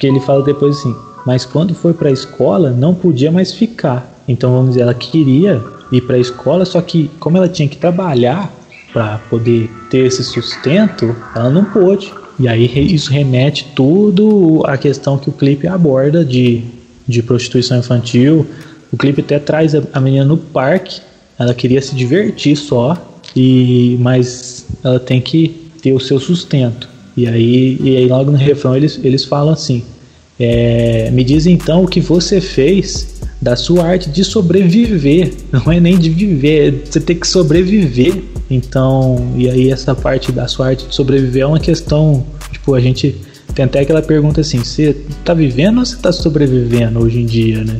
Porque 0.00 0.06
ele 0.06 0.20
fala 0.20 0.42
depois 0.42 0.78
assim, 0.78 0.96
mas 1.26 1.44
quando 1.44 1.74
foi 1.74 1.92
para 1.92 2.08
a 2.08 2.12
escola 2.12 2.70
não 2.70 2.94
podia 2.94 3.30
mais 3.30 3.52
ficar. 3.52 4.10
Então 4.26 4.50
vamos 4.50 4.70
dizer, 4.70 4.80
ela 4.80 4.94
queria 4.94 5.62
ir 5.92 6.00
para 6.00 6.16
a 6.16 6.18
escola, 6.18 6.64
só 6.64 6.80
que 6.80 7.10
como 7.20 7.36
ela 7.36 7.50
tinha 7.50 7.68
que 7.68 7.76
trabalhar 7.76 8.50
para 8.94 9.18
poder 9.28 9.70
ter 9.90 10.06
esse 10.06 10.24
sustento, 10.24 11.14
ela 11.36 11.50
não 11.50 11.66
pôde. 11.66 12.10
E 12.38 12.48
aí 12.48 12.64
isso 12.94 13.12
remete 13.12 13.72
tudo 13.76 14.62
à 14.64 14.78
questão 14.78 15.18
que 15.18 15.28
o 15.28 15.32
clipe 15.32 15.68
aborda 15.68 16.24
de, 16.24 16.64
de 17.06 17.22
prostituição 17.22 17.76
infantil. 17.76 18.46
O 18.90 18.96
clipe 18.96 19.20
até 19.20 19.38
traz 19.38 19.74
a 19.74 20.00
menina 20.00 20.24
no 20.24 20.38
parque, 20.38 21.02
ela 21.38 21.52
queria 21.52 21.82
se 21.82 21.94
divertir 21.94 22.56
só, 22.56 22.96
e 23.36 23.98
mas 24.00 24.64
ela 24.82 24.98
tem 24.98 25.20
que 25.20 25.70
ter 25.82 25.92
o 25.92 26.00
seu 26.00 26.18
sustento. 26.18 26.88
E 27.20 27.26
aí, 27.26 27.78
e 27.82 27.96
aí 27.98 28.06
logo 28.08 28.30
no 28.30 28.38
refrão 28.38 28.74
eles, 28.74 28.98
eles 29.04 29.24
falam 29.24 29.52
assim: 29.52 29.82
é, 30.38 31.10
Me 31.10 31.22
diz 31.22 31.46
então 31.46 31.84
o 31.84 31.88
que 31.88 32.00
você 32.00 32.40
fez 32.40 33.20
da 33.40 33.56
sua 33.56 33.84
arte 33.84 34.08
de 34.08 34.24
sobreviver, 34.24 35.32
não 35.52 35.70
é 35.70 35.78
nem 35.78 35.98
de 35.98 36.08
viver, 36.08 36.68
é 36.68 36.86
você 36.86 37.00
tem 37.00 37.16
que 37.16 37.28
sobreviver. 37.28 38.22
Então, 38.50 39.32
e 39.36 39.48
aí 39.48 39.70
essa 39.70 39.94
parte 39.94 40.32
da 40.32 40.48
sua 40.48 40.68
arte 40.68 40.86
de 40.86 40.94
sobreviver 40.94 41.42
é 41.42 41.46
uma 41.46 41.60
questão, 41.60 42.24
tipo, 42.50 42.74
a 42.74 42.80
gente 42.80 43.14
tem 43.54 43.64
até 43.64 43.80
aquela 43.80 44.02
pergunta 44.02 44.40
assim, 44.40 44.58
você 44.58 44.96
tá 45.24 45.34
vivendo 45.34 45.78
ou 45.78 45.84
você 45.84 45.96
tá 45.96 46.10
sobrevivendo 46.10 47.00
hoje 47.00 47.20
em 47.20 47.26
dia, 47.26 47.62
né? 47.62 47.78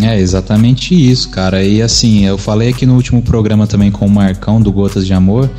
É 0.00 0.18
exatamente 0.18 0.94
isso, 0.94 1.30
cara. 1.30 1.62
E 1.62 1.82
assim, 1.82 2.24
eu 2.24 2.38
falei 2.38 2.70
aqui 2.70 2.86
no 2.86 2.94
último 2.94 3.20
programa 3.22 3.66
também 3.66 3.90
com 3.90 4.06
o 4.06 4.10
Marcão 4.10 4.60
do 4.60 4.72
Gotas 4.72 5.06
de 5.06 5.12
Amor 5.12 5.50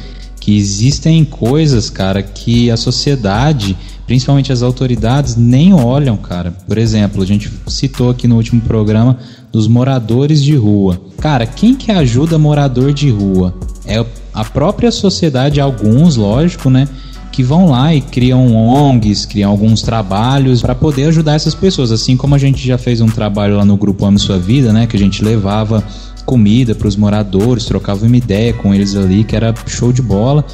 que 0.47 0.55
existem 0.55 1.25
coisas, 1.25 1.89
cara, 1.89 2.23
que 2.23 2.71
a 2.71 2.77
sociedade, 2.77 3.75
principalmente 4.05 4.49
as 4.49 4.61
autoridades, 4.61 5.35
nem 5.35 5.73
olham, 5.73 6.15
cara. 6.15 6.53
Por 6.65 6.77
exemplo, 6.77 7.21
a 7.21 7.25
gente 7.25 7.51
citou 7.67 8.09
aqui 8.09 8.29
no 8.29 8.37
último 8.37 8.61
programa 8.61 9.19
dos 9.51 9.67
moradores 9.67 10.41
de 10.41 10.55
rua. 10.55 11.01
Cara, 11.17 11.45
quem 11.45 11.75
que 11.75 11.91
ajuda 11.91 12.37
morador 12.37 12.93
de 12.93 13.09
rua? 13.09 13.53
É 13.85 14.05
a 14.33 14.45
própria 14.45 14.89
sociedade, 14.89 15.59
alguns, 15.59 16.15
lógico, 16.15 16.69
né? 16.69 16.87
que 17.29 17.43
vão 17.43 17.69
lá 17.69 17.93
e 17.93 18.01
criam 18.01 18.55
ONGs, 18.55 19.25
criam 19.25 19.51
alguns 19.51 19.81
trabalhos 19.83 20.61
para 20.61 20.73
poder 20.73 21.09
ajudar 21.09 21.35
essas 21.35 21.53
pessoas. 21.53 21.91
Assim 21.91 22.15
como 22.17 22.33
a 22.33 22.37
gente 22.39 22.65
já 22.65 22.77
fez 22.77 22.99
um 23.01 23.07
trabalho 23.07 23.57
lá 23.57 23.65
no 23.65 23.77
grupo 23.77 24.05
Ame 24.05 24.17
Sua 24.17 24.39
Vida, 24.39 24.73
né? 24.73 24.87
Que 24.87 24.95
a 24.95 24.99
gente 24.99 25.23
levava 25.23 25.83
comida 26.27 26.75
para 26.75 26.89
os 26.89 26.97
moradores, 26.97 27.65
trocava 27.65 28.05
uma 28.05 28.17
ideia 28.17 28.53
com 28.53 28.75
eles 28.75 28.95
ali, 28.95 29.23
que 29.23 29.35
era 29.35 29.55
show 29.65 29.93
de 29.93 30.01
bola. 30.01 30.45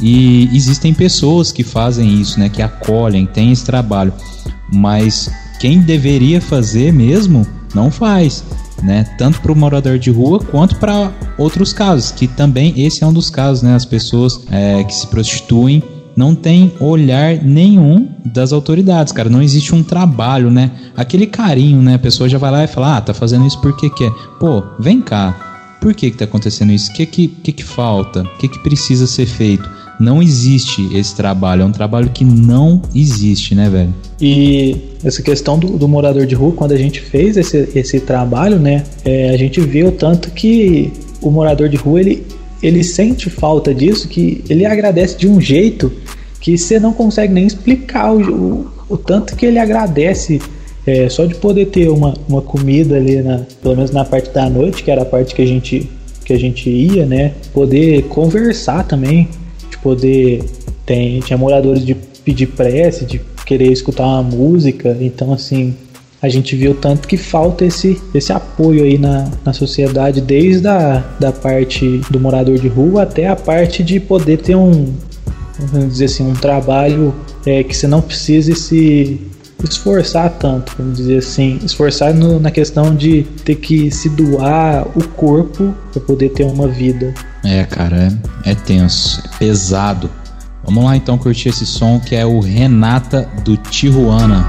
E 0.00 0.50
existem 0.52 0.92
pessoas 0.92 1.52
que 1.52 1.62
fazem 1.62 2.20
isso, 2.20 2.38
né? 2.40 2.48
Que 2.48 2.60
acolhem, 2.60 3.24
tem 3.24 3.52
esse 3.52 3.64
trabalho. 3.64 4.12
Mas 4.70 5.30
quem 5.60 5.78
deveria 5.78 6.40
fazer 6.40 6.92
mesmo, 6.92 7.46
não 7.72 7.90
faz. 7.90 8.44
Né? 8.82 9.04
Tanto 9.16 9.40
para 9.40 9.52
o 9.52 9.56
morador 9.56 9.96
de 9.96 10.10
rua 10.10 10.40
quanto 10.40 10.74
para 10.74 11.12
outros 11.38 11.72
casos, 11.72 12.10
que 12.10 12.26
também 12.26 12.74
esse 12.76 13.04
é 13.04 13.06
um 13.06 13.12
dos 13.12 13.30
casos, 13.30 13.62
né? 13.62 13.76
As 13.76 13.84
pessoas 13.84 14.40
é, 14.50 14.82
que 14.82 14.92
se 14.92 15.06
prostituem 15.06 15.80
não 16.16 16.34
tem 16.34 16.72
olhar 16.80 17.42
nenhum 17.42 18.08
das 18.24 18.52
autoridades, 18.52 19.12
cara. 19.12 19.28
Não 19.28 19.42
existe 19.42 19.74
um 19.74 19.82
trabalho, 19.82 20.50
né? 20.50 20.70
Aquele 20.96 21.26
carinho, 21.26 21.80
né? 21.80 21.94
A 21.94 21.98
pessoa 21.98 22.28
já 22.28 22.38
vai 22.38 22.50
lá 22.50 22.64
e 22.64 22.66
fala, 22.66 22.98
ah, 22.98 23.00
tá 23.00 23.14
fazendo 23.14 23.46
isso 23.46 23.60
porque 23.60 23.88
quer. 23.90 24.10
Pô, 24.38 24.62
vem 24.78 25.00
cá. 25.00 25.78
Por 25.80 25.94
que 25.94 26.10
que 26.10 26.16
tá 26.16 26.24
acontecendo 26.24 26.72
isso? 26.72 26.90
O 26.90 26.94
que 26.94 27.06
que, 27.06 27.28
que 27.28 27.52
que 27.52 27.64
falta? 27.64 28.22
O 28.22 28.38
que 28.38 28.48
que 28.48 28.58
precisa 28.60 29.06
ser 29.06 29.26
feito? 29.26 29.68
Não 29.98 30.22
existe 30.22 30.88
esse 30.96 31.14
trabalho. 31.14 31.62
É 31.62 31.64
um 31.64 31.72
trabalho 31.72 32.10
que 32.10 32.24
não 32.24 32.80
existe, 32.94 33.54
né, 33.54 33.68
velho? 33.68 33.94
E 34.20 34.76
essa 35.02 35.22
questão 35.22 35.58
do, 35.58 35.76
do 35.78 35.88
morador 35.88 36.26
de 36.26 36.34
rua, 36.34 36.52
quando 36.52 36.72
a 36.72 36.76
gente 36.76 37.00
fez 37.00 37.36
esse, 37.36 37.68
esse 37.74 38.00
trabalho, 38.00 38.58
né? 38.58 38.84
É, 39.04 39.30
a 39.30 39.36
gente 39.36 39.60
viu 39.60 39.92
tanto 39.92 40.30
que 40.30 40.92
o 41.20 41.30
morador 41.30 41.68
de 41.68 41.76
rua, 41.76 42.00
ele 42.00 42.24
ele 42.62 42.84
sente 42.84 43.28
falta 43.28 43.74
disso, 43.74 44.06
que 44.06 44.44
ele 44.48 44.64
agradece 44.64 45.18
de 45.18 45.26
um 45.26 45.40
jeito 45.40 45.92
que 46.42 46.58
você 46.58 46.80
não 46.80 46.92
consegue 46.92 47.32
nem 47.32 47.46
explicar 47.46 48.12
o, 48.12 48.20
o, 48.20 48.66
o 48.90 48.96
tanto 48.98 49.36
que 49.36 49.46
ele 49.46 49.60
agradece 49.60 50.42
é, 50.84 51.08
só 51.08 51.24
de 51.24 51.36
poder 51.36 51.66
ter 51.66 51.88
uma, 51.88 52.14
uma 52.28 52.42
comida 52.42 52.96
ali, 52.96 53.22
na, 53.22 53.42
pelo 53.62 53.76
menos 53.76 53.92
na 53.92 54.04
parte 54.04 54.30
da 54.30 54.50
noite, 54.50 54.82
que 54.82 54.90
era 54.90 55.02
a 55.02 55.04
parte 55.04 55.36
que 55.36 55.40
a 55.40 55.46
gente, 55.46 55.88
que 56.24 56.32
a 56.32 56.38
gente 56.38 56.68
ia, 56.68 57.06
né? 57.06 57.32
Poder 57.54 58.02
conversar 58.08 58.84
também, 58.84 59.28
de 59.70 59.78
poder. 59.78 60.44
Tem, 60.84 61.20
tinha 61.20 61.38
moradores 61.38 61.86
de 61.86 61.94
pedir 61.94 62.48
prece, 62.48 63.04
de 63.04 63.20
querer 63.46 63.70
escutar 63.70 64.04
uma 64.04 64.22
música, 64.22 64.96
então 65.00 65.32
assim 65.32 65.74
a 66.20 66.28
gente 66.28 66.54
viu 66.56 66.74
tanto 66.74 67.06
que 67.06 67.16
falta 67.16 67.64
esse, 67.64 68.00
esse 68.14 68.32
apoio 68.32 68.84
aí 68.84 68.98
na, 68.98 69.28
na 69.44 69.52
sociedade, 69.52 70.20
desde 70.20 70.66
a 70.68 71.04
da 71.18 71.32
parte 71.32 72.00
do 72.10 72.18
morador 72.18 72.58
de 72.58 72.68
rua 72.68 73.02
até 73.02 73.26
a 73.28 73.34
parte 73.34 73.82
de 73.82 73.98
poder 73.98 74.38
ter 74.38 74.54
um, 74.54 74.92
vamos 75.58 75.92
dizer 75.92 76.06
assim, 76.06 76.30
um 76.30 76.34
trabalho 76.34 77.14
é, 77.46 77.62
que 77.62 77.76
você 77.76 77.86
não 77.86 78.00
precise 78.00 78.54
se 78.54 79.20
esforçar 79.62 80.30
tanto, 80.30 80.74
vamos 80.76 80.96
dizer 80.96 81.18
assim, 81.18 81.60
esforçar 81.64 82.12
no, 82.12 82.40
na 82.40 82.50
questão 82.50 82.94
de 82.94 83.22
ter 83.44 83.56
que 83.56 83.90
se 83.90 84.08
doar 84.08 84.86
o 84.96 85.06
corpo 85.08 85.72
para 85.92 86.02
poder 86.02 86.30
ter 86.30 86.44
uma 86.44 86.66
vida. 86.66 87.14
É, 87.44 87.64
cara, 87.64 88.12
é, 88.44 88.50
é 88.50 88.54
tenso, 88.54 89.22
é 89.24 89.38
pesado. 89.38 90.10
Vamos 90.64 90.84
lá 90.84 90.96
então 90.96 91.18
curtir 91.18 91.48
esse 91.48 91.66
som 91.66 91.98
que 91.98 92.14
é 92.14 92.24
o 92.24 92.40
Renata 92.40 93.28
do 93.44 93.56
Tijuana. 93.56 94.46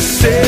say 0.00 0.39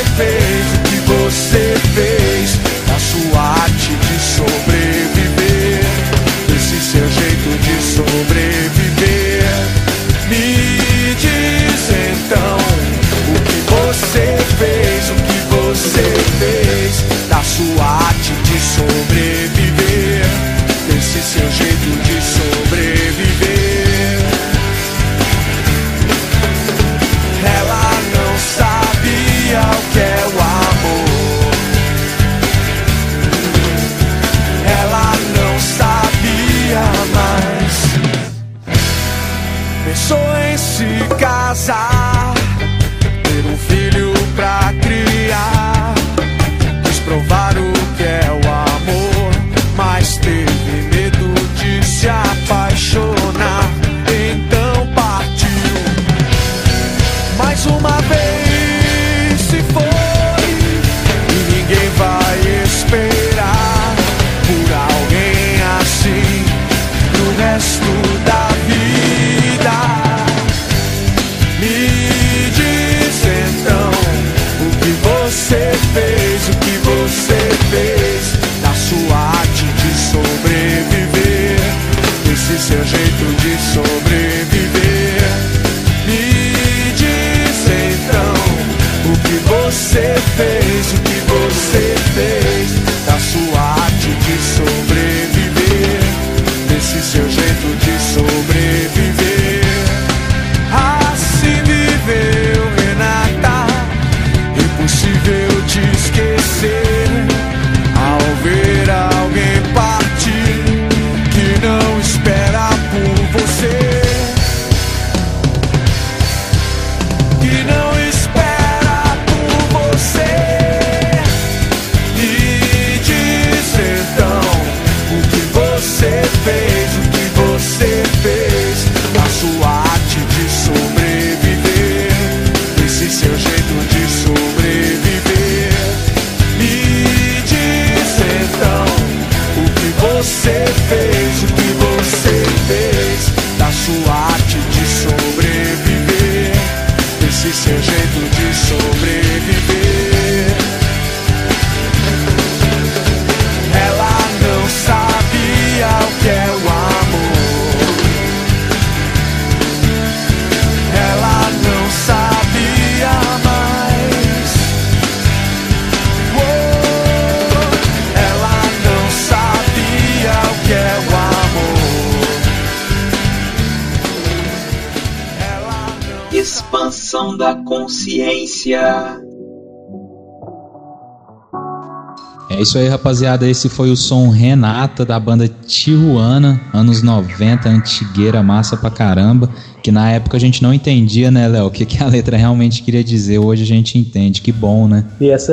isso 182.63 182.79
aí, 182.79 182.89
rapaziada. 182.89 183.49
Esse 183.49 183.69
foi 183.69 183.91
o 183.91 183.97
som 183.97 184.29
Renata 184.29 185.05
da 185.05 185.19
banda 185.19 185.49
Tijuana, 185.67 186.61
anos 186.73 187.03
90, 187.03 187.69
antigueira, 187.69 188.43
massa 188.43 188.77
pra 188.77 188.91
caramba. 188.91 189.49
Que 189.83 189.91
na 189.91 190.13
época 190.13 190.37
a 190.37 190.41
gente 190.41 190.63
não 190.63 190.73
entendia, 190.73 191.31
né, 191.31 191.49
Léo, 191.49 191.67
o 191.67 191.71
que, 191.71 191.85
que 191.85 192.03
a 192.03 192.07
letra 192.07 192.37
realmente 192.37 192.83
queria 192.83 193.03
dizer. 193.03 193.39
Hoje 193.39 193.65
a 193.65 193.67
gente 193.67 193.99
entende, 193.99 194.41
que 194.41 194.53
bom, 194.53 194.87
né? 194.87 195.05
E 195.21 195.29
essa, 195.29 195.53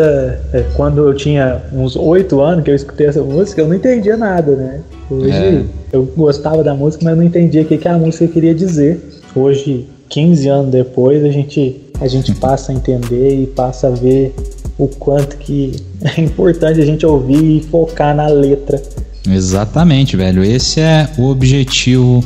é, 0.54 0.62
quando 0.76 1.00
eu 1.00 1.16
tinha 1.16 1.64
uns 1.74 1.96
oito 1.96 2.40
anos 2.42 2.64
que 2.64 2.70
eu 2.70 2.76
escutei 2.76 3.08
essa 3.08 3.24
música, 3.24 3.62
eu 3.62 3.68
não 3.68 3.76
entendia 3.76 4.16
nada, 4.16 4.56
né? 4.56 4.82
Hoje 5.10 5.32
é. 5.32 5.64
eu 5.92 6.04
gostava 6.16 6.64
da 6.64 6.76
música, 6.76 7.04
mas 7.04 7.18
não 7.18 7.24
entendia 7.24 7.64
o 7.64 7.66
que, 7.66 7.78
que 7.78 7.88
a 7.88 7.98
música 7.98 8.28
queria 8.28 8.54
dizer. 8.54 9.02
Hoje, 9.36 9.88
15 10.10 10.48
anos 10.48 10.72
depois, 10.72 11.24
a 11.24 11.32
gente, 11.32 11.82
a 12.00 12.08
gente 12.08 12.34
passa 12.40 12.72
a 12.72 12.76
entender 12.76 13.42
e 13.42 13.48
passa 13.48 13.88
a 13.88 13.92
ver 13.92 14.36
o 14.80 14.88
quanto 14.88 15.38
que 15.38 15.76
é 16.02 16.22
importante 16.22 16.82
a 16.82 16.86
gente 16.86 17.06
ouvir 17.06 17.58
e 17.58 17.62
focar 17.70 18.16
na 18.16 18.28
letra. 18.28 18.82
Exatamente, 19.30 20.18
velho. 20.18 20.44
Esse 20.44 20.80
é 20.80 21.08
o 21.18 21.30
objetivo 21.30 22.24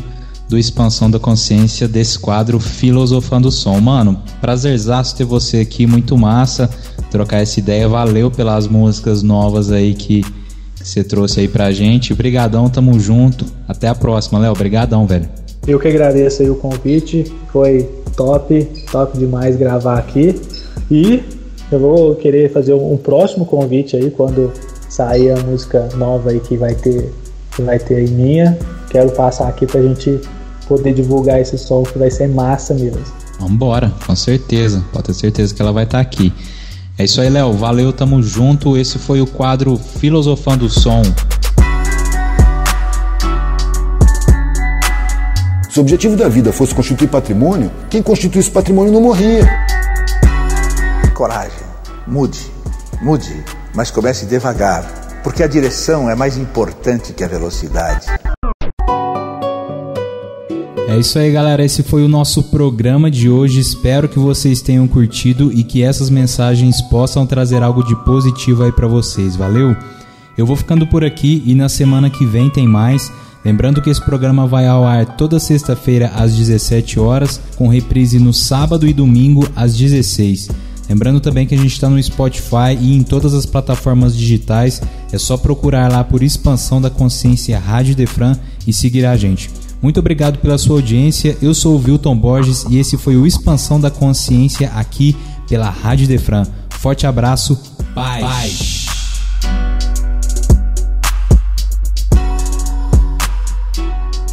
do 0.48 0.58
Expansão 0.58 1.10
da 1.10 1.20
Consciência 1.20 1.88
desse 1.88 2.20
quadro 2.20 2.60
Filosofando 2.60 3.48
o 3.48 3.52
Som. 3.52 3.80
Mano, 3.82 4.22
prazerzaço 4.40 5.16
ter 5.16 5.26
você 5.26 5.58
aqui, 5.58 5.88
muito 5.88 6.16
massa 6.18 6.70
trocar 7.14 7.42
essa 7.42 7.60
ideia. 7.60 7.88
Valeu 7.88 8.32
pelas 8.32 8.68
músicas 8.68 9.22
novas 9.22 9.72
aí 9.72 9.94
que 9.94 10.24
você 10.76 11.04
trouxe 11.04 11.42
aí 11.42 11.48
pra 11.48 11.72
gente. 11.72 12.12
Obrigadão, 12.12 12.70
tamo 12.70 13.00
junto. 13.00 13.46
Até 13.68 13.88
a 13.88 13.96
próxima, 13.96 14.40
Léo. 14.40 14.52
Obrigadão, 14.52 15.06
velho. 15.06 15.30
Eu 15.66 15.80
que 15.80 15.88
agradeço 15.88 16.42
aí 16.42 16.50
o 16.50 16.56
convite. 16.56 17.32
Foi 17.52 17.90
top, 18.18 18.68
top 18.92 19.18
demais 19.18 19.56
gravar 19.56 20.00
aqui. 20.00 20.36
E 20.92 21.24
eu 21.72 21.80
vou 21.80 22.16
querer 22.16 22.52
fazer 22.52 22.74
um 22.74 22.98
próximo 22.98 23.46
convite 23.46 23.96
aí 23.96 24.12
quando 24.12 24.52
sair 24.90 25.32
a 25.32 25.42
música 25.42 25.90
nova 25.96 26.30
aí 26.30 26.40
que 26.40 26.56
vai 26.56 26.76
ter, 26.76 27.12
que 27.56 27.62
vai 27.62 27.80
ter 27.80 27.96
aí 27.96 28.08
minha. 28.10 28.58
Quero 28.90 29.12
passar 29.12 29.48
aqui 29.48 29.66
pra 29.66 29.82
gente 29.82 30.20
poder 30.68 30.94
divulgar 30.94 31.40
esse 31.40 31.58
som 31.58 31.84
que 31.84 31.98
vai 31.98 32.12
ser 32.12 32.28
massa 32.28 32.74
mesmo. 32.74 33.02
Vambora, 33.40 33.92
com 34.06 34.16
certeza. 34.16 34.84
Pode 34.92 35.08
ter 35.08 35.14
certeza 35.14 35.54
que 35.54 35.62
ela 35.62 35.72
vai 35.72 35.84
estar 35.84 35.98
tá 35.98 36.02
aqui. 36.02 36.32
É 36.98 37.06
isso 37.06 37.20
aí, 37.20 37.30
Léo. 37.30 37.54
Valeu, 37.54 37.92
tamo 37.92 38.22
junto. 38.22 38.78
Esse 38.78 39.00
foi 39.00 39.20
o 39.20 39.26
quadro 39.26 39.76
Filosofando 39.78 40.66
o 40.66 40.70
Som. 40.70 41.02
Se 45.70 45.80
o 45.80 45.82
objetivo 45.82 46.16
da 46.16 46.30
vida 46.30 46.54
fosse 46.54 46.76
constituir 46.76 47.08
patrimônio, 47.08 47.72
quem 47.90 48.04
constituísse 48.04 48.52
patrimônio 48.52 48.94
não 48.94 49.02
morria. 49.02 49.44
Coragem. 51.24 51.66
Mude, 52.06 52.52
mude, 53.02 53.46
mas 53.74 53.90
comece 53.90 54.26
devagar, 54.26 54.84
porque 55.24 55.42
a 55.42 55.48
direção 55.48 56.10
é 56.10 56.16
mais 56.16 56.36
importante 56.36 57.14
que 57.14 57.24
a 57.24 57.28
velocidade. 57.30 58.08
É 60.86 61.00
isso 61.00 61.18
aí, 61.18 61.32
galera. 61.32 61.64
Esse 61.64 61.82
foi 61.82 62.04
o 62.04 62.10
nosso 62.10 62.44
programa 62.52 63.10
de 63.10 63.30
hoje. 63.30 63.62
Espero 63.62 64.10
que 64.10 64.20
vocês 64.20 64.62
tenham 64.62 64.86
curtido 64.86 65.50
e 65.54 65.64
que 65.64 65.82
essas 65.82 66.10
mensagens 66.10 66.82
possam 66.82 67.26
trazer 67.26 67.64
algo 67.64 67.86
de 67.86 67.96
positivo 68.04 68.64
aí 68.64 68.74
para 68.74 68.90
vocês. 68.90 69.38
Valeu? 69.38 69.74
Eu 70.38 70.46
vou 70.46 70.58
ficando 70.58 70.86
por 70.86 71.06
aqui 71.06 71.42
e 71.46 71.56
na 71.56 71.70
semana 71.70 72.10
que 72.10 72.26
vem 72.26 72.50
tem 72.50 72.68
mais. 72.68 73.10
Lembrando 73.46 73.82
que 73.82 73.90
esse 73.90 74.04
programa 74.04 74.46
vai 74.46 74.68
ao 74.68 74.84
ar 74.84 75.06
toda 75.16 75.40
sexta-feira 75.40 76.12
às 76.16 76.36
17 76.36 77.00
horas, 77.00 77.40
com 77.56 77.70
reprise 77.70 78.20
no 78.20 78.34
sábado 78.34 78.86
e 78.86 78.92
domingo 78.92 79.48
às 79.56 79.74
16. 79.74 80.50
Lembrando 80.90 81.20
também 81.20 81.48
que 81.48 81.56
a 81.56 81.58
gente 81.58 81.74
está 81.74 81.90
no 81.90 82.02
Spotify 82.02 82.78
e 82.80 82.96
em 82.96 83.04
todas 83.04 83.34
as 83.34 83.46
plataformas 83.46 84.16
digitais. 84.16 84.82
É 85.12 85.18
só 85.18 85.38
procurar 85.38 85.92
lá 85.92 86.04
por 86.04 86.22
Expansão 86.22 86.82
da 86.82 86.90
Consciência 86.90 87.58
Rádio 87.58 87.96
Defran 87.96 88.36
e 88.68 88.74
seguir 88.74 89.06
a 89.06 89.16
gente. 89.16 89.50
Muito 89.82 90.00
obrigado 90.00 90.40
pela 90.40 90.58
sua 90.58 90.78
audiência. 90.78 91.38
Eu 91.42 91.54
sou 91.54 91.76
o 91.76 91.84
Wilton 91.84 92.18
Borges 92.18 92.66
e 92.70 92.78
esse 92.78 92.98
foi 92.98 93.16
o 93.16 93.26
Expansão 93.26 93.80
da 93.80 93.92
Consciência 93.92 94.72
aqui 94.76 95.16
pela 95.48 95.70
Rádio 95.70 96.08
Defran. 96.08 96.46
Forte 96.70 97.06
abraço. 97.06 97.60
Paz. 97.94 98.88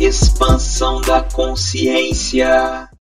Expansão 0.01 1.01
da 1.03 1.21
consciência. 1.21 2.91